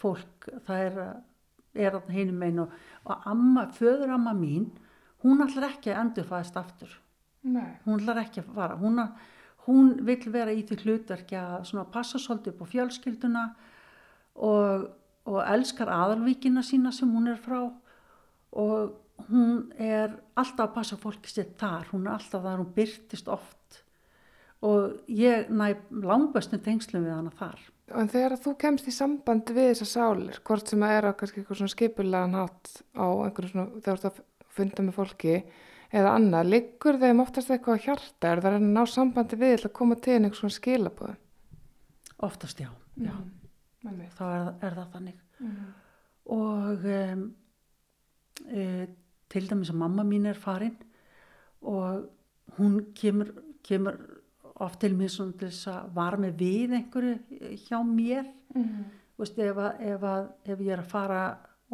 fólk 0.01 0.49
það 0.67 0.83
er, 0.89 0.99
er 1.87 1.99
að 1.99 2.11
hinum 2.15 2.43
einn 2.47 2.65
og, 2.65 2.75
amma, 3.31 3.69
föður 3.75 4.15
amma 4.15 4.35
mín 4.37 4.69
hún 5.25 5.43
ætlar 5.45 5.73
ekki 5.73 5.93
að 5.93 6.03
endurfæðast 6.05 6.59
aftur 6.61 6.99
Nei. 7.45 7.79
hún 7.85 8.01
ætlar 8.01 8.23
ekki 8.25 8.43
að 8.43 8.53
fara 8.57 8.79
hún, 8.81 9.01
hún 9.67 9.95
vil 10.07 10.21
vera 10.33 10.53
í 10.55 10.65
því 10.67 10.81
hlutverki 10.85 11.39
að 11.41 11.65
svona 11.71 11.87
passa 11.93 12.21
svolítið 12.21 12.55
upp 12.55 12.67
á 12.69 12.73
fjölskylduna 12.75 13.45
og, 14.35 14.91
og 15.31 15.41
elskar 15.45 15.93
aðalvíkina 15.93 16.65
sína 16.67 16.93
sem 16.93 17.11
hún 17.11 17.33
er 17.33 17.41
frá 17.41 17.63
og 18.55 19.01
hún 19.29 19.73
er 19.81 20.15
alltaf 20.35 20.69
að 20.69 20.75
passa 20.79 20.99
fólki 21.01 21.33
sér 21.33 21.51
þar. 21.61 21.91
Hún 21.93 22.07
er 22.07 22.17
alltaf 22.17 22.45
þar, 22.45 22.61
hún 22.63 22.75
byrtist 22.77 23.31
oft. 23.33 23.81
Og 24.65 25.11
ég 25.13 25.51
næ 25.53 25.75
langbæstum 25.91 26.63
tengslum 26.65 27.05
við 27.05 27.17
hana 27.17 27.33
þar. 27.39 27.61
En 27.95 28.09
þegar 28.09 28.39
að 28.39 28.47
þú 28.47 28.55
kemst 28.63 28.89
í 28.89 28.95
samband 28.97 29.51
við 29.53 29.75
þessar 29.75 29.91
sálir, 29.91 30.41
hvort 30.47 30.71
sem 30.71 30.85
að 30.87 30.95
er 30.97 31.09
á 31.13 31.13
kannski 31.13 31.43
eitthvað 31.43 31.61
svona 31.61 31.75
skipulegan 31.75 32.39
hátt 32.39 32.71
á 32.97 33.07
einhverju 33.27 33.51
svona, 33.51 33.67
þegar 33.85 34.01
þú 34.01 34.09
ert 34.09 34.09
að 34.09 34.23
funda 34.57 34.87
með 34.87 34.97
fólki 34.97 35.35
eða 35.95 36.15
annað, 36.17 36.49
liggur 36.55 36.97
þeim 37.03 37.21
oftast 37.21 37.53
eitthvað 37.53 37.77
á 37.77 37.85
hjarta, 37.85 38.31
er 38.31 38.41
það 38.41 38.57
að 38.57 38.65
ná 38.71 38.81
sambandi 38.89 39.39
við 39.39 39.67
að 39.69 39.75
koma 39.77 39.99
til 40.01 40.17
einhvers 40.17 40.41
svona 40.41 40.57
skilabóð? 40.57 41.13
oftast 42.25 42.61
já, 42.61 42.69
já. 42.95 43.13
Mm. 43.85 44.05
þá 44.17 44.25
er, 44.25 44.51
er 44.65 44.77
það 44.79 44.93
þannig. 44.95 45.23
Og 46.35 46.87
um, 46.89 47.25
e, 48.49 48.63
til 49.33 49.49
dæmis 49.51 49.73
að 49.73 49.81
mamma 49.81 50.05
mín 50.07 50.29
er 50.31 50.39
farin 50.39 50.77
og 51.63 52.05
hún 52.59 52.81
kemur, 52.95 53.33
kemur 53.65 53.99
oft 54.63 54.81
til 54.81 54.95
mér 54.95 55.11
svona 55.11 55.35
til 55.39 55.49
þess 55.49 55.71
að 55.73 55.95
vara 55.97 56.21
með 56.21 56.37
við 56.43 56.75
einhverju 56.79 57.55
hjá 57.65 57.79
mér 57.83 58.29
Mm. 58.55 58.85
Veist, 59.19 59.39
ef, 59.39 59.59
að, 59.59 59.81
ef, 59.87 60.05
að, 60.11 60.29
ef 60.51 60.63
ég 60.63 60.75
er 60.75 60.83
að 60.83 60.91
fara 60.91 61.23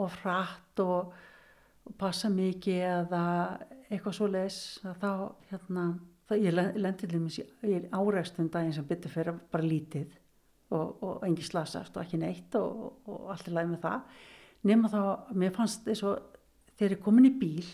of 0.01 0.16
hratt 0.22 0.80
og, 0.84 1.12
og 1.88 1.96
passa 2.01 2.30
mikið 2.32 2.80
eða 2.86 3.24
eitthvað 3.90 4.16
svo 4.16 4.28
leis 4.30 4.59
þá 5.01 5.11
hérna 5.51 5.84
það, 6.28 6.44
ég 6.46 6.57
lendi 6.57 6.96
til 7.03 7.12
dæmis 7.14 7.38
í, 7.42 7.46
í 7.68 7.78
áregstum 7.96 8.51
daginn 8.53 8.76
sem 8.76 8.86
byttur 8.88 9.12
fyrir 9.12 9.40
bara 9.53 9.66
lítið 9.66 10.12
og, 10.76 11.03
og 11.05 11.24
engi 11.26 11.44
slasast 11.44 11.96
og 11.96 12.05
ekki 12.05 12.20
neitt 12.20 12.57
og, 12.61 13.01
og 13.11 13.32
allt 13.34 13.48
er 13.51 13.57
læg 13.59 13.72
með 13.72 13.82
það 13.84 14.20
nema 14.70 14.92
þá, 14.92 15.01
mér 15.40 15.57
fannst 15.57 15.88
eins 15.88 16.05
og 16.07 16.30
þegar 16.81 16.97
ég 16.97 17.05
komin 17.05 17.28
í 17.28 17.37
bíl 17.37 17.66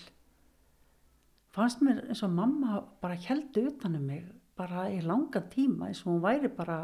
fannst 1.54 1.82
mér 1.84 2.02
eins 2.04 2.24
og 2.26 2.34
mamma 2.34 2.80
bara 3.00 3.16
heldu 3.26 3.68
utanum 3.70 4.02
mig 4.10 4.26
bara 4.58 4.88
í 4.90 4.98
langan 5.04 5.46
tíma 5.52 5.90
eins 5.90 6.02
og 6.04 6.16
hún 6.16 6.24
væri 6.24 6.50
bara 6.52 6.80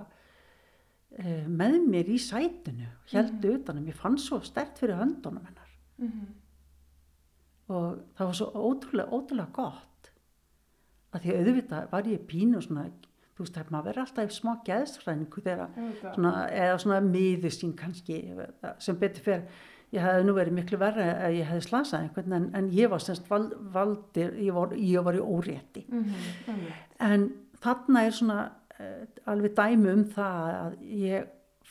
uh, 1.18 1.46
með 1.48 1.78
mér 1.88 2.12
í 2.12 2.18
sætinu 2.22 2.88
heldu 3.12 3.56
utanum, 3.58 3.88
ég 3.90 3.98
fann 3.98 4.18
svo 4.20 4.40
stert 4.44 4.78
fyrir 4.80 5.00
höndunum 5.00 5.44
hennar. 5.48 5.74
Mhm. 5.98 6.30
og 7.72 7.98
það 8.18 8.26
var 8.26 8.34
svo 8.36 8.46
ótrúlega, 8.52 9.12
ótrúlega 9.16 9.52
gott. 9.56 10.08
Að 11.14 11.22
því 11.24 11.34
auðvitað 11.38 11.90
var 11.92 12.08
ég 12.10 12.24
pínu 12.28 12.60
svona, 12.60 12.82
þú 13.32 13.44
veist, 13.44 13.70
maður 13.70 13.86
verður 13.86 14.02
alltaf 14.02 14.28
í 14.28 14.34
smá 14.34 14.50
geðsræningu 14.66 15.44
þegar 15.46 15.70
svona, 16.02 16.32
eða 16.50 16.80
svona 16.82 16.98
miður 17.06 17.54
sín 17.54 17.72
kannski 17.78 18.18
sem 18.82 18.98
betur 19.00 19.24
fyrir 19.24 19.46
ég 19.92 20.00
hefði 20.00 20.24
nú 20.24 20.32
verið 20.38 20.52
miklu 20.56 20.78
verra 20.80 21.06
að 21.26 21.34
ég 21.38 21.46
hefði 21.50 21.66
slasað 21.68 22.00
einhvern 22.06 22.32
en, 22.38 22.50
en 22.54 22.70
ég 22.72 22.88
var 22.90 22.98
semst 23.04 23.28
val, 23.30 23.50
valdir 23.74 24.32
ég 24.40 24.52
var, 24.56 24.72
ég 24.76 25.04
var 25.04 25.14
í 25.14 25.20
órétti 25.20 25.84
Mhm. 25.88 26.14
en 27.00 27.26
þarna 27.62 28.04
er 28.06 28.10
svona 28.16 28.38
uh, 28.80 29.06
alveg 29.26 29.54
dæmi 29.54 29.92
um 29.92 30.04
það 30.04 30.54
að 30.62 30.78
ég 31.02 31.26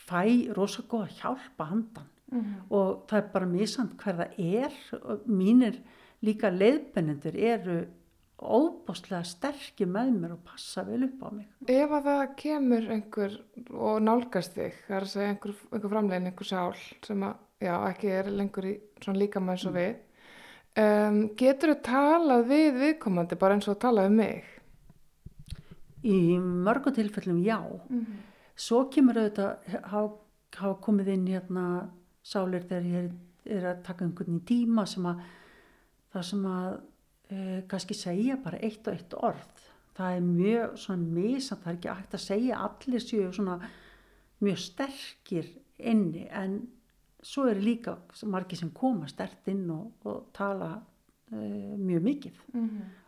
fæ 0.08 0.54
rosa 0.56 0.82
góða 0.84 1.10
hjálpa 1.22 1.66
handan 1.72 2.08
Mhm. 2.32 2.54
og 2.72 3.08
það 3.10 3.18
er 3.18 3.32
bara 3.34 3.46
misand 3.46 3.98
hver 4.00 4.16
það 4.16 4.38
er 4.40 4.72
og 5.04 5.26
mínir 5.28 5.82
líka 6.24 6.48
leiðbennendur 6.50 7.36
eru 7.36 7.80
óbáslega 8.42 9.26
sterkir 9.28 9.86
með 9.92 10.14
mér 10.18 10.32
og 10.38 10.40
passa 10.48 10.82
vel 10.88 11.04
upp 11.10 11.22
á 11.22 11.30
mig 11.36 11.48
Ef 11.68 11.92
að 11.92 12.08
það 12.08 12.36
kemur 12.40 12.88
einhver 12.96 13.36
og 13.76 14.00
nálgast 14.02 14.56
þig, 14.56 14.74
það 14.88 14.96
er 14.98 15.06
að 15.06 15.12
segja 15.12 15.34
einhver, 15.34 15.56
einhver 15.74 15.92
framlegin, 15.94 16.30
einhver 16.32 16.50
sál 16.50 16.74
sem 17.06 17.22
að, 17.28 17.36
já, 17.62 17.76
ekki 17.90 18.10
er 18.12 18.32
lengur 18.34 18.68
í 18.68 18.78
svona 19.02 19.22
líkamann 19.22 19.56
eins 19.56 19.68
og 19.70 19.78
við, 19.78 19.94
um, 20.82 21.22
getur 21.40 21.76
þú 21.76 21.78
talað 21.86 22.48
við 22.50 22.82
viðkomandi 22.82 23.40
bara 23.40 23.58
eins 23.58 23.70
og 23.70 23.78
að 23.78 23.84
tala 23.86 24.08
við 24.10 24.18
mig? 24.22 24.52
í 26.08 26.38
mörgum 26.40 26.96
tilfellum 26.96 27.42
já. 27.46 27.60
Svo 28.58 28.86
kemur 28.94 29.20
auðvitað 29.22 29.82
hafa, 29.92 30.74
komið 30.84 31.12
inn 31.16 31.28
hérna 31.30 31.66
sálir 32.26 32.66
þegar 32.70 32.90
ég 32.90 33.12
er, 33.46 33.68
að 33.72 33.84
taka 33.86 34.06
einhvern 34.06 34.42
tíma 34.46 34.86
sem 34.90 35.06
að 35.10 35.22
það 36.12 36.26
sem 36.28 36.48
að 36.52 36.72
e, 37.32 37.38
kannski 37.72 37.98
segja 37.98 38.38
bara 38.44 38.60
eitt 38.62 38.88
og 38.88 38.98
eitt 38.98 39.16
orð. 39.18 39.64
Það 39.98 40.18
er 40.18 40.28
mjög 40.28 40.76
svona 40.82 41.16
misant 41.16 41.64
það 41.64 41.72
er 41.72 41.80
ekki 41.80 41.96
hægt 41.96 42.18
að 42.18 42.26
segja 42.26 42.60
allir 42.68 43.06
séu 43.06 43.32
svona 43.36 43.58
mjög 44.42 44.62
sterkir 44.62 45.50
inni 45.78 46.28
en 46.30 46.60
svo 47.22 47.48
eru 47.50 47.62
líka 47.62 47.98
margir 48.26 48.58
sem 48.58 48.72
koma 48.74 49.08
stert 49.08 49.48
inn 49.48 49.70
og, 49.70 49.92
og 50.06 50.28
tala 50.34 50.82
e, 51.32 51.76
mjög 51.78 52.04
mikið. 52.04 52.40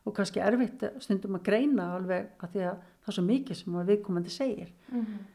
Og 0.05 0.13
kannski 0.15 0.39
erfitt 0.43 0.83
stundum 0.99 1.37
að 1.39 1.45
greina 1.47 1.93
alveg 1.95 2.33
að 2.43 2.49
því 2.53 2.63
að 2.67 2.81
það 3.03 3.11
er 3.11 3.15
svo 3.17 3.23
mikið 3.27 3.57
sem 3.59 3.77
viðkomandi 3.87 4.31
segir. 4.31 4.69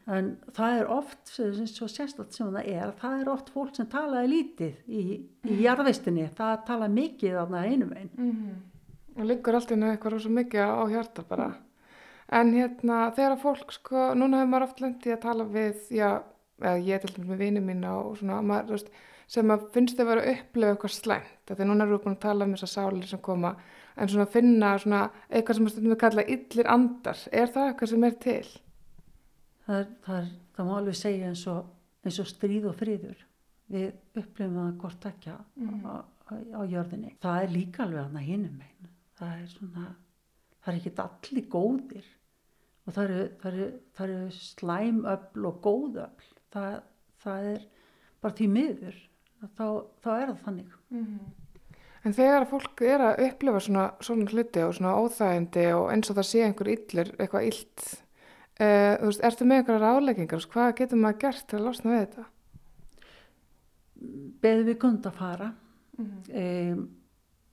En 0.07 0.29
það 0.57 0.79
er 0.79 0.91
oft 0.93 1.31
svo 1.33 1.87
sérstætt 1.89 2.33
sem 2.33 2.49
það 2.53 2.67
er 2.73 2.91
það 2.97 3.21
er 3.21 3.29
oft 3.29 3.49
fólk 3.53 3.75
sem 3.75 3.85
talaði 3.89 4.31
lítið 4.33 4.75
í, 4.87 5.03
í 5.45 5.59
jarðveistinni, 5.63 6.29
það 6.37 6.65
tala 6.65 6.87
mikið 6.89 7.37
þarna 7.39 7.63
einum 7.67 7.93
einn 7.93 8.09
Mhm. 8.17 8.57
Og 9.19 9.25
liggur 9.25 9.53
alltaf 9.57 9.71
inn 9.75 9.83
eitthvað 9.83 10.13
rosa 10.13 10.29
mikið 10.29 10.61
á 10.63 10.83
hjarta 10.87 11.23
bara. 11.27 11.47
En 12.31 12.53
hérna, 12.53 13.11
þegar 13.11 13.33
að 13.35 13.41
fólk, 13.41 13.71
sko, 13.73 14.03
núna 14.15 14.37
hefur 14.39 14.51
maður 14.51 14.65
oft 14.67 14.79
lendið 14.79 15.13
að 15.15 15.21
tala 15.21 15.43
við, 15.49 15.79
já, 15.91 16.09
eða 16.61 16.79
ég 16.85 17.01
til 17.01 17.13
dæmis 17.15 17.29
með 17.29 17.43
vinið 17.43 17.65
mína 17.67 17.93
og 18.01 18.17
svona, 18.19 18.39
maður, 18.45 18.77
veist, 18.77 18.91
sem 19.29 19.53
að 19.53 19.67
finnst 19.73 19.99
þau 19.99 20.07
vera 20.09 20.23
að 20.23 20.31
upplifa 20.33 20.73
eitthvað 20.73 20.95
slæmt. 20.95 21.35
Þegar 21.49 21.69
núna 21.69 21.85
erum 21.85 21.95
við 21.95 22.03
búin 22.05 22.17
að 22.17 22.23
tala 22.25 22.47
um 22.47 22.55
þessar 22.55 22.71
sálir 22.73 23.09
sem 23.09 23.21
koma, 23.25 23.53
en 23.95 24.11
svona 24.11 24.27
finna 24.33 24.73
svona 24.81 25.01
eitthvað 25.29 25.59
sem 25.59 25.87
við 25.89 25.97
kalla 26.03 26.25
illir 26.35 26.71
andar. 26.73 27.23
Er 27.31 27.53
það 27.53 27.71
eitthvað 27.71 27.93
sem 27.93 28.07
er 28.09 28.19
til? 28.25 28.43
Það, 29.65 29.79
er, 29.79 29.89
það, 30.05 30.19
er, 30.19 30.29
það 30.55 30.69
má 30.69 30.75
alveg 30.79 30.97
segja 30.97 31.29
eins 31.29 31.47
og, 31.51 31.73
eins 32.05 32.21
og 32.23 32.29
stríð 32.29 32.69
og 32.71 32.77
friður. 32.79 33.25
Við 33.69 33.89
upplifum 34.17 34.55
það 34.57 34.71
hvort 34.81 35.09
ekki 35.11 35.33
á, 35.35 35.39
á, 35.85 35.93
á 36.57 36.61
jörðinni. 36.65 37.11
Það 37.21 37.43
er 37.43 37.51
líka 37.53 37.83
alveg 37.85 38.07
hann 38.07 38.17
að 38.17 38.31
hinum 38.31 38.63
einn. 38.65 38.95
Það 39.19 39.35
er 39.35 39.51
svona, 39.53 39.91
það 40.63 40.71
er 40.73 40.79
ekki 40.79 40.95
allir 41.03 41.51
góðir 41.53 42.09
og 42.89 42.95
það 42.95 43.03
eru, 43.05 43.23
eru, 43.45 43.65
eru 44.01 44.19
slæmöfl 44.33 45.45
og 45.45 45.59
góðöfl. 45.65 46.38
Það, 46.53 46.79
það 47.23 47.51
er 47.51 47.61
bara 48.23 48.37
því 48.39 48.49
miður. 48.55 48.97
Þá, 49.39 49.67
þá 50.03 50.09
er 50.15 50.25
það 50.31 50.41
þannig. 50.47 50.73
En 52.07 52.15
þegar 52.15 52.47
fólk 52.49 52.83
er 52.87 53.03
að 53.03 53.23
upplifa 53.27 53.61
svona, 53.63 53.85
svona 54.03 54.27
hluti 54.31 54.63
og 54.63 54.75
svona 54.75 54.95
óþægindi 54.99 55.65
og 55.75 55.85
eins 55.93 56.11
og 56.11 56.19
það 56.19 56.29
sé 56.29 56.43
einhver 56.45 56.71
illur, 56.73 57.13
eitthvað 57.19 57.47
illt, 57.51 57.85
uh, 58.59 58.93
þú 58.99 59.09
veist, 59.11 59.23
ertu 59.29 59.47
með 59.47 59.61
einhverja 59.61 59.85
ráðleggingar? 59.85 60.45
Hvað 60.53 60.75
getur 60.79 61.01
maður 61.03 61.21
gert 61.25 61.47
til 61.47 61.59
að 61.59 61.65
losna 61.67 61.95
við 61.95 62.05
þetta? 62.05 62.27
beðið 64.43 64.71
við 64.71 64.79
kund 64.81 65.07
að 65.07 65.19
fara 65.19 65.49
um, 65.99 66.83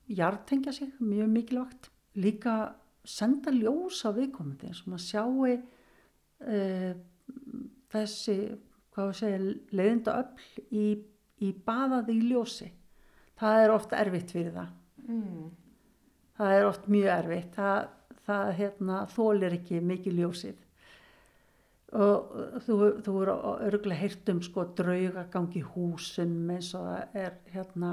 jartengja 0.07 0.75
sig 0.75 0.93
mjög 1.03 1.33
mikilvægt 1.33 1.91
líka 2.19 2.57
senda 3.07 3.53
ljós 3.55 4.03
á 4.07 4.11
viðkomandi 4.15 4.71
eins 4.71 4.83
og 4.85 4.93
maður 4.93 5.07
sjái 5.07 5.57
uh, 6.47 6.93
þessi 7.93 8.39
hvað 8.97 9.11
við 9.11 9.19
segja 9.21 9.39
leiðinda 9.77 10.17
öll 10.23 10.65
í, 10.73 10.87
í 11.45 11.53
baðaði 11.67 12.17
í 12.17 12.29
ljósi. 12.31 12.71
Það 13.37 13.63
er 13.63 13.75
oft 13.75 13.93
erfitt 13.93 14.33
fyrir 14.33 14.55
það. 14.57 14.71
Það 16.37 16.55
er 16.57 16.69
oft 16.71 16.89
mjög 16.93 17.11
erfitt. 17.13 17.51
Það, 17.57 17.83
það 18.27 18.53
hérna, 18.61 19.03
þólir 19.13 19.59
ekki 19.59 19.83
mikið 19.85 20.23
ljósið. 20.23 20.63
Og 21.97 22.33
þú, 22.65 22.77
þú 23.05 23.13
eru 23.23 23.37
örgulega 23.69 24.01
heyrt 24.01 24.33
um 24.33 24.41
sko 24.43 24.65
draugagang 24.77 25.53
í 25.57 25.63
húsum 25.63 26.51
eins 26.51 26.73
og 26.75 26.89
það 26.89 27.21
er 27.23 27.37
hérna 27.53 27.93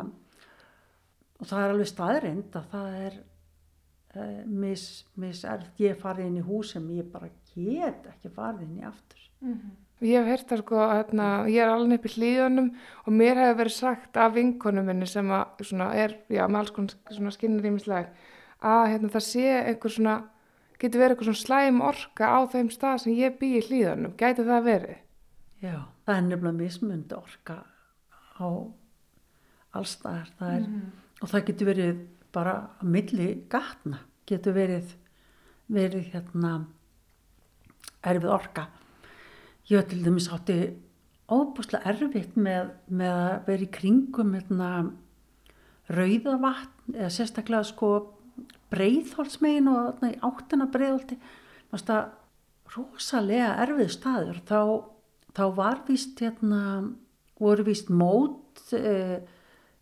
og 1.44 1.50
það 1.50 1.62
er 1.62 1.74
alveg 1.74 1.90
staðrind 1.92 2.58
að 2.58 2.68
það 2.72 2.98
er 3.04 3.16
uh, 3.20 4.42
mis, 4.48 4.88
miserft 5.20 5.80
ég 5.84 6.00
farið 6.00 6.30
inn 6.30 6.42
í 6.42 6.46
hús 6.48 6.74
sem 6.74 6.90
ég 6.96 7.10
bara 7.12 7.30
get 7.54 8.08
ekki 8.16 8.32
farið 8.34 8.66
inn 8.66 8.80
í 8.82 8.86
aftur 8.88 9.30
Ég 10.04 10.20
hef 10.20 10.28
heyrt 10.28 10.50
það 10.50 10.62
sko, 10.64 10.82
hérna, 10.92 11.28
ég 11.48 11.64
er 11.64 11.72
alveg 11.72 12.02
upp 12.02 12.08
í 12.10 12.14
hlýðunum 12.18 12.70
og 13.06 13.16
mér 13.16 13.40
hefur 13.40 13.60
verið 13.62 13.76
sagt 13.78 14.20
af 14.20 14.36
vinkonum 14.36 14.90
minni 14.90 15.08
sem 15.08 15.32
að, 15.32 15.64
svona, 15.70 15.90
er, 15.96 16.18
já, 16.28 16.44
með 16.48 16.60
alls 16.60 16.74
konar 16.76 17.36
skinnir 17.36 17.70
ímislega, 17.70 18.12
að 18.60 18.84
hérna, 18.92 19.12
það 19.16 19.26
sé 19.30 19.46
einhver 19.62 19.96
svona, 19.96 20.18
getur 20.82 21.04
verið 21.04 21.16
einhver 21.16 21.30
svona 21.30 21.44
slæm 21.44 21.82
orka 21.88 22.32
á 22.36 22.40
þeim 22.52 22.72
stað 22.74 23.04
sem 23.06 23.18
ég 23.22 23.40
bý 23.40 23.54
í 23.62 23.64
hlýðunum, 23.64 24.18
gæti 24.20 24.48
það 24.48 24.68
verið? 24.68 25.02
Já, 25.64 25.78
það 26.04 26.18
er 26.18 26.26
nefnilega 26.28 26.60
mismundi 26.60 27.16
orka 27.16 27.62
á 28.36 28.48
allstaðar 29.78 30.30
það 30.40 30.58
er, 30.58 30.68
og 31.22 31.32
það 31.32 31.46
getur 31.50 31.70
verið 31.72 32.04
bara 32.34 32.56
að 32.82 32.94
milli 32.96 33.28
gatna 33.52 34.02
getur 34.30 34.56
verið 34.58 34.94
verið 35.74 36.10
hérna 36.14 36.54
erfið 38.04 38.34
orka 38.34 38.68
ég 39.70 39.78
var 39.80 39.88
til 39.90 40.02
dæmis 40.04 40.30
átti 40.34 40.58
óbúslega 41.32 41.94
erfitt 41.94 42.36
með, 42.36 42.74
með 42.92 43.14
að 43.14 43.38
vera 43.48 43.66
í 43.66 43.72
kringum 43.74 44.34
hérna 44.36 44.72
rauðavatn 45.94 46.98
eða 46.98 47.14
sérstaklega 47.14 47.68
sko 47.68 47.94
breiðholtsmegin 48.74 49.70
og 49.72 50.04
í 50.08 50.16
áttina 50.26 50.68
breiðholti. 50.74 51.18
Það 51.74 52.12
rosalega 52.74 53.54
erfið 53.64 53.94
staður. 53.94 54.42
Þá, 54.48 54.60
þá 55.38 55.46
var 55.58 55.82
víst 55.88 56.22
hérna 56.24 56.62
voru 57.42 57.66
víst 57.68 57.90
mót 57.92 58.74
eh, 58.78 59.20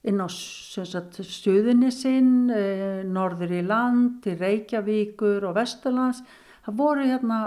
inn 0.07 0.21
á 0.23 0.27
stuðinni 0.31 1.91
sinn 1.93 2.49
eh, 2.53 3.01
norður 3.05 3.57
í 3.59 3.63
land, 3.65 4.25
í 4.25 4.37
Reykjavíkur 4.39 5.45
og 5.49 5.57
Vesturlands. 5.59 6.23
Það 6.65 6.79
voru 6.81 7.07
hérna 7.07 7.41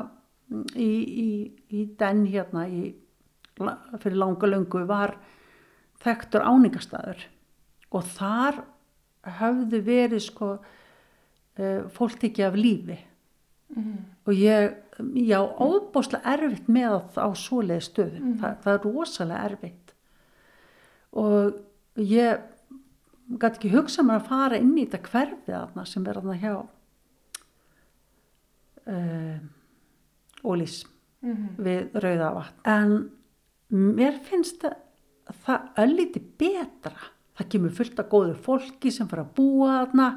í, 0.52 0.90
í, 1.24 1.28
í 1.72 1.86
den 1.98 2.24
hérna 2.30 2.66
í, 2.68 2.92
fyrir 4.02 4.18
langa 4.18 4.50
löngu 4.50 4.84
var 4.88 5.16
þekktur 6.04 6.44
áningastæður 6.44 7.26
og 7.94 8.08
þar 8.16 8.62
höfðu 9.40 9.80
verið 9.86 10.24
sko 10.26 10.48
uh, 10.58 11.84
fólk 11.94 12.18
tekið 12.20 12.48
af 12.48 12.58
lífi. 12.58 12.98
Og 14.28 14.36
ég 14.38 14.74
já, 15.26 15.38
óbáslega 15.40 16.34
erfitt 16.36 16.68
með 16.70 17.16
á 17.18 17.28
svoleiði 17.34 17.86
stöðu. 17.88 18.20
Þa, 18.38 18.50
það 18.62 18.74
er 18.74 18.84
rosalega 18.84 19.46
erfitt. 19.48 19.94
Og 21.18 21.56
ég 21.98 22.44
gæti 23.40 23.56
ekki 23.56 23.72
hugsa 23.72 24.04
mér 24.04 24.20
að 24.20 24.28
fara 24.28 24.60
inn 24.60 24.76
í 24.76 24.86
þetta 24.86 25.10
hverfið 25.10 25.84
sem 25.90 26.06
er 26.06 26.20
þarna 26.20 26.38
hjá 26.42 26.54
uh, 30.44 30.50
ólís 30.52 30.82
við 31.64 31.94
rauðavatn 32.04 32.68
en 32.68 32.94
mér 33.74 34.18
finnst 34.26 34.62
það, 34.62 34.78
það 35.44 35.68
ölliti 35.84 36.22
betra. 36.38 37.10
Það 37.34 37.48
kemur 37.50 37.74
fullt 37.74 38.00
af 38.00 38.10
góðu 38.12 38.34
fólki 38.44 38.92
sem 38.94 39.08
fara 39.10 39.24
að 39.24 39.32
búa 39.38 39.70
þarna 39.80 40.08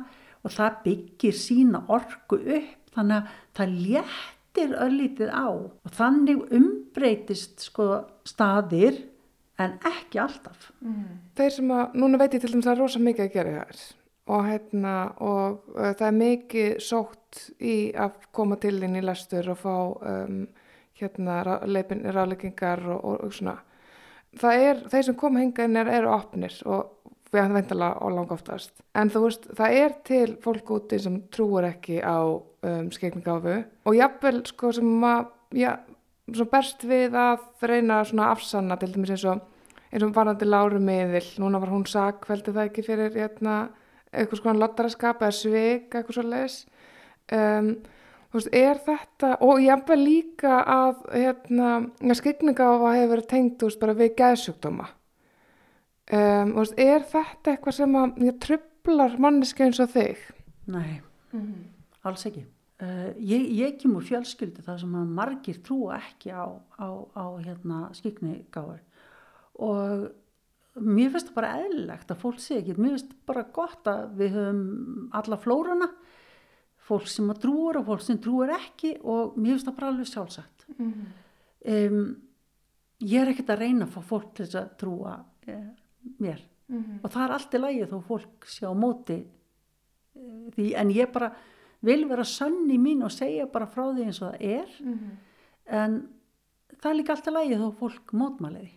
og 0.44 0.54
það 0.54 0.82
byggir 0.84 1.38
sína 1.38 1.82
orku 1.90 2.38
upp 2.38 2.92
þannig 2.98 3.18
að 3.18 3.32
það 3.58 3.78
léttir 3.88 4.76
öllitið 4.86 5.32
á. 5.34 5.48
Og 5.50 5.96
þannig 5.98 6.44
umbreytist 6.60 7.66
sko 7.66 7.88
staðir 8.28 9.00
en 9.58 9.80
ekki 9.90 10.22
alltaf. 10.22 10.70
Þeir 11.38 11.56
sem 11.56 11.72
að, 11.74 11.98
núna 11.98 12.20
veit 12.22 12.36
ég 12.38 12.44
til 12.44 12.52
dæmis 12.52 12.68
að 12.68 12.70
það 12.70 12.76
er 12.76 12.84
rosa 12.84 13.02
mikið 13.02 13.26
að 13.26 13.34
gera 13.34 13.56
þær 13.58 13.82
og 14.28 14.44
hérna 14.48 14.96
og 15.24 15.62
uh, 15.76 15.94
það 15.98 16.08
er 16.10 16.18
mikið 16.18 16.76
sótt 16.84 17.46
í 17.60 17.78
að 17.96 18.18
koma 18.36 18.58
til 18.62 18.76
inn 18.84 18.98
í 19.00 19.04
lestur 19.06 19.50
og 19.54 19.60
fá 19.62 19.76
um, 19.78 20.44
hérna 20.98 21.40
rá- 21.46 21.64
leipin- 21.70 22.06
ráðleggingar 22.06 22.84
og, 22.88 23.00
og, 23.04 23.18
og 23.28 23.34
svona. 23.38 23.58
Það 24.38 24.68
er, 24.68 24.84
þeir 24.92 25.08
sem 25.08 25.18
koma 25.18 25.42
hingað 25.42 25.70
inn 25.70 25.82
er, 25.82 25.92
eru 26.00 26.12
opnir 26.14 26.56
og 26.66 26.94
við 27.34 27.42
hann 27.44 27.56
veintalega 27.58 28.04
og 28.06 28.14
langa 28.16 28.36
oftast. 28.38 28.72
En 28.96 29.10
þú 29.12 29.24
veist, 29.26 29.48
það 29.58 29.78
er 29.82 29.96
til 30.08 30.36
fólk 30.44 30.70
úti 30.78 31.00
sem 31.04 31.20
trúur 31.34 31.68
ekki 31.68 32.00
á 32.00 32.24
um, 32.24 32.88
skegningáfu 32.94 33.58
og 33.88 33.98
jafnvel 33.98 34.42
sko 34.48 34.72
sem 34.76 35.04
að, 35.08 35.28
já, 35.60 35.74
svo 36.32 36.48
berst 36.52 36.84
við 36.88 37.16
að 37.20 37.44
reyna 37.68 38.02
svona 38.08 38.32
afsanna 38.36 38.78
til 38.80 38.94
dæmis 38.96 39.16
eins 39.16 39.28
og 39.28 39.44
eins 39.88 40.04
og 40.04 40.14
varandi 40.16 40.48
Láru 40.48 40.80
miðil, 40.84 41.24
núna 41.40 41.62
var 41.64 41.72
hún 41.72 41.86
sakveldi 41.88 42.52
það 42.52 42.66
ekki 42.70 42.84
fyrir 42.84 43.14
hérna, 43.16 43.70
eitthvað 44.18 44.42
svona 44.42 44.62
lottaraskap 44.62 45.22
eða 45.24 45.36
svik, 45.36 45.88
eitthvað 45.92 46.18
svo 46.18 46.26
leis 46.28 46.58
um, 47.34 47.72
þú 48.32 48.40
veist, 48.40 48.52
er 48.60 48.82
þetta 48.88 49.32
og 49.48 49.62
jafnvel 49.64 50.00
líka 50.02 50.60
að 50.74 51.06
hérna, 51.14 51.72
að 52.04 52.20
skegningáfa 52.22 52.94
hefur 52.98 53.14
verið 53.16 53.30
tengt, 53.32 53.58
þú 53.60 53.72
veist, 53.72 53.82
bara 53.84 53.98
við 54.02 54.14
geðsjúkdóma 54.22 54.90
um, 56.12 56.54
þú 56.54 56.60
veist, 56.62 56.78
er 56.88 57.08
þetta 57.14 57.54
eitthvað 57.54 57.80
sem 57.80 57.98
að 58.02 58.30
trublar 58.44 59.18
manneski 59.24 59.68
eins 59.68 59.82
og 59.84 59.92
þig? 59.96 60.22
Nei, 60.68 61.00
alls 62.08 62.28
ekki. 62.28 62.44
Uh, 62.78 63.10
ég, 63.18 63.48
ég 63.58 63.78
kemur 63.82 64.04
fjölskyldu 64.06 64.62
þar 64.62 64.84
sem 64.84 64.98
að 65.00 65.14
margir 65.18 65.58
trúa 65.66 65.96
ekki 65.98 66.30
á, 66.30 66.46
á, 66.78 66.90
á 67.18 67.26
hérna, 67.42 67.88
skikni 67.98 68.44
gáður 68.54 68.84
og 69.58 70.12
mér 70.82 71.12
finnst 71.14 71.32
það 71.32 71.38
bara 71.38 71.54
eðlilegt 71.62 72.12
að 72.14 72.22
fólk 72.22 72.42
sé 72.42 72.60
ekki, 72.60 72.76
mér 72.78 72.96
finnst 72.96 73.16
bara 73.30 73.44
gott 73.56 73.90
að 73.90 74.04
við 74.20 74.38
höfum 74.38 75.10
alla 75.18 75.40
flóruna, 75.42 75.90
fólk 76.88 77.10
sem 77.12 77.32
að 77.34 77.42
trúur 77.44 77.80
og 77.82 77.88
fólk 77.90 78.06
sem 78.06 78.20
trúur 78.24 78.54
ekki 78.56 78.94
og 79.04 79.36
mér 79.38 79.56
finnst 79.56 79.68
það 79.70 79.78
bara 79.80 79.92
alveg 79.92 80.12
sjálfsagt. 80.12 80.68
Um, 81.68 82.04
ég 83.04 83.22
er 83.22 83.32
ekkert 83.34 83.52
að 83.56 83.64
reyna 83.66 83.88
að 83.88 83.98
fá 83.98 84.02
fólk 84.14 84.30
til 84.36 84.46
þess 84.46 84.60
að 84.62 84.70
trúa 84.82 85.16
eh, 85.48 85.66
mér. 86.24 86.44
Og 87.04 87.12
það 87.12 87.24
er 87.24 87.34
allt 87.36 87.54
í 87.54 87.62
lagi 87.62 87.88
þó 87.88 87.98
fólk 88.08 88.48
sé 88.52 88.68
á 88.68 88.74
móti 88.76 89.18
eh, 89.22 90.50
því 90.56 90.68
en 90.82 90.92
ég 90.96 91.12
bara 91.14 91.32
vil 91.88 92.02
vera 92.10 92.26
sönn 92.28 92.66
í 92.74 92.78
mín 92.82 93.06
og 93.06 93.14
segja 93.14 93.46
bara 93.52 93.70
frá 93.70 93.86
því 93.94 94.08
eins 94.08 94.22
og 94.22 94.32
það 94.32 94.42
er. 94.58 94.78
En 95.68 96.00
það 96.78 96.90
er 96.92 96.98
líka 96.98 97.16
allt 97.16 97.28
í 97.28 97.36
lagi 97.36 97.60
þó 97.62 97.68
fólk 97.82 98.14
mótmæliði 98.18 98.72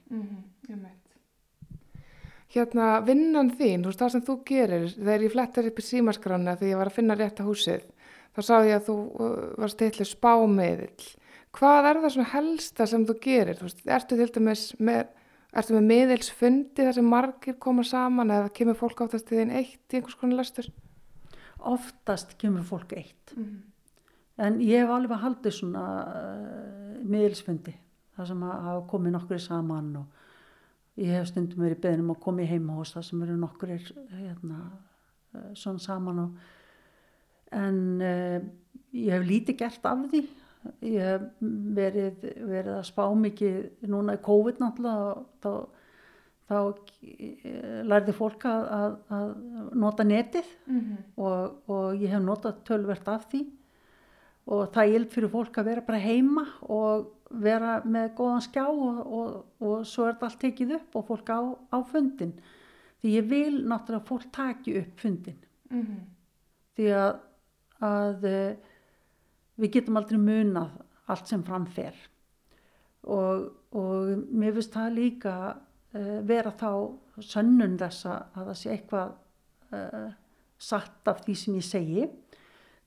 Hérna, 2.51 2.89
vinnan 3.07 3.53
þín, 3.55 3.85
þú 3.85 3.93
veist, 3.93 4.01
það 4.01 4.13
sem 4.15 4.27
þú 4.27 4.37
gerir, 4.49 4.89
þegar 4.97 5.25
ég 5.25 5.35
flettar 5.37 5.71
upp 5.71 5.79
í 5.79 5.87
símaskrána 5.87 6.57
þegar 6.59 6.73
ég 6.73 6.81
var 6.81 6.91
að 6.91 6.99
finna 6.99 7.17
rétta 7.19 7.47
húsið, 7.47 7.87
þá 8.35 8.41
sá 8.43 8.55
ég 8.67 8.75
að 8.75 8.89
þú 8.89 8.97
uh, 8.99 9.39
varst 9.63 9.85
eitthvað 9.87 10.11
spámiðill. 10.11 11.09
Hvað 11.55 11.89
er 11.91 12.03
það 12.03 12.15
svona 12.17 12.33
helsta 12.35 12.87
sem 12.91 13.07
þú 13.07 13.19
gerir? 13.23 13.59
Þú 13.59 13.69
veist, 13.69 13.87
ertu 13.87 14.19
til 14.19 14.29
dæmis 14.35 14.67
með, 14.83 15.15
ertu 15.55 15.79
með 15.79 15.89
miðilsfundi 15.93 16.87
þar 16.87 16.99
sem 16.99 17.11
margir 17.15 17.59
koma 17.63 17.87
saman 17.87 18.35
eða 18.35 18.53
kemur 18.59 18.79
fólk 18.79 19.07
áttast 19.07 19.31
til 19.31 19.41
þín 19.41 19.55
eitt 19.63 19.95
í 19.95 20.01
einhvers 20.01 20.19
konar 20.19 20.43
lestur? 20.43 20.71
oftast 21.67 22.37
kemur 22.41 22.65
fólk 22.67 22.95
eitt 22.97 23.35
en 24.41 24.59
ég 24.65 24.83
hef 24.83 24.93
alveg 24.95 25.21
haldið 25.21 25.57
svona 25.59 25.85
uh, 26.09 27.01
miðilsfundi 27.05 27.75
þar 28.17 28.31
sem 28.31 28.45
að 28.47 28.67
hafa 28.67 28.87
komið 28.91 29.17
nokkur 29.17 29.43
saman 29.43 29.91
og 30.01 30.20
ég 31.01 31.17
hef 31.17 31.31
stundum 31.31 31.65
verið 31.65 31.83
beðnum 31.85 32.15
að 32.15 32.23
koma 32.25 32.45
í 32.45 32.51
heimahús 32.51 32.95
þar 32.95 33.07
sem 33.07 33.23
eru 33.25 33.37
nokkur 33.41 33.73
hérna, 33.73 34.61
uh, 35.35 35.51
svona 35.57 35.83
saman 35.83 36.25
og 36.27 36.41
en 37.57 37.81
uh, 38.05 38.39
ég 38.95 39.15
hef 39.15 39.27
lítið 39.27 39.61
gert 39.63 39.87
af 39.89 40.07
því. 40.13 40.23
Ég 40.85 41.07
hef 41.07 41.29
verið, 41.77 42.25
verið 42.37 42.75
að 42.77 42.89
spá 42.91 43.05
mikið 43.17 43.87
núna 43.89 44.19
í 44.19 44.25
COVID 44.27 44.59
náttúrulega 44.61 45.15
þá, 45.41 45.53
þá 46.51 46.59
eh, 47.01 47.79
lærði 47.89 48.15
fólk 48.19 48.45
að, 48.51 48.67
að, 48.77 48.99
að 49.17 49.31
nota 49.81 50.05
netið 50.05 50.51
og, 51.17 51.63
og 51.65 51.97
ég 51.97 52.13
hef 52.13 52.21
notað 52.27 52.61
tölvert 52.69 53.09
af 53.09 53.25
því. 53.33 53.41
Og 54.51 54.69
það 54.75 54.99
er 54.99 55.09
fyrir 55.15 55.33
fólk 55.33 55.63
að 55.63 55.71
vera 55.71 55.87
bara 55.87 56.03
heima 56.05 56.45
og 56.69 57.09
vera 57.31 57.79
með 57.87 58.15
góðan 58.19 58.45
skjá 58.45 58.65
og, 58.67 59.01
og, 59.07 59.35
og 59.63 59.85
svo 59.87 60.07
er 60.07 60.15
þetta 60.17 60.31
allt 60.31 60.41
tekið 60.45 60.75
upp 60.81 60.97
og 60.99 61.07
fólk 61.11 61.31
á, 61.31 61.41
á 61.71 61.79
fundin 61.87 62.35
því 63.01 63.15
ég 63.17 63.29
vil 63.31 63.61
náttúrulega 63.71 64.09
fólk 64.09 64.31
taki 64.35 64.77
upp 64.81 65.01
fundin 65.01 65.39
því 66.77 66.89
að, 66.97 67.13
að 67.87 68.27
eh, 68.29 68.71
við 69.61 69.77
getum 69.77 70.01
aldrei 70.01 70.19
munað 70.19 70.75
allt 71.11 71.31
sem 71.31 71.45
framfer 71.47 71.97
og, 73.09 73.47
og 73.77 74.27
mér 74.29 74.57
finnst 74.57 74.75
það 74.75 74.97
líka 74.99 75.35
uh, 75.97 76.19
vera 76.27 76.53
þá 76.53 76.73
sönnun 77.25 77.79
þess 77.81 78.09
að 78.09 78.19
að 78.21 78.51
það 78.51 78.59
sé 78.61 78.73
eitthvað 78.75 79.15
uh, 79.77 80.11
satt 80.61 81.09
af 81.09 81.23
því 81.25 81.37
sem 81.41 81.57
ég 81.57 81.67
segi. 81.67 82.09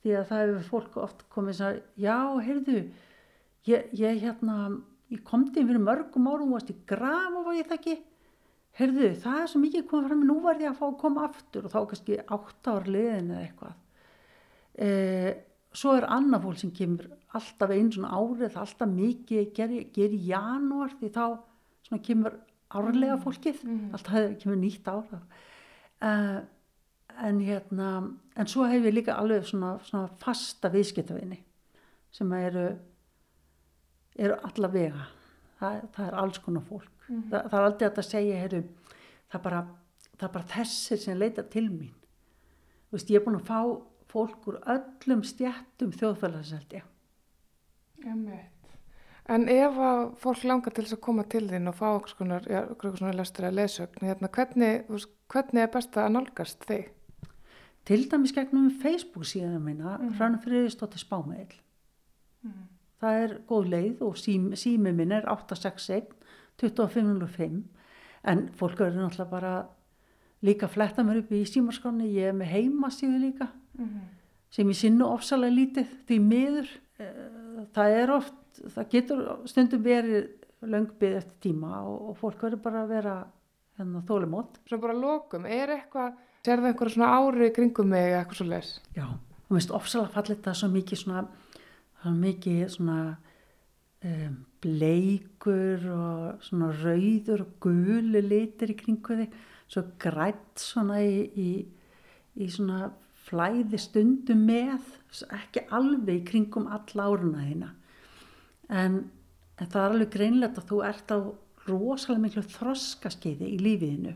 Því 0.04 0.16
að 0.20 0.28
það 0.30 0.44
hefur 0.44 0.70
fólk 0.70 1.00
oft 1.02 1.26
komið 1.32 1.62
að 1.64 1.80
já, 2.04 2.18
heyrðu 2.44 2.80
ég, 3.70 3.94
ég 4.00 4.20
hérna, 4.24 4.58
ég 5.14 5.24
komdi 5.28 5.62
inn 5.62 5.70
fyrir 5.70 5.84
mörgum 5.84 6.28
árum 6.32 6.52
og 6.52 6.60
varst 6.60 6.74
í 6.74 6.78
graf 6.90 7.38
og 7.38 7.48
var 7.48 7.60
ég 7.60 7.70
það 7.70 7.80
ekki 7.80 7.96
heyrðu, 8.80 9.10
það 9.22 9.40
er 9.40 9.50
svo 9.52 9.62
mikið 9.62 9.88
komið 9.90 10.12
fram 10.12 10.28
nú 10.28 10.38
var 10.44 10.62
ég 10.62 10.72
að 10.72 10.80
fá 10.80 10.86
að 10.88 11.00
koma 11.04 11.26
aftur 11.28 11.68
og 11.68 11.74
þá 11.74 11.80
kannski 11.92 12.20
átt 12.24 12.70
ár 12.72 12.88
liðin 12.90 13.34
eða 13.34 13.44
eitthvað. 13.48 13.76
Eh, 14.74 15.32
svo 15.74 15.94
er 15.98 16.08
annað 16.10 16.48
fólk 16.48 16.62
sem 16.62 16.72
kemur 16.74 17.12
alltaf 17.38 17.74
einn 17.74 17.92
svona 17.94 18.14
árið, 18.14 18.58
alltaf 18.62 18.90
mikið 18.90 19.54
gerir 19.58 19.86
ger 19.94 20.14
í 20.14 20.22
janúar 20.30 20.94
því 21.00 21.12
þá 21.14 21.24
svona 21.88 22.06
kemur 22.08 22.40
árlega 22.74 23.18
fólkið 23.22 23.64
alltaf 23.94 24.14
hefur 24.14 24.36
kemur 24.42 24.60
nýtt 24.62 24.90
ár 24.90 25.14
uh, 25.14 26.40
en 27.28 27.42
hérna 27.44 27.90
en 28.38 28.50
svo 28.50 28.68
hefur 28.70 28.90
ég 28.90 28.98
líka 28.98 29.18
alveg 29.18 29.46
svona, 29.50 29.76
svona 29.86 30.10
fasta 30.22 30.72
viðskiptavinni 30.74 31.40
sem 32.14 32.34
eru 32.38 32.68
eru 34.18 34.38
alla 34.50 34.70
vega. 34.74 35.08
Það, 35.60 35.82
það 35.96 36.08
er 36.08 36.20
alls 36.24 36.40
konar 36.44 36.66
fólk. 36.68 36.92
Það, 37.08 37.40
það 37.40 37.58
er 37.60 37.68
aldrei 37.68 37.90
að 37.90 38.08
segja 38.08 38.40
heru, 38.40 38.62
það, 39.28 39.38
er 39.40 39.44
bara, 39.48 39.60
það 40.14 40.28
er 40.28 40.34
bara 40.38 40.52
þessir 40.54 41.02
sem 41.04 41.20
leita 41.20 41.44
til 41.56 41.66
mín. 41.70 41.92
Veist, 42.94 43.12
ég 43.12 43.20
er 43.20 43.26
búin 43.26 43.40
að 43.40 43.50
fá 43.50 43.60
fólk 44.14 44.50
úr 44.52 44.60
öllum 44.70 45.24
stjættum 45.26 45.94
þjóðfélagseldi 45.98 46.84
En 49.34 49.48
ef 49.50 49.78
að 49.80 50.02
fólk 50.20 50.44
langar 50.46 50.76
til 50.76 50.84
þess 50.84 50.98
að 50.98 51.06
koma 51.06 51.24
til 51.32 51.46
þín 51.50 51.72
og 51.72 51.78
fá 51.80 51.86
okkur 51.94 52.12
skonar, 52.12 52.50
ja, 52.52 52.66
okkur 52.76 52.98
svona 53.00 53.16
lestur 53.16 53.48
að 53.48 53.58
lesögn, 53.62 54.04
hérna, 54.04 54.30
hvernig, 54.36 54.84
hvernig 55.32 55.64
er 55.64 55.72
best 55.74 55.98
að 55.98 56.12
nálgast 56.18 56.68
þig? 56.68 56.92
til 57.86 58.12
dæmis 58.12 58.32
gegnum 58.32 58.72
Facebook 58.82 59.26
síðan 59.28 59.64
minna 59.64 59.98
mm. 59.98 60.14
Hrönn 60.18 60.40
Friðistóttir 60.44 61.02
Spámiðl 61.04 61.58
það 63.04 63.22
er 63.26 63.38
góð 63.50 63.70
leið 63.76 64.04
og 64.08 64.18
sími, 64.20 64.60
sími 64.60 64.96
minn 64.96 65.14
er 65.16 65.30
861 65.32 66.12
2505 66.62 67.62
en 68.32 68.44
fólk 68.56 68.80
verður 68.80 69.04
náttúrulega 69.04 69.32
bara 69.32 69.54
líka 70.44 70.68
að 70.68 70.76
fletta 70.78 71.04
mér 71.06 71.22
upp 71.24 71.32
í 71.36 71.44
símarskonni 71.48 72.12
ég 72.14 72.32
er 72.32 72.38
með 72.38 72.54
heimasíðu 72.56 73.20
líka 73.22 73.50
sem 74.54 74.70
ég 74.70 74.78
sinnu 74.78 75.08
ofsalega 75.10 75.56
lítið 75.56 75.94
því 76.08 76.18
miður. 76.22 76.72
Eh, 77.02 77.64
það 77.74 77.96
er 78.00 78.12
oft 78.14 78.60
það 78.62 78.90
getur 78.92 79.24
stundum 79.50 79.84
verið 79.84 80.28
löngbið 80.64 81.18
eftir 81.20 81.40
tíma 81.50 81.82
og, 81.84 82.12
og 82.12 82.20
fólk 82.20 82.46
verður 82.46 82.62
bara 82.64 82.84
að 82.84 82.94
vera 82.94 83.16
hérna, 83.80 84.04
þólumót 84.08 84.60
Svo 84.70 84.80
bara 84.84 84.96
lokum, 84.96 85.48
er 85.50 85.74
eitthvað, 85.78 86.20
sérðu 86.46 86.70
einhverja 86.70 86.96
svona 86.96 87.10
ári 87.18 87.50
kringum 87.56 87.90
mig 87.92 88.12
eða 88.12 88.22
eitthvað 88.22 88.40
svo 88.40 88.50
les? 88.52 88.70
Já, 88.96 89.08
þú 89.48 89.58
veist, 89.58 89.74
ofsalega 89.80 90.14
fallit 90.14 90.46
það 90.46 90.60
svo 90.60 90.70
mikið 90.76 91.02
svona, 91.02 91.26
það 92.04 92.20
mikið 92.24 92.64
svona 92.76 92.98
um, 94.04 94.36
bleikur 94.64 95.88
og 95.94 96.44
svona 96.46 96.72
rauður 96.82 97.46
og 97.46 97.56
gulu 97.64 98.24
litir 98.24 98.74
í 98.74 98.80
kringu 98.80 99.20
þig, 99.22 99.38
svo 99.72 99.86
grætt 100.02 100.62
svona 100.62 101.00
í, 101.04 101.24
í, 101.40 101.50
í 102.40 102.50
svona 102.52 102.92
flæði 103.24 103.80
stundum 103.80 104.44
með, 104.50 104.84
ekki 105.32 105.66
alveg 105.74 106.20
í 106.20 106.26
kringum 106.28 106.68
all 106.72 107.06
áruna 107.06 107.46
þína. 107.48 107.72
En, 108.74 109.00
en 109.60 109.72
það 109.72 109.80
er 109.80 109.96
alveg 109.96 110.14
greinlegt 110.14 110.60
að 110.60 110.70
þú 110.72 110.84
ert 110.90 111.16
á 111.16 111.20
rosalega 111.68 112.26
miklu 112.26 112.44
þroskaskeiði 112.52 113.54
í 113.56 113.60
lífiðinu 113.62 114.14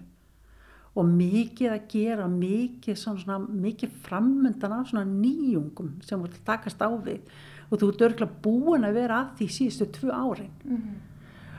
og 0.97 1.09
mikið 1.13 1.73
að 1.75 1.83
gera, 1.91 2.25
mikið, 2.31 2.95
svona, 2.97 3.37
mikið 3.37 3.93
framundan 4.05 4.73
af 4.79 4.89
svona 4.89 5.05
nýjungum 5.07 5.93
sem 6.05 6.23
þú 6.23 6.41
takast 6.47 6.81
á 6.81 6.89
við 6.89 7.21
og 7.67 7.79
þú 7.79 7.91
ert 7.91 8.03
örgulega 8.07 8.41
búin 8.43 8.87
að 8.87 8.99
vera 9.01 9.21
að 9.21 9.33
því 9.39 9.47
síðustu 9.57 9.87
tvö 9.97 10.11
árin. 10.15 10.53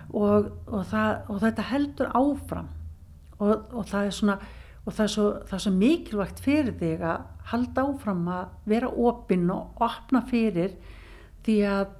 Og, 0.09 0.48
og, 0.66 0.84
það, 0.88 1.11
og 1.28 1.42
þetta 1.42 1.66
heldur 1.68 2.12
áfram. 2.16 2.70
Og, 3.38 3.66
og 3.76 3.84
það 3.86 4.06
er 4.06 4.16
svona 4.16 4.38
og 4.88 4.94
það 4.96 5.04
er, 5.04 5.12
svo, 5.12 5.26
það 5.44 5.59
er 5.59 5.62
svo 5.64 5.72
mikilvægt 5.76 6.38
fyrir 6.40 6.76
þig 6.80 7.02
að 7.04 7.24
halda 7.50 7.84
áfram 7.90 8.22
að 8.32 8.54
vera 8.72 8.88
opinn 8.88 9.50
og 9.52 9.82
opna 9.84 10.22
fyrir 10.30 10.78
því 11.44 11.56
að 11.68 11.90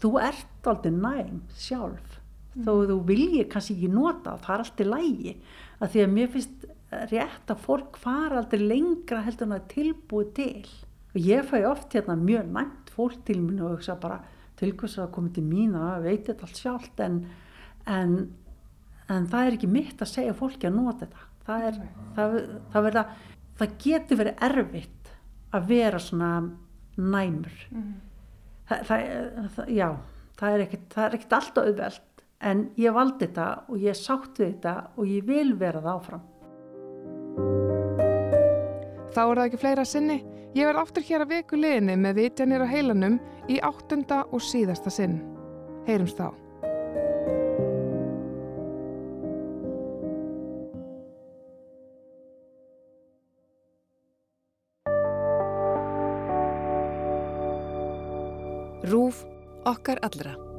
þú 0.00 0.12
ert 0.22 0.70
aldrei 0.72 0.94
næm 0.96 1.42
sjálf. 1.52 2.18
Þó 2.52 2.72
þú 2.88 2.96
viljið 3.08 3.50
kannski 3.52 3.76
ekki 3.76 3.92
nota 3.92 4.38
það 4.44 4.54
er 4.54 4.64
allt 4.64 4.80
í 4.80 4.86
lægi 4.88 5.34
að 5.82 5.92
því 5.92 6.02
að 6.02 6.14
mér 6.16 6.32
finnst 6.32 6.64
rétt 7.12 7.52
að 7.52 7.62
fólk 7.66 8.00
fara 8.00 8.40
aldrei 8.40 8.64
lengra 8.64 9.22
heldur 9.26 9.48
en 9.48 9.56
að 9.56 9.68
tilbúið 9.72 10.32
til. 10.36 10.72
Og 11.12 11.20
ég 11.20 11.48
fæ 11.48 11.58
oft 11.68 11.92
hérna 11.92 12.16
mjög 12.16 12.48
næmt 12.56 12.81
fólk 12.92 13.24
til 13.26 13.40
mín 13.42 13.62
og 13.62 13.76
hugsa 13.76 13.96
bara 14.00 14.20
til 14.60 14.74
hvers 14.78 14.98
að 15.00 15.10
koma 15.16 15.32
til 15.34 15.44
mín 15.46 15.74
og 15.78 16.04
veit 16.04 16.28
þetta 16.28 16.46
allt 16.46 16.60
sjálft 16.60 17.02
en, 17.02 17.18
en, 17.90 18.14
en 19.10 19.28
það 19.32 19.48
er 19.48 19.58
ekki 19.58 19.72
mitt 19.72 20.04
að 20.04 20.12
segja 20.12 20.36
fólki 20.38 20.68
að 20.68 20.78
nota 20.78 21.06
þetta. 21.06 21.28
Það, 21.42 21.66
er, 21.68 21.78
það, 22.16 22.38
það, 22.72 22.86
verða, 22.86 23.04
það 23.58 23.76
getur 23.82 24.22
verið 24.22 24.46
erfitt 24.48 25.12
að 25.52 25.68
vera 25.72 26.00
svona 26.00 26.32
næmur. 26.96 27.60
Það, 28.68 28.88
það, 28.88 29.70
já 29.74 29.88
það 30.42 30.56
er 30.56 30.64
ekkert 30.66 31.36
alltaf 31.36 31.62
auðvelt 31.62 32.22
en 32.42 32.62
ég 32.80 32.94
valdi 32.94 33.28
þetta 33.28 33.48
og 33.70 33.82
ég 33.82 33.98
sátt 33.98 34.40
við 34.40 34.54
þetta 34.56 34.74
og 34.96 35.10
ég 35.10 35.26
vil 35.28 35.52
vera 35.58 35.82
það 35.82 35.98
áfram. 35.98 36.24
Þá 39.12 39.22
er 39.22 39.36
það 39.36 39.44
ekki 39.44 39.60
fleira 39.60 39.84
sinni. 39.86 40.18
Ég 40.52 40.68
verð 40.68 40.82
aftur 40.82 41.04
hér 41.08 41.22
að 41.24 41.30
viku 41.32 41.56
liðinni 41.56 41.94
með 41.96 42.18
vitjanir 42.20 42.60
á 42.60 42.68
heilanum 42.68 43.16
í 43.48 43.56
áttunda 43.64 44.26
og 44.36 44.44
síðasta 44.44 44.92
sinn. 44.92 45.22
Heyrums 45.88 46.12
þá. 46.12 46.28
Rúf 58.92 59.24
okkar 59.64 60.04
allra. 60.04 60.51